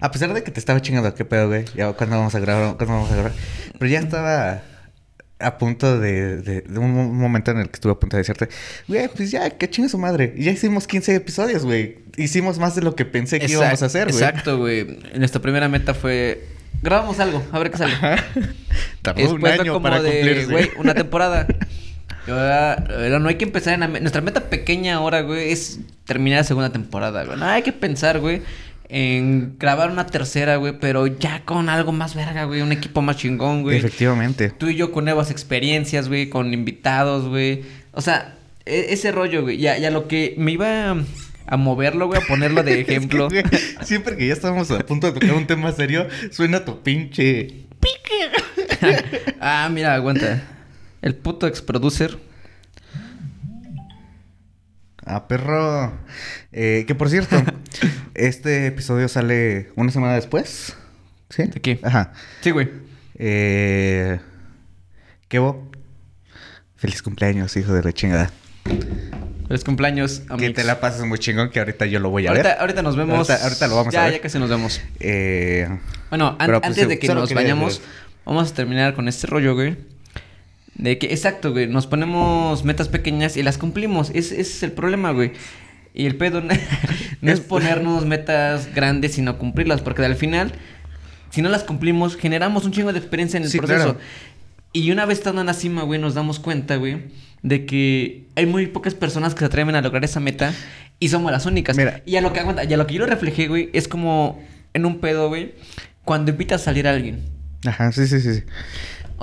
A 0.00 0.10
pesar 0.10 0.32
de 0.34 0.42
que 0.42 0.50
te 0.50 0.60
estaba 0.60 0.80
chingando, 0.80 1.14
qué 1.14 1.24
pedo, 1.24 1.48
güey. 1.48 1.64
Ya, 1.74 1.92
¿cuándo 1.92 2.16
vamos 2.16 2.34
a 2.34 2.38
grabar? 2.40 2.76
¿Cuándo 2.76 2.94
vamos 2.94 3.10
a 3.10 3.14
grabar? 3.14 3.32
Pero 3.78 3.90
ya 3.90 3.98
estaba 4.00 4.62
a 5.40 5.58
punto 5.58 5.98
de, 5.98 6.36
de, 6.38 6.60
de 6.62 6.78
un 6.78 6.92
mo- 6.94 7.12
momento 7.12 7.50
en 7.50 7.58
el 7.58 7.68
que 7.68 7.74
estuve 7.74 7.92
a 7.92 7.96
punto 7.96 8.16
de 8.16 8.22
decirte, 8.22 8.48
güey, 8.88 9.08
pues 9.08 9.30
ya, 9.30 9.50
que 9.50 9.68
chinga 9.68 9.88
su 9.88 9.98
madre. 9.98 10.32
Y 10.36 10.44
ya 10.44 10.52
hicimos 10.52 10.86
15 10.86 11.14
episodios, 11.16 11.64
güey. 11.64 11.98
Hicimos 12.16 12.58
más 12.58 12.74
de 12.76 12.82
lo 12.82 12.94
que 12.94 13.04
pensé 13.04 13.40
que 13.40 13.50
íbamos 13.50 13.82
a 13.82 13.86
hacer, 13.86 14.10
güey. 14.12 14.22
Exacto, 14.22 14.58
güey. 14.58 14.98
Nuestra 15.16 15.40
primera 15.42 15.68
meta 15.68 15.92
fue... 15.94 16.46
Grabamos 16.82 17.18
algo, 17.18 17.42
a 17.50 17.58
ver 17.58 17.70
qué 17.70 17.78
sale. 17.78 17.94
Tardó 19.02 19.34
un 19.34 19.46
año 19.46 19.72
como 19.72 19.82
para 19.82 20.02
de, 20.02 20.10
cumplirse. 20.12 20.52
güey, 20.52 20.70
una 20.76 20.94
temporada. 20.94 21.46
Ahora, 22.28 23.18
no 23.20 23.28
hay 23.28 23.34
que 23.36 23.44
empezar 23.44 23.74
en 23.74 23.80
la... 23.80 23.88
Nuestra 23.88 24.20
meta 24.20 24.48
pequeña 24.48 24.96
ahora, 24.96 25.20
güey, 25.22 25.50
es 25.52 25.80
terminar 26.04 26.38
la 26.40 26.44
segunda 26.44 26.70
temporada, 26.70 27.24
güey. 27.24 27.38
No 27.38 27.46
hay 27.46 27.62
que 27.62 27.72
pensar, 27.72 28.20
güey, 28.20 28.42
en 28.88 29.56
grabar 29.58 29.90
una 29.90 30.06
tercera, 30.06 30.56
güey, 30.56 30.78
pero 30.78 31.06
ya 31.06 31.42
con 31.44 31.68
algo 31.68 31.92
más 31.92 32.14
verga, 32.14 32.44
güey. 32.44 32.60
Un 32.62 32.72
equipo 32.72 33.02
más 33.02 33.16
chingón, 33.16 33.62
güey. 33.62 33.78
Efectivamente. 33.78 34.50
Tú 34.50 34.68
y 34.68 34.76
yo 34.76 34.92
con 34.92 35.04
nuevas 35.04 35.30
experiencias, 35.30 36.08
güey, 36.08 36.28
con 36.28 36.52
invitados, 36.52 37.28
güey. 37.28 37.62
O 37.92 38.00
sea, 38.00 38.36
e- 38.66 38.86
ese 38.90 39.10
rollo, 39.12 39.42
güey. 39.42 39.58
Ya, 39.58 39.78
ya 39.78 39.90
lo 39.90 40.06
que 40.08 40.34
me 40.36 40.52
iba 40.52 40.90
a, 40.90 40.96
a 41.46 41.56
moverlo, 41.56 42.06
güey, 42.06 42.20
a 42.22 42.26
ponerlo 42.26 42.62
de 42.62 42.80
ejemplo. 42.82 43.28
Es 43.30 43.42
que, 43.42 43.48
güey, 43.48 43.62
siempre 43.82 44.16
que 44.16 44.26
ya 44.26 44.32
estamos 44.34 44.70
a 44.70 44.78
punto 44.80 45.06
de 45.06 45.18
tocar 45.18 45.34
un 45.34 45.46
tema 45.46 45.72
serio, 45.72 46.06
suena 46.30 46.64
tu 46.64 46.82
pinche... 46.82 47.64
ah, 49.40 49.68
mira, 49.72 49.94
aguanta. 49.94 50.42
El 51.02 51.14
puto 51.14 51.46
ex 51.46 51.60
producer. 51.62 52.18
Ah, 55.04 55.28
perro. 55.28 55.92
Eh, 56.52 56.84
que 56.86 56.94
por 56.94 57.10
cierto, 57.10 57.42
este 58.14 58.66
episodio 58.66 59.08
sale 59.08 59.70
una 59.76 59.90
semana 59.90 60.14
después. 60.14 60.74
¿Sí? 61.30 61.44
¿De 61.44 61.60
qué? 61.60 61.80
Ajá. 61.82 62.12
Sí, 62.40 62.50
güey. 62.50 62.70
Eh, 63.16 64.18
Kevo. 65.28 65.70
Feliz 66.76 67.02
cumpleaños, 67.02 67.56
hijo 67.56 67.72
de 67.72 67.82
la 67.82 67.92
chingada. 67.92 68.30
Feliz 69.48 69.64
cumpleaños, 69.64 70.20
Que 70.20 70.32
amigos. 70.34 70.54
te 70.54 70.64
la 70.64 70.80
pases 70.80 71.04
muy 71.04 71.18
chingón, 71.18 71.50
que 71.50 71.58
ahorita 71.58 71.86
yo 71.86 71.98
lo 72.00 72.10
voy 72.10 72.26
a 72.26 72.30
ahorita, 72.30 72.48
ver. 72.48 72.58
ahorita 72.60 72.82
nos 72.82 72.96
vemos. 72.96 73.28
Ahorita- 73.30 73.44
ahorita 73.44 73.66
lo 73.68 73.76
vamos 73.76 73.92
ya, 73.94 74.02
a 74.02 74.04
ver. 74.06 74.14
Ya 74.14 74.20
casi 74.20 74.38
nos 74.38 74.48
vemos. 74.50 74.80
Eh, 75.00 75.68
Bueno, 76.10 76.36
an- 76.38 76.50
pues, 76.50 76.60
antes 76.64 76.88
de 76.88 76.98
que 76.98 77.08
nos 77.08 77.32
vayamos, 77.32 77.80
vamos 78.24 78.50
a 78.50 78.54
terminar 78.54 78.94
con 78.94 79.08
este 79.08 79.26
rollo, 79.26 79.54
güey. 79.54 79.76
De 80.76 80.98
que, 80.98 81.06
exacto, 81.06 81.52
güey, 81.52 81.66
nos 81.68 81.86
ponemos 81.86 82.64
metas 82.64 82.88
pequeñas 82.88 83.36
y 83.36 83.42
las 83.42 83.58
cumplimos. 83.58 84.10
Ese, 84.10 84.40
ese 84.40 84.40
es 84.40 84.62
el 84.64 84.72
problema, 84.72 85.12
güey. 85.12 85.32
Y 85.94 86.06
el 86.06 86.16
pedo 86.16 86.40
no, 86.40 86.52
es 86.52 86.60
Es- 87.22 87.40
ponernos 87.40 88.04
metas 88.06 88.74
grandes, 88.74 89.12
sino 89.14 89.38
cumplirlas. 89.38 89.80
Porque 89.82 90.04
al 90.04 90.16
final, 90.16 90.52
si 91.30 91.42
no 91.42 91.48
las 91.48 91.62
cumplimos, 91.62 92.16
generamos 92.16 92.64
un 92.64 92.72
chingo 92.72 92.92
de 92.92 92.98
experiencia 92.98 93.36
en 93.36 93.44
el 93.44 93.50
Sí, 93.50 93.58
proceso. 93.58 93.82
claro. 93.94 93.98
Y 94.72 94.90
una 94.90 95.06
vez 95.06 95.18
estando 95.18 95.40
en 95.40 95.46
la 95.46 95.54
cima, 95.54 95.84
güey, 95.84 96.00
nos 96.00 96.14
damos 96.14 96.40
cuenta, 96.40 96.74
güey, 96.76 97.02
de 97.42 97.64
que 97.64 98.24
hay 98.34 98.46
muy 98.46 98.66
pocas 98.66 98.94
personas 98.94 99.32
que 99.34 99.38
se 99.40 99.44
atreven 99.44 99.76
a 99.76 99.80
lograr 99.82 100.04
esa 100.04 100.18
meta 100.18 100.52
y 100.98 101.10
somos 101.10 101.30
las 101.30 101.46
únicas. 101.46 101.76
Mira. 101.76 102.02
Y 102.04 102.16
a 102.16 102.20
lo 102.20 102.32
que 102.32 102.40
aguanta, 102.40 102.64
y 102.64 102.72
a 102.74 102.76
lo 102.76 102.84
que 102.88 102.94
yo 102.94 103.00
lo 103.00 103.06
reflejé, 103.06 103.46
güey, 103.46 103.70
es 103.72 103.86
como 103.86 104.42
en 104.72 104.84
un 104.84 104.98
pedo, 104.98 105.28
güey, 105.28 105.54
cuando 106.04 106.32
invitas 106.32 106.62
a 106.62 106.64
salir 106.64 106.88
a 106.88 106.90
alguien. 106.90 107.20
ajá, 107.64 107.92
sí, 107.92 108.08
sí, 108.08 108.20
sí. 108.20 108.42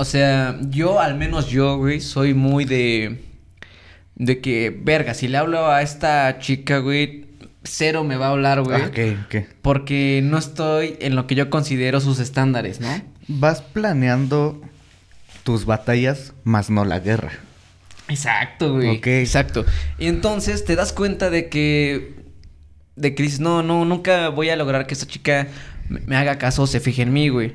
O 0.02 0.06
sea, 0.06 0.58
yo, 0.68 1.00
al 1.00 1.14
menos 1.14 1.50
yo, 1.50 1.78
güey, 1.78 2.02
soy 2.02 2.34
muy 2.34 2.66
de. 2.66 3.22
De 4.16 4.42
que, 4.42 4.76
verga, 4.76 5.14
si 5.14 5.28
le 5.28 5.38
hablo 5.38 5.68
a 5.68 5.84
esta 5.84 6.40
chica, 6.40 6.80
güey, 6.80 7.28
cero 7.64 8.04
me 8.04 8.16
va 8.16 8.26
a 8.26 8.30
hablar, 8.32 8.64
güey. 8.64 8.82
Ah, 8.82 8.88
ok, 8.88 9.00
ok. 9.28 9.48
Porque 9.62 10.22
no 10.24 10.40
estoy 10.40 10.98
en 11.02 11.16
lo 11.16 11.28
que 11.28 11.36
yo 11.36 11.52
considero 11.52 12.02
sus 12.02 12.18
estándares, 12.18 12.80
¿no? 12.80 12.90
Vas 13.28 13.62
planeando 13.62 14.60
tus 15.44 15.66
batallas, 15.66 16.34
más 16.46 16.72
no 16.72 16.84
la 16.84 16.98
guerra. 16.98 17.34
Exacto, 18.08 18.74
güey. 18.74 18.98
Ok. 18.98 19.06
Exacto. 19.06 19.66
Y 20.00 20.08
entonces 20.08 20.66
te 20.66 20.76
das 20.76 20.94
cuenta 20.94 21.30
de 21.30 21.48
que. 21.48 22.16
De 22.96 23.14
que 23.14 23.22
dices, 23.22 23.40
no, 23.40 23.62
no, 23.62 23.86
nunca 23.86 24.30
voy 24.30 24.50
a 24.50 24.56
lograr 24.56 24.88
que 24.88 24.96
esta 24.96 25.06
chica 25.06 25.48
me, 25.90 26.00
me 26.00 26.16
haga 26.16 26.40
caso 26.40 26.64
o 26.64 26.68
se 26.68 26.80
fije 26.80 27.04
en 27.04 27.14
mí, 27.14 27.30
güey. 27.30 27.54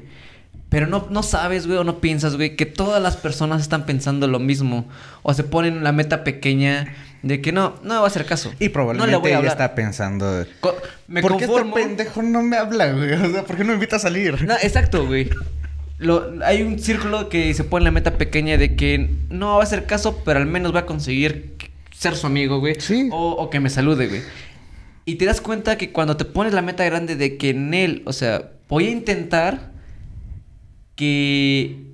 Pero 0.69 0.87
no, 0.89 1.07
no 1.11 1.23
sabes, 1.23 1.67
güey, 1.67 1.79
o 1.79 1.85
no 1.85 2.01
piensas, 2.01 2.37
güey, 2.37 2.57
que 2.57 2.67
todas 2.67 3.01
las 3.01 3.17
personas 3.17 3.63
están 3.63 3.87
pensando 3.87 4.27
lo 4.27 4.39
mismo. 4.41 4.89
O 5.23 5.33
se 5.33 5.45
ponen 5.45 5.85
la 5.85 5.93
meta 5.93 6.25
pequeña 6.25 6.93
de 7.23 7.41
que 7.41 7.53
no, 7.53 7.77
no 7.83 7.95
me 7.95 7.99
va 8.01 8.05
a 8.05 8.07
hacer 8.09 8.27
caso. 8.27 8.51
Y 8.51 8.53
no 8.55 8.59
le 8.65 8.71
probablemente 8.71 9.17
voy 9.19 9.27
a 9.27 9.31
ella 9.31 9.39
hablar. 9.39 9.53
está 9.53 9.75
pensando... 9.75 10.45
Co- 10.61 10.77
me 11.07 11.23
¿Por 11.23 11.37
qué 11.37 11.45
este 11.45 11.65
pendejo 11.73 12.23
no 12.23 12.43
me 12.43 12.57
habla, 12.57 12.93
güey? 12.93 13.13
O 13.13 13.31
sea, 13.31 13.45
¿por 13.45 13.57
qué 13.57 13.63
no 13.63 13.69
me 13.69 13.75
invita 13.75 13.97
a 13.97 14.01
salir? 14.01 14.45
No, 14.45 14.55
exacto, 14.55 15.07
güey. 15.07 15.31
Lo, 15.99 16.35
hay 16.45 16.63
un 16.63 16.79
círculo 16.79 17.29
que 17.29 17.55
se 17.55 17.65
pone 17.65 17.85
la 17.85 17.91
meta 17.91 18.19
pequeña 18.19 18.59
de 18.59 18.77
que 18.77 19.09
no 19.31 19.55
va 19.55 19.61
a 19.61 19.63
hacer 19.63 19.87
caso, 19.87 20.23
pero 20.25 20.41
al 20.41 20.47
menos 20.47 20.75
va 20.75 20.81
a 20.81 20.87
conseguir 20.87 21.55
ser 21.93 22.17
su 22.17 22.27
amigo, 22.27 22.59
güey. 22.59 22.75
Sí. 22.81 23.09
O, 23.13 23.31
o 23.31 23.51
que 23.51 23.61
me 23.61 23.71
salude, 23.71 24.09
güey. 24.09 24.21
Y 25.05 25.15
te 25.15 25.25
das 25.25 25.41
cuenta 25.41 25.79
que 25.79 25.93
cuando 25.93 26.17
te 26.17 26.25
pones 26.25 26.53
la 26.53 26.61
meta 26.61 26.85
grande 26.85 27.15
de 27.17 27.37
que 27.39 27.51
en 27.51 27.73
él, 27.73 28.03
o 28.05 28.13
sea, 28.13 28.51
voy 28.69 28.89
a 28.89 28.91
intentar 28.91 29.71
que 30.97 31.85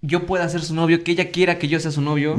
yo 0.00 0.26
pueda 0.26 0.48
ser 0.48 0.62
su 0.62 0.74
novio, 0.74 1.04
que 1.04 1.12
ella 1.12 1.30
quiera 1.30 1.58
que 1.58 1.68
yo 1.68 1.78
sea 1.80 1.90
su 1.90 2.00
novio. 2.00 2.36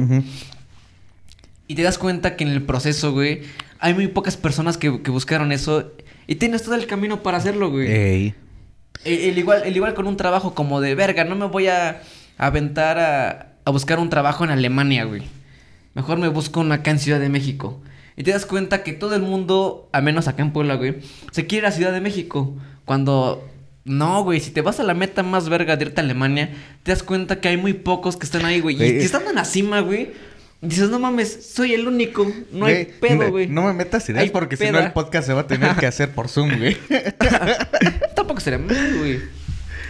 Y 1.68 1.74
te 1.76 1.82
das 1.82 1.98
cuenta 1.98 2.34
que 2.34 2.42
en 2.42 2.50
el 2.50 2.62
proceso, 2.62 3.12
güey, 3.12 3.42
hay 3.78 3.94
muy 3.94 4.08
pocas 4.08 4.36
personas 4.36 4.76
que, 4.76 5.02
que 5.02 5.10
buscaron 5.10 5.52
eso. 5.52 5.92
Y 6.26 6.34
tienes 6.36 6.64
todo 6.64 6.74
el 6.74 6.86
camino 6.86 7.22
para 7.22 7.38
hacerlo, 7.38 7.70
güey. 7.70 7.86
Ey. 7.86 8.34
El, 9.04 9.18
el 9.20 9.38
igual, 9.38 9.62
el 9.64 9.76
igual 9.76 9.94
con 9.94 10.06
un 10.06 10.16
trabajo 10.16 10.54
como 10.54 10.80
de 10.80 10.94
verga, 10.94 11.24
no 11.24 11.36
me 11.36 11.46
voy 11.46 11.68
a 11.68 12.02
aventar 12.38 12.98
a, 12.98 13.54
a 13.64 13.70
buscar 13.70 13.98
un 13.98 14.10
trabajo 14.10 14.42
en 14.44 14.50
Alemania, 14.50 15.04
güey. 15.04 15.22
Mejor 15.94 16.18
me 16.18 16.28
busco 16.28 16.60
una 16.60 16.76
acá 16.76 16.90
en 16.90 16.98
Ciudad 16.98 17.20
de 17.20 17.28
México. 17.28 17.80
Y 18.16 18.22
te 18.22 18.32
das 18.32 18.46
cuenta 18.46 18.82
que 18.82 18.92
todo 18.92 19.14
el 19.14 19.22
mundo, 19.22 19.88
a 19.92 20.00
menos 20.00 20.28
acá 20.28 20.42
en 20.42 20.52
Puebla, 20.52 20.74
güey, 20.74 20.96
se 21.30 21.46
quiere 21.46 21.66
ir 21.66 21.72
a 21.72 21.72
Ciudad 21.72 21.92
de 21.92 22.00
México. 22.00 22.54
Cuando 22.84 23.48
no, 23.90 24.22
güey, 24.22 24.40
si 24.40 24.50
te 24.50 24.60
vas 24.62 24.80
a 24.80 24.82
la 24.84 24.94
meta 24.94 25.22
más 25.22 25.48
verga 25.48 25.76
de 25.76 25.84
irte 25.86 26.00
a 26.00 26.04
Alemania, 26.04 26.50
te 26.82 26.92
das 26.92 27.02
cuenta 27.02 27.40
que 27.40 27.48
hay 27.48 27.56
muy 27.56 27.72
pocos 27.74 28.16
que 28.16 28.24
están 28.24 28.44
ahí, 28.44 28.60
güey. 28.60 28.74
Y, 28.76 28.78
Güey. 28.78 28.96
y 28.96 29.04
estando 29.04 29.30
en 29.30 29.36
la 29.36 29.44
cima, 29.44 29.80
güey, 29.80 30.12
dices, 30.62 30.88
no 30.90 30.98
mames, 30.98 31.46
soy 31.52 31.74
el 31.74 31.86
único. 31.88 32.30
No 32.52 32.66
hay 32.66 32.86
pedo, 33.00 33.30
güey. 33.30 33.46
No 33.48 33.62
me 33.64 33.72
metas 33.72 34.08
ideas 34.08 34.22
Hay 34.24 34.30
porque 34.30 34.56
si 34.56 34.70
no 34.70 34.78
el 34.78 34.92
podcast 34.92 35.26
se 35.26 35.32
va 35.34 35.40
a 35.42 35.46
tener 35.46 35.74
que 35.76 35.86
hacer 35.86 36.10
por 36.12 36.28
Zoom, 36.28 36.56
güey. 36.58 36.76
Tampoco 38.14 38.40
sería 38.40 38.58
mal, 38.58 38.98
güey. 38.98 39.14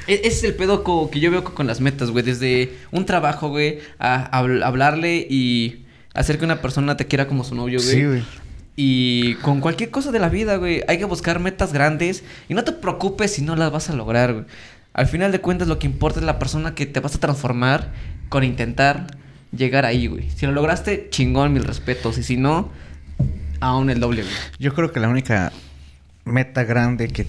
E- 0.06 0.22
Ese 0.24 0.28
es 0.28 0.44
el 0.44 0.54
pedo 0.54 0.82
que 1.10 1.20
yo 1.20 1.30
veo 1.30 1.44
co- 1.44 1.54
con 1.54 1.66
las 1.66 1.80
metas, 1.80 2.10
güey. 2.10 2.24
Desde 2.24 2.72
un 2.90 3.04
trabajo, 3.06 3.48
güey, 3.48 3.78
a, 3.98 4.30
habl- 4.40 4.64
hablarle 4.64 5.26
y 5.28 5.84
hacer 6.14 6.38
que 6.38 6.44
una 6.44 6.60
persona 6.60 6.96
te 6.96 7.06
quiera 7.06 7.26
como 7.28 7.44
su 7.44 7.54
novio, 7.54 7.78
güey. 7.80 7.94
Sí, 7.94 8.04
güey. 8.04 8.22
Y 8.82 9.34
con 9.42 9.60
cualquier 9.60 9.90
cosa 9.90 10.10
de 10.10 10.18
la 10.18 10.30
vida, 10.30 10.56
güey, 10.56 10.82
hay 10.88 10.96
que 10.96 11.04
buscar 11.04 11.38
metas 11.38 11.74
grandes 11.74 12.24
y 12.48 12.54
no 12.54 12.64
te 12.64 12.72
preocupes 12.72 13.30
si 13.34 13.42
no 13.42 13.54
las 13.54 13.70
vas 13.70 13.90
a 13.90 13.92
lograr, 13.92 14.32
güey. 14.32 14.46
Al 14.94 15.06
final 15.06 15.32
de 15.32 15.42
cuentas, 15.42 15.68
lo 15.68 15.78
que 15.78 15.86
importa 15.86 16.18
es 16.18 16.24
la 16.24 16.38
persona 16.38 16.74
que 16.74 16.86
te 16.86 16.98
vas 16.98 17.14
a 17.14 17.20
transformar 17.20 17.92
con 18.30 18.42
intentar 18.42 19.18
llegar 19.52 19.84
ahí, 19.84 20.06
güey. 20.06 20.30
Si 20.30 20.46
lo 20.46 20.52
lograste, 20.52 21.08
chingón, 21.10 21.52
mil 21.52 21.64
respetos. 21.64 22.16
Y 22.16 22.22
si 22.22 22.38
no, 22.38 22.70
aún 23.60 23.90
el 23.90 24.00
doble. 24.00 24.24
Yo 24.58 24.72
creo 24.72 24.90
que 24.92 24.98
la 24.98 25.10
única 25.10 25.52
meta 26.24 26.64
grande 26.64 27.08
que 27.08 27.26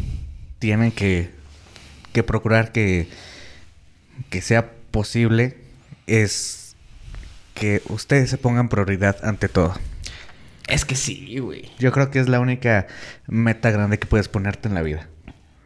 tienen 0.58 0.94
que, 0.94 1.32
que 2.14 2.24
procurar 2.24 2.72
que, 2.72 3.10
que 4.30 4.42
sea 4.42 4.72
posible 4.90 5.58
es 6.08 6.78
que 7.56 7.82
ustedes 7.90 8.30
se 8.30 8.38
pongan 8.38 8.70
prioridad 8.70 9.18
ante 9.26 9.50
todo. 9.50 9.76
Es 10.72 10.86
que 10.86 10.96
sí, 10.96 11.38
güey. 11.40 11.70
Yo 11.80 11.92
creo 11.92 12.10
que 12.12 12.20
es 12.20 12.30
la 12.30 12.40
única 12.40 12.88
meta 13.28 13.72
grande 13.72 14.00
que 14.00 14.08
puedes 14.08 14.30
ponerte 14.30 14.70
en 14.70 14.74
la 14.74 14.82
vida. 14.82 15.08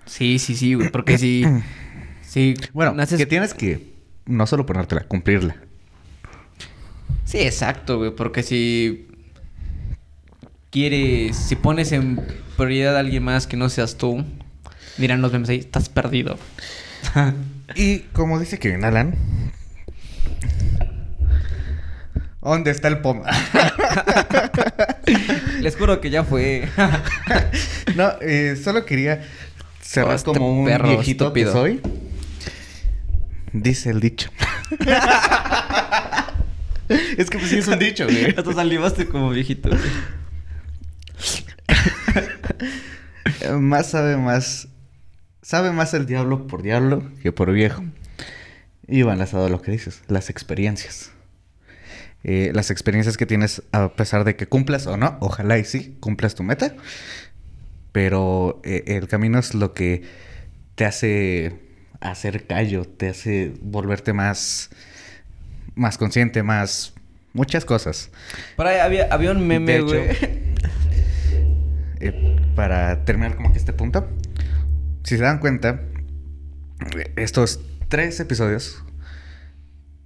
Sí, 0.06 0.39
sí, 0.39 0.56
sí, 0.56 0.74
güey. 0.74 0.89
Porque 0.89 1.18
si. 1.20 1.45
si 2.22 2.56
Bueno, 2.74 2.93
naces- 2.93 3.18
que 3.18 3.26
tienes 3.28 3.53
que 3.53 3.93
no 4.26 4.47
solo 4.47 4.66
ponértela, 4.66 5.03
cumplirla. 5.03 5.56
Sí, 7.24 7.38
exacto, 7.39 7.99
güey. 7.99 8.12
Porque 8.16 8.41
si. 8.43 9.08
Quieres. 10.72 11.38
Si 11.38 11.56
pones 11.56 11.91
en 11.91 12.20
prioridad 12.58 12.97
a 12.97 12.99
alguien 12.99 13.24
más 13.24 13.45
que 13.47 13.58
no 13.58 13.70
seas 13.70 13.97
tú. 13.97 14.26
Dirán 14.97 15.22
los 15.22 15.32
memes 15.32 15.49
ahí, 15.49 15.60
estás 15.60 15.88
perdido. 15.89 16.38
Y 17.76 17.99
como 18.14 18.39
dice 18.39 18.60
Kevin 18.60 18.86
Alan, 18.86 19.16
¿dónde 22.41 22.70
está 22.70 22.88
el 22.89 22.99
pom? 22.99 23.24
Les 25.62 25.76
juro 25.76 26.01
que 26.01 26.10
ya 26.10 26.24
fue. 26.24 26.68
no, 27.95 28.12
eh, 28.22 28.56
solo 28.62 28.86
quería 28.86 29.24
cerrar 29.82 30.12
Oh, 30.12 30.16
este 30.16 30.32
como 30.32 30.60
un 30.62 30.66
perro 30.66 30.89
viejito 30.89 31.26
estúpido. 31.26 31.51
que 31.51 31.58
soy. 31.60 31.82
Dice 33.53 33.89
el 33.89 33.99
dicho. 33.99 34.30
es 37.18 37.30
que 37.30 37.38
pues 37.38 37.49
sí 37.49 37.58
es 37.58 37.68
un 37.68 37.80
dicho, 37.80 38.06
güey. 38.06 38.34
Hasta 38.36 38.53
salivaste 38.53 39.08
como 39.08 39.30
viejito. 39.30 39.70
güey. 39.70 39.82
Más 43.60 43.89
sabe 43.91 44.18
más. 44.18 44.68
Sabe 45.41 45.72
más 45.72 45.93
el 45.93 46.06
diablo 46.08 46.47
por 46.47 46.64
diablo 46.64 47.03
que 47.22 47.32
por 47.32 47.51
viejo. 47.51 47.84
Y 48.88 49.01
va 49.03 49.14
enlazado 49.14 49.45
a 49.45 49.49
lo 49.49 49.62
que 49.62 49.72
dices, 49.72 50.01
las 50.08 50.30
experiencias. 50.30 51.12
Eh, 52.28 52.51
las 52.55 52.71
experiencias 52.71 53.17
que 53.17 53.28
tienes, 53.28 53.61
a 53.71 53.89
pesar 53.89 54.23
de 54.23 54.36
que 54.36 54.47
cumplas 54.47 54.88
o 54.88 54.97
no, 54.97 55.15
ojalá 55.21 55.59
y 55.59 55.63
sí, 55.63 55.95
cumplas 55.99 56.34
tu 56.34 56.41
meta. 56.41 56.76
Pero 57.91 58.61
eh, 58.63 58.84
el 58.88 59.07
camino 59.07 59.38
es 59.38 59.53
lo 59.53 59.76
que 59.76 60.01
te 60.73 60.86
hace 60.86 61.59
hacer 62.01 62.47
callo, 62.47 62.84
te 62.86 63.09
hace 63.09 63.53
volverte 63.61 64.11
más, 64.11 64.71
más 65.76 65.99
consciente, 65.99 66.41
más. 66.41 66.95
muchas 67.34 67.63
cosas. 67.63 68.09
Por 68.55 68.65
ahí 68.65 68.80
había, 68.80 69.07
había 69.11 69.30
un 69.30 69.45
meme, 69.45 69.82
güey. 69.82 70.07
eh, 71.99 72.39
para 72.55 73.05
terminar 73.05 73.36
como 73.36 73.51
que 73.51 73.59
este 73.59 73.71
punto, 73.71 74.09
si 75.03 75.17
se 75.17 75.23
dan 75.23 75.38
cuenta, 75.38 75.80
estos 77.17 77.59
tres 77.88 78.19
episodios 78.19 78.84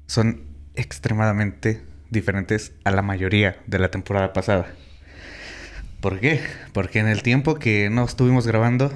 son 0.06 0.44
extremadamente 0.76 1.88
diferentes 2.10 2.74
a 2.84 2.92
la 2.92 3.02
mayoría 3.02 3.62
de 3.68 3.80
la 3.80 3.92
temporada 3.92 4.34
pasada. 4.34 4.74
¿Por 6.02 6.20
qué? 6.20 6.42
Porque 6.74 7.00
en 7.00 7.08
el 7.08 7.24
tiempo 7.24 7.56
que 7.56 7.90
no 7.90 8.06
estuvimos 8.06 8.48
grabando, 8.48 8.92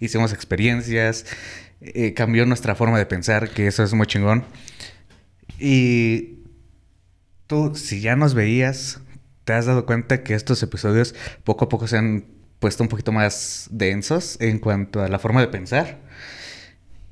hicimos 0.00 0.32
experiencias, 0.32 1.24
eh, 1.80 2.14
cambió 2.14 2.46
nuestra 2.46 2.74
forma 2.74 2.98
de 2.98 3.06
pensar, 3.06 3.50
que 3.50 3.66
eso 3.66 3.84
es 3.84 3.94
muy 3.94 4.06
chingón. 4.06 4.44
Y 5.58 6.40
tú, 7.46 7.74
si 7.76 8.00
ya 8.00 8.16
nos 8.16 8.34
veías, 8.34 9.00
te 9.44 9.52
has 9.52 9.66
dado 9.66 9.86
cuenta 9.86 10.22
que 10.24 10.34
estos 10.34 10.62
episodios 10.62 11.14
poco 11.44 11.66
a 11.66 11.68
poco 11.68 11.86
se 11.86 11.96
han 11.96 12.26
puesto 12.58 12.82
un 12.82 12.88
poquito 12.88 13.12
más 13.12 13.68
densos 13.70 14.36
en 14.40 14.58
cuanto 14.58 15.00
a 15.00 15.08
la 15.08 15.18
forma 15.18 15.40
de 15.40 15.48
pensar. 15.48 15.98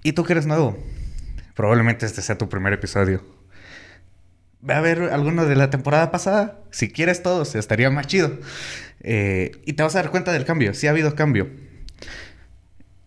Y 0.02 0.12
tú 0.12 0.24
que 0.24 0.32
eres 0.32 0.46
nuevo, 0.46 0.76
probablemente 1.54 2.04
este 2.04 2.22
sea 2.22 2.36
tu 2.36 2.48
primer 2.48 2.72
episodio. 2.72 3.35
Ve 4.66 4.74
a 4.74 4.80
ver 4.80 5.00
alguno 5.12 5.46
de 5.46 5.54
la 5.54 5.70
temporada 5.70 6.10
pasada. 6.10 6.58
Si 6.72 6.90
quieres 6.90 7.22
todos, 7.22 7.54
estaría 7.54 7.88
más 7.90 8.06
chido. 8.08 8.36
Eh, 9.00 9.52
y 9.64 9.74
te 9.74 9.82
vas 9.84 9.94
a 9.94 10.02
dar 10.02 10.10
cuenta 10.10 10.32
del 10.32 10.44
cambio. 10.44 10.74
Sí 10.74 10.86
ha 10.88 10.90
habido 10.90 11.14
cambio. 11.14 11.48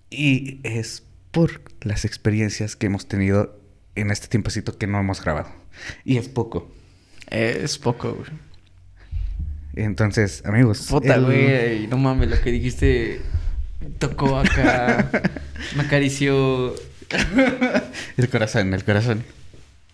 Y 0.10 0.60
es 0.64 1.04
por 1.32 1.62
las 1.82 2.06
experiencias 2.06 2.76
que 2.76 2.88
hemos 2.88 3.08
tenido 3.08 3.60
en 3.96 4.10
este 4.10 4.28
tiempecito 4.28 4.78
que 4.78 4.88
no 4.88 5.00
hemos 5.00 5.22
grabado. 5.22 5.50
Y 6.06 6.18
es 6.18 6.30
poco. 6.30 6.72
Es 7.30 7.78
poco, 7.78 8.14
güey. 8.14 8.30
Entonces, 9.76 10.42
amigos. 10.46 10.88
Puta, 10.90 11.16
el- 11.16 11.26
güey. 11.26 11.88
No 11.88 11.98
mames, 11.98 12.30
lo 12.30 12.40
que 12.42 12.52
dijiste. 12.52 13.22
Tocó 13.98 14.38
acá. 14.38 15.10
me 15.76 15.84
acarició. 15.84 16.74
El 18.18 18.30
corazón, 18.30 18.74
el 18.74 18.84
corazón. 18.84 19.24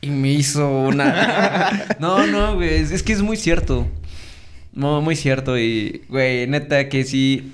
Y 0.01 0.09
me 0.09 0.31
hizo 0.31 0.69
una. 0.69 1.87
no, 1.99 2.27
no, 2.27 2.55
güey. 2.55 2.75
Es, 2.75 2.91
es 2.91 3.03
que 3.03 3.13
es 3.13 3.21
muy 3.21 3.37
cierto. 3.37 3.87
No, 4.73 5.01
muy 5.01 5.15
cierto. 5.15 5.57
Y, 5.57 6.03
güey, 6.09 6.47
neta 6.47 6.89
que 6.89 7.03
sí. 7.03 7.51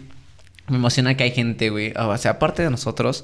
Me 0.67 0.77
emociona 0.77 1.15
que 1.15 1.23
hay 1.23 1.31
gente, 1.31 1.69
güey. 1.69 1.93
O 1.95 2.17
sea, 2.17 2.31
aparte 2.31 2.63
de 2.63 2.69
nosotros. 2.69 3.23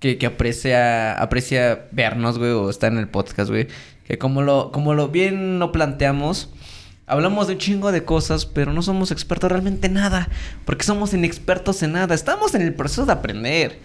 Que, 0.00 0.16
que 0.16 0.26
aprecia, 0.26 1.12
aprecia 1.14 1.86
vernos, 1.92 2.38
güey. 2.38 2.50
O 2.50 2.70
estar 2.70 2.92
en 2.92 2.98
el 2.98 3.08
podcast, 3.08 3.50
güey. 3.50 3.68
Que 4.06 4.18
como 4.18 4.42
lo, 4.42 4.72
como 4.72 4.94
lo 4.94 5.08
bien 5.08 5.58
lo 5.58 5.70
planteamos. 5.70 6.50
Hablamos 7.06 7.46
de 7.46 7.54
un 7.54 7.58
chingo 7.58 7.90
de 7.90 8.04
cosas, 8.04 8.44
pero 8.44 8.72
no 8.72 8.82
somos 8.82 9.10
expertos 9.10 9.50
realmente 9.50 9.86
en 9.86 9.94
nada. 9.94 10.28
Porque 10.64 10.84
somos 10.84 11.14
inexpertos 11.14 11.82
en 11.82 11.92
nada. 11.92 12.14
Estamos 12.14 12.54
en 12.54 12.62
el 12.62 12.74
proceso 12.74 13.06
de 13.06 13.12
aprender. 13.12 13.78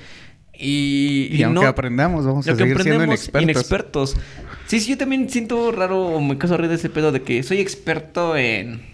Y, 0.58 1.30
Y, 1.32 1.44
aunque 1.44 1.62
no- 1.62 1.68
aprendamos, 1.68 2.26
vamos 2.26 2.48
a 2.48 2.56
seguir 2.56 2.82
siendo 2.82 3.04
inexpertos. 3.04 3.44
inexpertos. 3.44 4.16
Sí, 4.68 4.80
sí, 4.80 4.92
yo 4.92 4.98
también 4.98 5.30
siento 5.30 5.72
raro 5.72 6.00
o 6.08 6.22
me 6.22 6.38
caso 6.38 6.58
de 6.58 6.74
ese 6.74 6.90
pedo 6.90 7.12
de 7.12 7.22
que 7.24 7.44
soy 7.44 7.60
experto 7.60 8.38
en. 8.38 8.92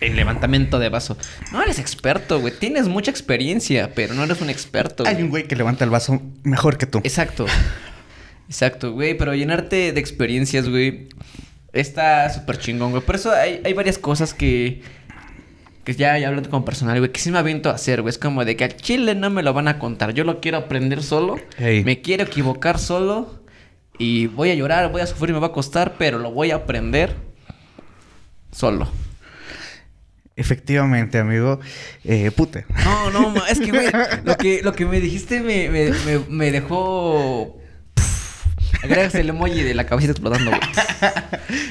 En 0.00 0.14
levantamiento 0.16 0.78
de 0.78 0.88
vaso. 0.90 1.16
No 1.52 1.62
eres 1.62 1.78
experto, 1.78 2.40
güey. 2.40 2.52
Tienes 2.58 2.86
mucha 2.88 3.10
experiencia, 3.10 3.92
pero 3.94 4.14
no 4.14 4.24
eres 4.24 4.40
un 4.42 4.50
experto. 4.50 5.04
Hay 5.06 5.14
güey. 5.14 5.24
un 5.24 5.30
güey 5.30 5.48
que 5.48 5.56
levanta 5.56 5.84
el 5.84 5.90
vaso 5.90 6.20
mejor 6.44 6.76
que 6.76 6.86
tú. 6.86 6.98
Exacto. 6.98 7.46
Exacto, 8.48 8.92
güey. 8.92 9.16
Pero 9.16 9.34
llenarte 9.34 9.92
de 9.92 10.00
experiencias, 10.00 10.68
güey. 10.68 11.08
Está 11.72 12.28
súper 12.30 12.58
chingón, 12.58 12.90
güey. 12.90 13.02
Por 13.02 13.14
eso 13.16 13.32
hay, 13.32 13.60
hay 13.64 13.72
varias 13.72 13.98
cosas 13.98 14.34
que. 14.34 14.82
Que 15.86 15.94
ya, 15.94 16.18
ya 16.18 16.28
hablando 16.28 16.50
como 16.50 16.64
personal, 16.64 16.98
güey, 16.98 17.12
que 17.12 17.20
sí 17.20 17.30
me 17.30 17.38
aviento 17.38 17.70
a 17.70 17.74
hacer, 17.74 18.02
güey. 18.02 18.10
Es 18.10 18.18
como 18.18 18.44
de 18.44 18.56
que 18.56 18.64
al 18.64 18.76
chile 18.76 19.14
no 19.14 19.30
me 19.30 19.42
lo 19.42 19.52
van 19.54 19.68
a 19.68 19.78
contar. 19.78 20.12
Yo 20.12 20.24
lo 20.24 20.40
quiero 20.40 20.58
aprender 20.58 21.02
solo. 21.02 21.36
Me 21.84 22.02
quiero 22.02 22.24
equivocar 22.24 22.78
solo. 22.78 23.42
Y 23.98 24.26
voy 24.26 24.50
a 24.50 24.54
llorar, 24.54 24.90
voy 24.92 25.00
a 25.00 25.06
sufrir, 25.06 25.32
me 25.32 25.38
va 25.40 25.46
a 25.46 25.52
costar, 25.52 25.94
pero 25.96 26.18
lo 26.18 26.30
voy 26.32 26.50
a 26.50 26.56
aprender 26.56 27.14
solo. 28.50 28.90
Efectivamente, 30.34 31.18
amigo. 31.18 31.60
Eh, 32.04 32.30
puta. 32.30 32.64
No, 32.84 33.10
no, 33.10 33.30
ma- 33.30 33.48
es 33.48 33.58
que, 33.58 33.70
güey, 33.70 33.86
lo 34.24 34.36
que, 34.36 34.60
lo 34.62 34.72
que 34.74 34.84
me 34.84 35.00
dijiste 35.00 35.40
me, 35.40 35.70
me, 35.70 35.90
me, 36.04 36.18
me 36.28 36.50
dejó... 36.50 37.58
Agregas 38.82 39.14
el 39.14 39.30
emoji 39.30 39.62
de 39.62 39.74
la 39.74 39.86
cabecita 39.86 40.12
explotando, 40.12 40.50
güey. 40.50 40.60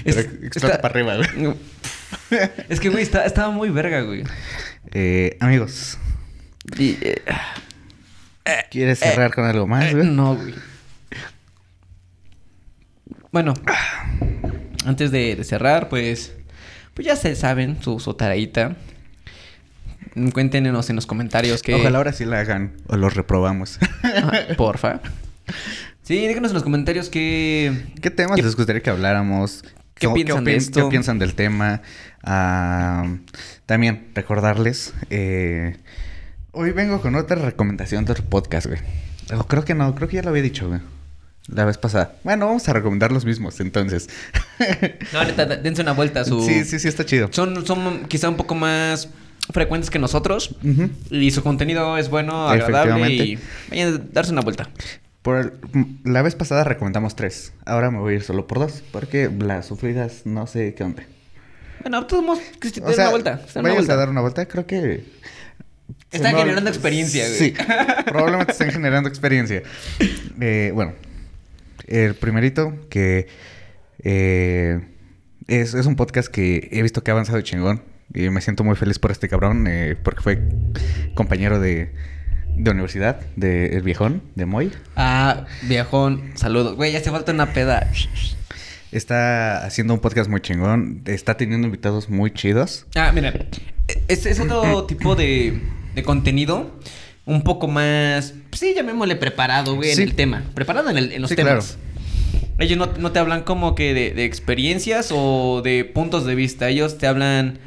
Es- 0.05 0.17
explota 0.43 0.67
está- 0.75 0.81
para 0.81 0.93
arriba, 0.93 1.17
güey. 1.17 1.53
Es 2.69 2.79
que, 2.79 2.89
güey, 2.89 3.03
está- 3.03 3.25
estaba 3.25 3.51
muy 3.51 3.69
verga, 3.69 4.01
güey. 4.01 4.23
Eh, 4.93 5.37
amigos, 5.39 5.97
Y, 6.77 6.97
eh, 7.01 7.21
¿quieres 8.71 8.99
cerrar 8.99 9.33
con 9.33 9.45
algo 9.45 9.67
más, 9.67 9.85
eh, 9.85 9.93
güey? 9.95 10.07
no, 10.07 10.35
güey. 10.35 10.53
Bueno, 13.31 13.53
antes 14.85 15.11
de, 15.11 15.35
de 15.35 15.43
cerrar, 15.43 15.89
pues... 15.89 16.33
Pues 16.93 17.05
ya 17.05 17.17
se 17.17 17.35
saben 17.35 17.81
su, 17.83 17.99
su 17.99 18.13
tareita. 18.13 18.77
Cuéntenos 20.33 20.89
en 20.89 20.95
los 20.95 21.05
comentarios 21.05 21.61
que... 21.61 21.73
Ojalá 21.75 21.97
ahora 21.97 22.13
sí 22.13 22.23
la 22.23 22.39
hagan 22.39 22.71
o 22.87 22.95
los 22.95 23.13
reprobamos. 23.15 23.79
Ajá, 24.01 24.55
Porfa. 24.55 25.01
Sí, 26.03 26.25
déjenos 26.25 26.51
en 26.51 26.53
los 26.53 26.63
comentarios 26.63 27.09
que... 27.09 27.87
¿Qué 28.01 28.09
temas 28.11 28.37
¿Qué- 28.37 28.43
les 28.43 28.55
gustaría 28.55 28.81
que 28.81 28.89
habláramos? 28.89 29.65
Qué 29.95 30.07
¿Qué, 30.07 30.13
piensan 30.13 30.43
de 30.43 30.55
esto? 30.55 30.83
¿Qué 30.83 30.89
piensan 30.89 31.19
del 31.19 31.33
tema? 31.33 31.81
También 33.65 34.11
recordarles, 34.13 34.93
eh, 35.09 35.77
hoy 36.51 36.71
vengo 36.71 37.01
con 37.01 37.15
otra 37.15 37.37
recomendación 37.37 38.05
de 38.05 38.11
otro 38.11 38.23
podcast, 38.25 38.67
güey. 38.67 38.79
O 39.33 39.45
creo 39.47 39.65
que 39.65 39.73
no, 39.73 39.95
creo 39.95 40.07
que 40.07 40.17
ya 40.17 40.21
lo 40.21 40.29
había 40.29 40.43
dicho, 40.43 40.67
güey. 40.67 40.81
La 41.47 41.63
vez 41.63 41.77
pasada. 41.77 42.15
Bueno, 42.23 42.47
vamos 42.47 42.67
a 42.67 42.73
recomendar 42.73 43.11
los 43.11 43.25
mismos, 43.25 43.59
entonces. 43.59 44.09
No, 45.13 45.23
neta, 45.23 45.45
dense 45.45 45.81
una 45.81 45.91
vuelta 45.91 46.21
a 46.21 46.25
su... 46.25 46.41
Sí, 46.41 46.63
sí, 46.63 46.79
sí, 46.79 46.87
está 46.87 47.05
chido. 47.05 47.27
Son, 47.31 47.65
son 47.65 48.05
quizá 48.05 48.29
un 48.29 48.37
poco 48.37 48.55
más 48.55 49.09
frecuentes 49.51 49.89
que 49.89 49.99
nosotros. 49.99 50.55
Y 51.09 51.31
su 51.31 51.43
contenido 51.43 51.97
es 51.97 52.09
bueno, 52.09 52.47
agradable 52.47 53.13
y 53.13 53.39
vayan 53.69 53.93
a 53.93 53.97
darse 54.11 54.31
una 54.31 54.41
vuelta. 54.41 54.69
Por 55.25 55.37
el- 55.37 55.53
la 56.03 56.21
vez 56.21 56.35
pasada 56.35 56.63
recomendamos 56.63 57.15
tres. 57.15 57.51
Ahora 57.65 57.89
me 57.89 57.97
voy 57.97 58.13
a 58.13 58.15
ir 58.17 58.21
solo 58.21 58.45
por 58.45 58.59
dos. 58.59 58.83
Porque 58.91 59.27
las 59.39 59.65
sufridas 59.65 60.21
no 60.25 60.45
sé 60.45 60.75
qué 60.75 60.83
onda. 60.83 61.01
Bueno, 61.81 62.05
todos 62.05 62.23
modos, 62.23 62.43
que 62.61 62.69
se 62.69 62.79
den 62.79 62.87
O 62.91 62.93
sea, 62.93 63.05
una 63.05 63.09
vuelta. 63.11 63.47
se 63.47 63.59
una 63.59 63.73
vuelta. 63.73 63.93
a 63.93 63.95
dar 63.95 64.09
una 64.09 64.21
vuelta. 64.21 64.45
Creo 64.47 64.67
que... 64.67 65.03
Están 66.11 66.35
generando 66.35 66.69
experiencia, 66.69 67.25
güey. 67.25 67.39
Sí, 67.39 67.53
probablemente 68.05 68.51
están 68.51 68.69
generando 68.69 69.09
experiencia. 69.09 69.63
Eh, 70.39 70.69
bueno, 70.75 70.93
el 71.87 72.13
primerito 72.13 72.87
que 72.91 73.25
eh, 74.03 74.79
es, 75.47 75.73
es 75.73 75.85
un 75.87 75.95
podcast 75.95 76.27
que 76.27 76.69
he 76.71 76.83
visto 76.83 77.03
que 77.03 77.09
ha 77.09 77.13
avanzado 77.13 77.41
chingón. 77.41 77.81
Y 78.13 78.29
me 78.29 78.41
siento 78.41 78.63
muy 78.63 78.75
feliz 78.75 78.99
por 78.99 79.09
este 79.09 79.27
cabrón, 79.27 79.65
eh, 79.67 79.97
porque 80.01 80.21
fue 80.21 80.39
compañero 81.15 81.59
de, 81.59 81.91
de 82.55 82.71
universidad, 82.71 83.19
de 83.35 83.75
El 83.75 83.81
Viejón, 83.83 84.21
de 84.35 84.45
Moy. 84.45 84.71
Ah, 84.95 85.45
viejón, 85.63 86.31
saludos. 86.35 86.75
Güey, 86.75 86.91
ya 86.93 86.99
hace 86.99 87.11
falta 87.11 87.31
una 87.31 87.53
peda. 87.53 87.89
Está 88.91 89.65
haciendo 89.65 89.93
un 89.93 89.99
podcast 89.99 90.29
muy 90.29 90.39
chingón, 90.41 91.01
está 91.05 91.35
teniendo 91.35 91.67
invitados 91.67 92.09
muy 92.09 92.31
chidos. 92.31 92.85
Ah, 92.95 93.11
mira. 93.13 93.33
Es, 94.07 94.25
es 94.25 94.39
otro 94.39 94.83
tipo 94.87 95.15
de, 95.15 95.59
de 95.95 96.03
contenido. 96.03 96.71
Un 97.25 97.41
poco 97.41 97.67
más. 97.67 98.33
pues 98.49 98.59
Sí, 98.59 98.73
llamémosle 98.75 99.15
preparado, 99.15 99.75
güey, 99.75 99.93
Sí. 99.95 100.03
en 100.03 100.09
el 100.09 100.15
tema. 100.15 100.43
Preparado 100.53 100.89
en, 100.91 100.97
el- 100.97 101.11
en 101.11 101.21
los 101.21 101.29
Sí, 101.29 101.35
temas. 101.35 101.77
Ellos 102.59 102.77
no, 102.77 102.85
no 102.99 103.11
te 103.11 103.19
hablan 103.19 103.41
como 103.43 103.75
que 103.75 103.93
de, 103.93 104.11
de 104.11 104.23
experiencias 104.25 105.09
o 105.11 105.61
de 105.63 105.83
puntos 105.83 106.25
de 106.25 106.35
vista. 106.35 106.69
Ellos 106.69 106.97
te 106.97 107.07
hablan 107.07 107.57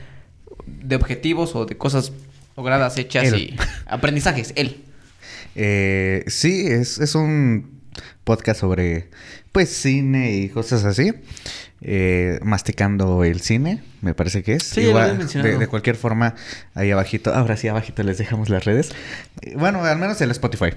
de 0.66 0.97
objetivos 0.97 1.55
o 1.57 1.66
de 1.66 1.76
cosas 1.76 2.12
logradas, 2.59 2.98
hechas 2.98 3.28
Él. 3.32 3.38
y 3.38 3.56
aprendizajes. 3.86 4.52
Él. 4.56 4.84
Eh, 5.54 6.24
sí, 6.26 6.66
es, 6.66 6.98
es 6.98 7.14
un 7.14 7.80
podcast 8.24 8.61
sobre, 8.61 9.09
pues, 9.52 9.68
cine 9.70 10.34
y 10.34 10.48
cosas 10.48 10.84
así. 10.84 11.12
Eh, 11.80 12.40
masticando 12.42 13.22
el 13.22 13.40
cine, 13.40 13.84
me 14.02 14.12
parece 14.12 14.42
que 14.42 14.54
es. 14.54 14.64
Sí, 14.64 14.80
Igual, 14.80 15.24
de, 15.28 15.59
de 15.59 15.66
cualquier 15.68 15.94
forma, 15.94 16.34
ahí 16.74 16.90
abajito, 16.90 17.32
ahora 17.32 17.56
sí, 17.56 17.68
abajito 17.68 18.02
les 18.02 18.18
dejamos 18.18 18.48
las 18.48 18.64
redes. 18.64 18.90
Eh, 19.42 19.54
bueno, 19.56 19.84
al 19.84 19.96
menos 19.98 20.20
el 20.20 20.32
Spotify. 20.32 20.70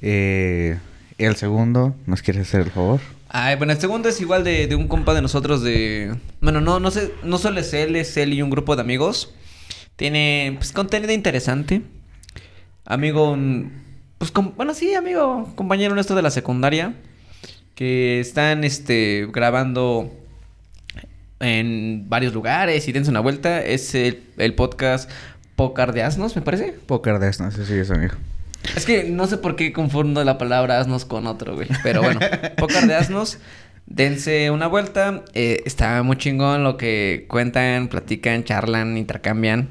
Eh, 0.00 0.78
el 1.18 1.36
segundo, 1.36 1.94
¿nos 2.06 2.22
quieres 2.22 2.48
hacer 2.48 2.62
el 2.62 2.70
favor? 2.70 3.00
Ay, 3.28 3.56
bueno, 3.56 3.74
el 3.74 3.80
segundo 3.80 4.08
es 4.08 4.18
igual 4.22 4.44
de, 4.44 4.66
de 4.66 4.74
un 4.74 4.88
compa 4.88 5.12
de 5.12 5.20
nosotros 5.20 5.62
de... 5.62 6.14
Bueno, 6.40 6.62
no, 6.62 6.80
no 6.80 6.90
sé, 6.90 7.10
no 7.22 7.36
solo 7.36 7.60
es 7.60 7.74
él, 7.74 7.94
es 7.96 8.16
él 8.16 8.32
y 8.32 8.40
un 8.40 8.48
grupo 8.48 8.76
de 8.76 8.80
amigos. 8.82 9.34
Tiene, 9.96 10.54
pues, 10.58 10.72
contenido 10.72 11.12
interesante. 11.12 11.82
Amigo, 12.84 13.32
un- 13.32 13.72
pues, 14.18 14.32
bueno, 14.56 14.74
sí, 14.74 14.94
amigo, 14.94 15.52
compañero 15.54 15.94
nuestro 15.94 16.16
de 16.16 16.22
la 16.22 16.30
secundaria. 16.30 16.94
Que 17.74 18.20
están, 18.20 18.62
este, 18.64 19.26
grabando 19.32 20.12
en 21.40 22.08
varios 22.08 22.32
lugares 22.32 22.86
y 22.88 22.92
dense 22.92 23.10
una 23.10 23.20
vuelta. 23.20 23.62
Es 23.62 23.94
el, 23.94 24.22
el 24.38 24.54
podcast 24.54 25.10
Pocar 25.56 25.92
de 25.92 26.02
Asnos, 26.02 26.36
me 26.36 26.42
parece. 26.42 26.72
Poker 26.86 27.18
de 27.18 27.30
no 27.38 27.50
sé 27.50 27.66
si 27.66 27.74
es 27.74 27.90
amigo. 27.90 28.14
Es 28.76 28.86
que 28.86 29.04
no 29.04 29.26
sé 29.26 29.36
por 29.38 29.56
qué 29.56 29.72
confundo 29.72 30.24
la 30.24 30.38
palabra 30.38 30.80
asnos 30.80 31.04
con 31.04 31.26
otro, 31.26 31.54
güey. 31.54 31.68
Pero 31.82 32.02
bueno, 32.02 32.18
Pócar 32.56 32.86
de 32.86 32.94
asnos. 32.94 33.38
Dense 33.86 34.50
una 34.50 34.66
vuelta. 34.68 35.22
Eh, 35.34 35.62
está 35.66 36.02
muy 36.02 36.16
chingón 36.16 36.64
lo 36.64 36.76
que 36.78 37.26
cuentan, 37.28 37.88
platican, 37.88 38.42
charlan, 38.44 38.96
intercambian. 38.96 39.68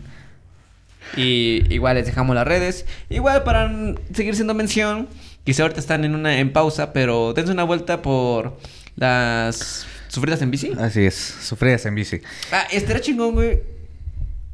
Y 1.16 1.64
igual 1.70 1.96
les 1.96 2.06
dejamos 2.06 2.36
las 2.36 2.46
redes. 2.48 2.86
Igual 3.10 3.44
para 3.44 3.72
seguir 4.14 4.36
siendo 4.36 4.54
mención. 4.54 5.08
Quizá 5.44 5.64
ahorita 5.64 5.80
están 5.80 6.06
en 6.06 6.16
una 6.16 6.40
en 6.40 6.54
pausa, 6.54 6.94
pero 6.94 7.34
dense 7.34 7.52
una 7.52 7.64
vuelta 7.64 8.02
por 8.02 8.58
las 8.96 9.86
sufridas 10.08 10.42
en 10.42 10.52
bici. 10.52 10.72
Así 10.80 11.02
es, 11.06 11.16
sufridas 11.16 11.86
en 11.86 11.96
bici. 11.96 12.22
Ah, 12.52 12.66
estaría 12.72 13.02
chingón, 13.02 13.34
güey. 13.34 13.60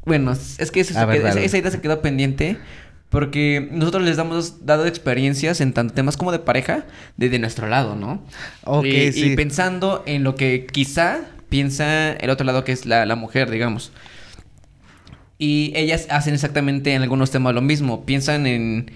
Bueno, 0.05 0.31
es 0.31 0.71
que 0.71 0.79
eso 0.79 0.93
se 0.93 0.99
A 0.99 1.05
ver, 1.05 1.17
quedó- 1.19 1.27
esa, 1.27 1.39
esa 1.41 1.57
idea 1.57 1.71
se 1.71 1.81
quedó 1.81 2.01
pendiente. 2.01 2.57
Porque 3.09 3.67
nosotros 3.71 4.03
les 4.03 4.17
damos 4.17 4.67
dado 4.67 4.85
experiencias 4.85 5.61
en 5.61 5.73
tanto 5.73 5.95
temas 5.95 6.15
como 6.15 6.31
de 6.31 6.37
pareja 6.37 6.85
desde 7.17 7.39
nuestro 7.39 7.67
lado, 7.67 7.95
¿no? 7.95 8.23
Ok, 8.65 8.85
y, 8.85 9.23
y 9.31 9.35
pensando 9.35 10.03
en 10.05 10.23
lo 10.23 10.35
que 10.35 10.67
quizá 10.71 11.21
piensa 11.49 12.11
el 12.11 12.29
otro 12.29 12.45
lado 12.45 12.63
que 12.63 12.71
es 12.71 12.85
la, 12.85 13.07
la 13.07 13.15
mujer, 13.15 13.49
digamos. 13.49 13.91
Y 15.39 15.71
ellas 15.75 16.05
hacen 16.11 16.33
exactamente 16.35 16.93
en 16.93 17.01
algunos 17.01 17.31
temas 17.31 17.55
lo 17.55 17.61
mismo. 17.61 18.05
Piensan 18.05 18.45
en, 18.45 18.91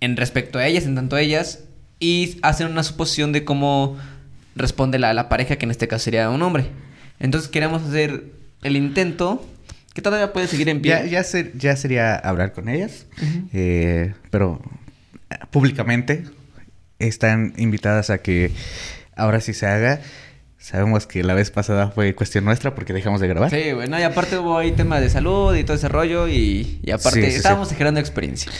en 0.00 0.16
respecto 0.16 0.58
a 0.58 0.66
ellas, 0.66 0.86
en 0.86 0.94
tanto 0.94 1.16
a 1.16 1.20
ellas, 1.20 1.64
y 1.98 2.38
hacen 2.42 2.68
una 2.68 2.84
suposición 2.84 3.32
de 3.32 3.44
cómo 3.44 3.98
responde 4.54 4.98
la, 5.00 5.12
la 5.12 5.28
pareja, 5.28 5.56
que 5.56 5.64
en 5.66 5.72
este 5.72 5.88
caso 5.88 6.04
sería 6.04 6.30
un 6.30 6.40
hombre. 6.42 6.66
Entonces 7.18 7.50
queremos 7.50 7.82
hacer 7.82 8.24
el 8.62 8.76
intento, 8.76 9.44
que 9.92 10.00
todavía 10.00 10.32
puede 10.32 10.46
seguir 10.46 10.68
en 10.68 10.80
pie. 10.80 10.92
Ya, 10.92 11.04
ya, 11.04 11.24
ser- 11.24 11.52
ya 11.58 11.74
sería 11.74 12.14
hablar 12.14 12.52
con 12.52 12.68
ellas, 12.68 13.06
eh, 13.52 14.14
pero 14.30 14.62
públicamente 15.50 16.24
están 17.00 17.54
invitadas 17.56 18.10
a 18.10 18.18
que 18.18 18.52
ahora 19.16 19.40
sí 19.40 19.52
se 19.52 19.66
haga. 19.66 20.00
Sabemos 20.58 21.06
que 21.06 21.22
la 21.22 21.34
vez 21.34 21.50
pasada 21.50 21.88
fue 21.90 22.14
cuestión 22.14 22.44
nuestra 22.44 22.74
porque 22.74 22.92
dejamos 22.92 23.20
de 23.20 23.28
grabar. 23.28 23.50
Sí, 23.50 23.72
bueno, 23.72 23.98
y 23.98 24.02
aparte 24.02 24.38
hubo 24.38 24.58
ahí 24.58 24.72
tema 24.72 25.00
de 25.00 25.08
salud 25.08 25.54
y 25.54 25.62
todo 25.64 25.76
ese 25.76 25.88
rollo 25.88 26.26
y, 26.28 26.80
y 26.82 26.90
aparte 26.90 27.22
Sí, 27.22 27.30
sí, 27.30 27.36
estábamos 27.36 27.68
sí. 27.68 27.74
generando 27.74 28.00
experiencia. 28.00 28.50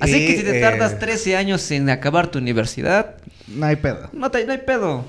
Así 0.00 0.16
Y, 0.16 0.26
que 0.26 0.36
si 0.38 0.42
te 0.44 0.58
eh, 0.58 0.60
tardas 0.60 0.98
13 0.98 1.36
años 1.36 1.70
en 1.70 1.90
acabar 1.90 2.28
tu 2.28 2.38
universidad, 2.38 3.16
No 3.48 3.66
hay 3.66 3.76
pedo. 3.76 4.08
no, 4.14 4.30
te, 4.30 4.44
no 4.46 4.52
hay 4.52 4.58
pedo. 4.58 5.04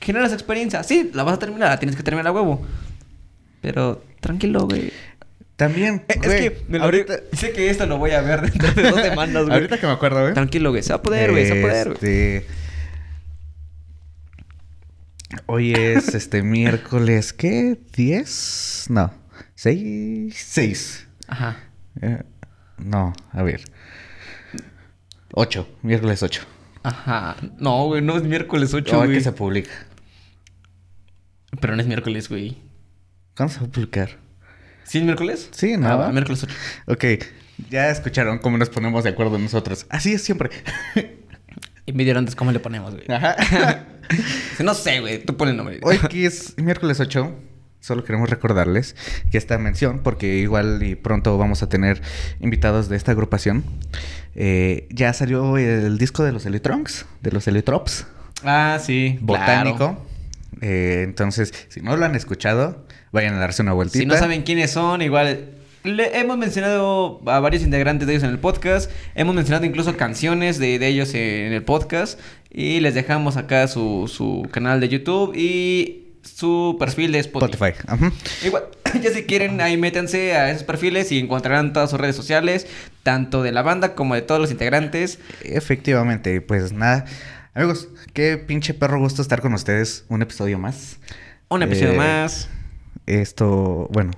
Generas 0.00 0.32
experiencia. 0.32 0.82
Sí, 0.82 1.10
la 1.14 1.22
vas 1.22 1.34
a 1.34 1.38
terminar, 1.38 1.70
la 1.70 1.78
tienes 1.78 1.96
que 1.96 2.02
terminar 2.02 2.26
a 2.26 2.32
huevo. 2.32 2.66
Pero 3.60 4.02
tranquilo, 4.20 4.66
güey. 4.66 4.92
También, 5.56 6.02
Eh, 6.08 6.18
güey, 6.22 6.46
es 6.46 6.50
que 6.52 6.62
me 6.68 6.78
lo 6.78 6.84
ahorita, 6.84 7.14
sé 7.32 7.52
que 7.52 7.70
esto 7.70 7.86
lo 7.86 7.96
voy 7.96 8.10
a 8.10 8.20
ver 8.20 8.42
dentro 8.42 8.72
de 8.72 8.90
dos 8.90 9.00
semanas, 9.00 9.42
güey. 9.46 9.54
ahorita 9.54 9.78
que 9.78 9.86
me 9.86 9.92
acuerdo, 9.92 10.20
güey. 10.20 10.34
Tranquilo, 10.34 10.70
güey. 10.70 10.82
Se 10.82 10.90
va 10.90 10.96
a 10.96 11.02
poder, 11.02 11.30
güey. 11.30 11.46
Se 11.46 11.52
va 11.54 11.58
a 11.58 11.62
poder, 11.62 11.84
güey. 11.86 11.94
Este, 11.94 12.46
Hoy 15.46 15.72
es 15.72 16.14
este 16.14 16.42
miércoles, 16.42 17.32
¿qué? 17.32 17.78
¿10? 17.92 18.90
No, 18.90 19.12
¿6? 19.56 20.32
6. 20.32 21.08
Ajá. 21.28 21.56
Eh, 22.00 22.22
no, 22.78 23.12
a 23.32 23.42
ver. 23.42 23.62
8, 25.32 25.68
miércoles 25.82 26.22
8. 26.22 26.42
Ajá. 26.82 27.36
No, 27.58 27.86
güey, 27.86 28.02
no 28.02 28.16
es 28.16 28.22
miércoles 28.22 28.72
8, 28.72 28.98
Hoy 28.98 29.06
güey. 29.06 29.18
que 29.18 29.24
se 29.24 29.32
publica. 29.32 29.70
Pero 31.60 31.74
no 31.74 31.82
es 31.82 31.88
miércoles, 31.88 32.28
güey. 32.28 32.58
¿Cuándo 33.36 33.52
se 33.52 33.60
va 33.60 33.66
a 33.66 33.70
publicar? 33.70 34.10
¿Sí 34.84 34.98
es 34.98 35.04
miércoles? 35.04 35.48
Sí, 35.52 35.76
¿no? 35.76 35.88
Ah, 35.88 35.96
va, 35.96 36.12
miércoles 36.12 36.44
8. 36.44 36.54
Ok, 36.86 37.04
ya 37.70 37.90
escucharon 37.90 38.38
cómo 38.38 38.56
nos 38.56 38.70
ponemos 38.70 39.02
de 39.04 39.10
acuerdo 39.10 39.38
nosotros. 39.38 39.86
Así 39.90 40.12
es 40.12 40.22
siempre. 40.22 40.50
Y 41.86 41.92
me 41.92 42.02
dieron 42.02 42.22
antes 42.22 42.34
cómo 42.34 42.50
le 42.50 42.58
ponemos, 42.58 42.94
güey. 42.94 43.04
Ajá. 43.08 43.36
no 44.62 44.74
sé, 44.74 45.00
güey. 45.00 45.24
Tú 45.24 45.36
pon 45.36 45.48
el 45.48 45.56
nombre. 45.56 45.78
Hoy 45.82 45.98
que 45.98 46.26
es 46.26 46.54
miércoles 46.58 46.98
8, 46.98 47.32
solo 47.80 48.04
queremos 48.04 48.28
recordarles 48.28 48.96
que 49.30 49.38
esta 49.38 49.56
mención, 49.58 50.00
porque 50.02 50.36
igual 50.36 50.82
y 50.82 50.96
pronto 50.96 51.38
vamos 51.38 51.62
a 51.62 51.68
tener 51.68 52.02
invitados 52.40 52.88
de 52.88 52.96
esta 52.96 53.12
agrupación, 53.12 53.64
eh, 54.34 54.88
ya 54.90 55.12
salió 55.12 55.56
el 55.56 55.96
disco 55.96 56.24
de 56.24 56.32
los 56.32 56.44
Electrons, 56.44 57.06
de 57.22 57.30
los 57.30 57.46
Electrops. 57.46 58.06
Ah, 58.42 58.78
sí. 58.84 59.18
Botánico. 59.20 60.04
Eh, 60.60 61.02
entonces, 61.04 61.52
si 61.68 61.80
no 61.80 61.96
lo 61.96 62.04
han 62.04 62.16
escuchado, 62.16 62.84
vayan 63.12 63.34
a 63.34 63.38
darse 63.38 63.62
una 63.62 63.72
vueltita. 63.72 64.00
Si 64.00 64.06
no 64.06 64.16
saben 64.16 64.42
quiénes 64.42 64.72
son, 64.72 65.02
igual 65.02 65.55
le 65.86 66.18
hemos 66.18 66.36
mencionado 66.36 67.20
a 67.26 67.40
varios 67.40 67.62
integrantes 67.62 68.06
de 68.06 68.14
ellos 68.14 68.24
en 68.24 68.30
el 68.30 68.38
podcast. 68.38 68.90
Hemos 69.14 69.34
mencionado 69.34 69.64
incluso 69.64 69.96
canciones 69.96 70.58
de, 70.58 70.78
de 70.78 70.86
ellos 70.88 71.14
en 71.14 71.52
el 71.52 71.62
podcast. 71.62 72.18
Y 72.50 72.80
les 72.80 72.94
dejamos 72.94 73.36
acá 73.36 73.68
su, 73.68 74.10
su 74.12 74.48
canal 74.50 74.80
de 74.80 74.88
YouTube 74.88 75.34
y 75.36 76.06
su 76.22 76.76
perfil 76.78 77.12
de 77.12 77.20
Spotify. 77.20 77.72
Igual, 78.44 78.64
ya 79.02 79.10
si 79.10 79.24
quieren, 79.24 79.60
ahí 79.60 79.76
métanse 79.76 80.34
a 80.34 80.50
esos 80.50 80.64
perfiles 80.64 81.12
y 81.12 81.18
encontrarán 81.18 81.72
todas 81.72 81.90
sus 81.90 82.00
redes 82.00 82.16
sociales, 82.16 82.66
tanto 83.02 83.42
de 83.42 83.52
la 83.52 83.62
banda 83.62 83.94
como 83.94 84.14
de 84.14 84.22
todos 84.22 84.40
los 84.40 84.50
integrantes. 84.50 85.18
Efectivamente, 85.42 86.40
pues 86.40 86.72
nada. 86.72 87.04
Amigos, 87.54 87.88
qué 88.12 88.36
pinche 88.36 88.74
perro 88.74 88.98
gusto 88.98 89.22
estar 89.22 89.40
con 89.40 89.54
ustedes. 89.54 90.04
Un 90.08 90.22
episodio 90.22 90.58
más. 90.58 90.98
Un 91.48 91.62
episodio 91.62 91.92
eh, 91.92 91.96
más. 91.96 92.48
Esto, 93.06 93.88
bueno. 93.92 94.12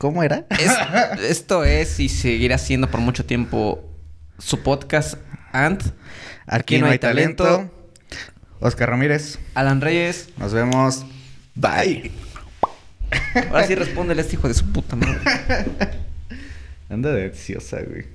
¿Cómo 0.00 0.22
era? 0.22 0.46
esto 1.28 1.62
es 1.62 2.00
y 2.00 2.08
seguirá 2.08 2.56
siendo 2.56 2.90
por 2.90 3.00
mucho 3.00 3.26
tiempo 3.26 3.84
su 4.38 4.62
podcast 4.62 5.16
Ant. 5.52 5.82
Aquí, 6.46 6.78
no, 6.78 6.86
hay, 6.86 6.98
talento. 6.98 7.70
Oscar 8.60 8.88
Ramírez. 8.88 9.38
Alan 9.52 9.82
Reyes. 9.82 10.30
Nos 10.38 10.54
vemos. 10.54 11.04
Bye. 11.54 12.12
Ahora 13.50 13.66
sí 13.66 13.74
respóndele 13.74 14.22
a 14.22 14.24
este 14.24 14.36
hijo 14.36 14.48
de 14.48 14.54
su 14.54 14.72
puta 14.72 14.96
madre. 14.96 15.18
Anda 16.88 17.12
de 17.12 17.24
ansiosa, 17.26 17.82
güey. 17.82 18.06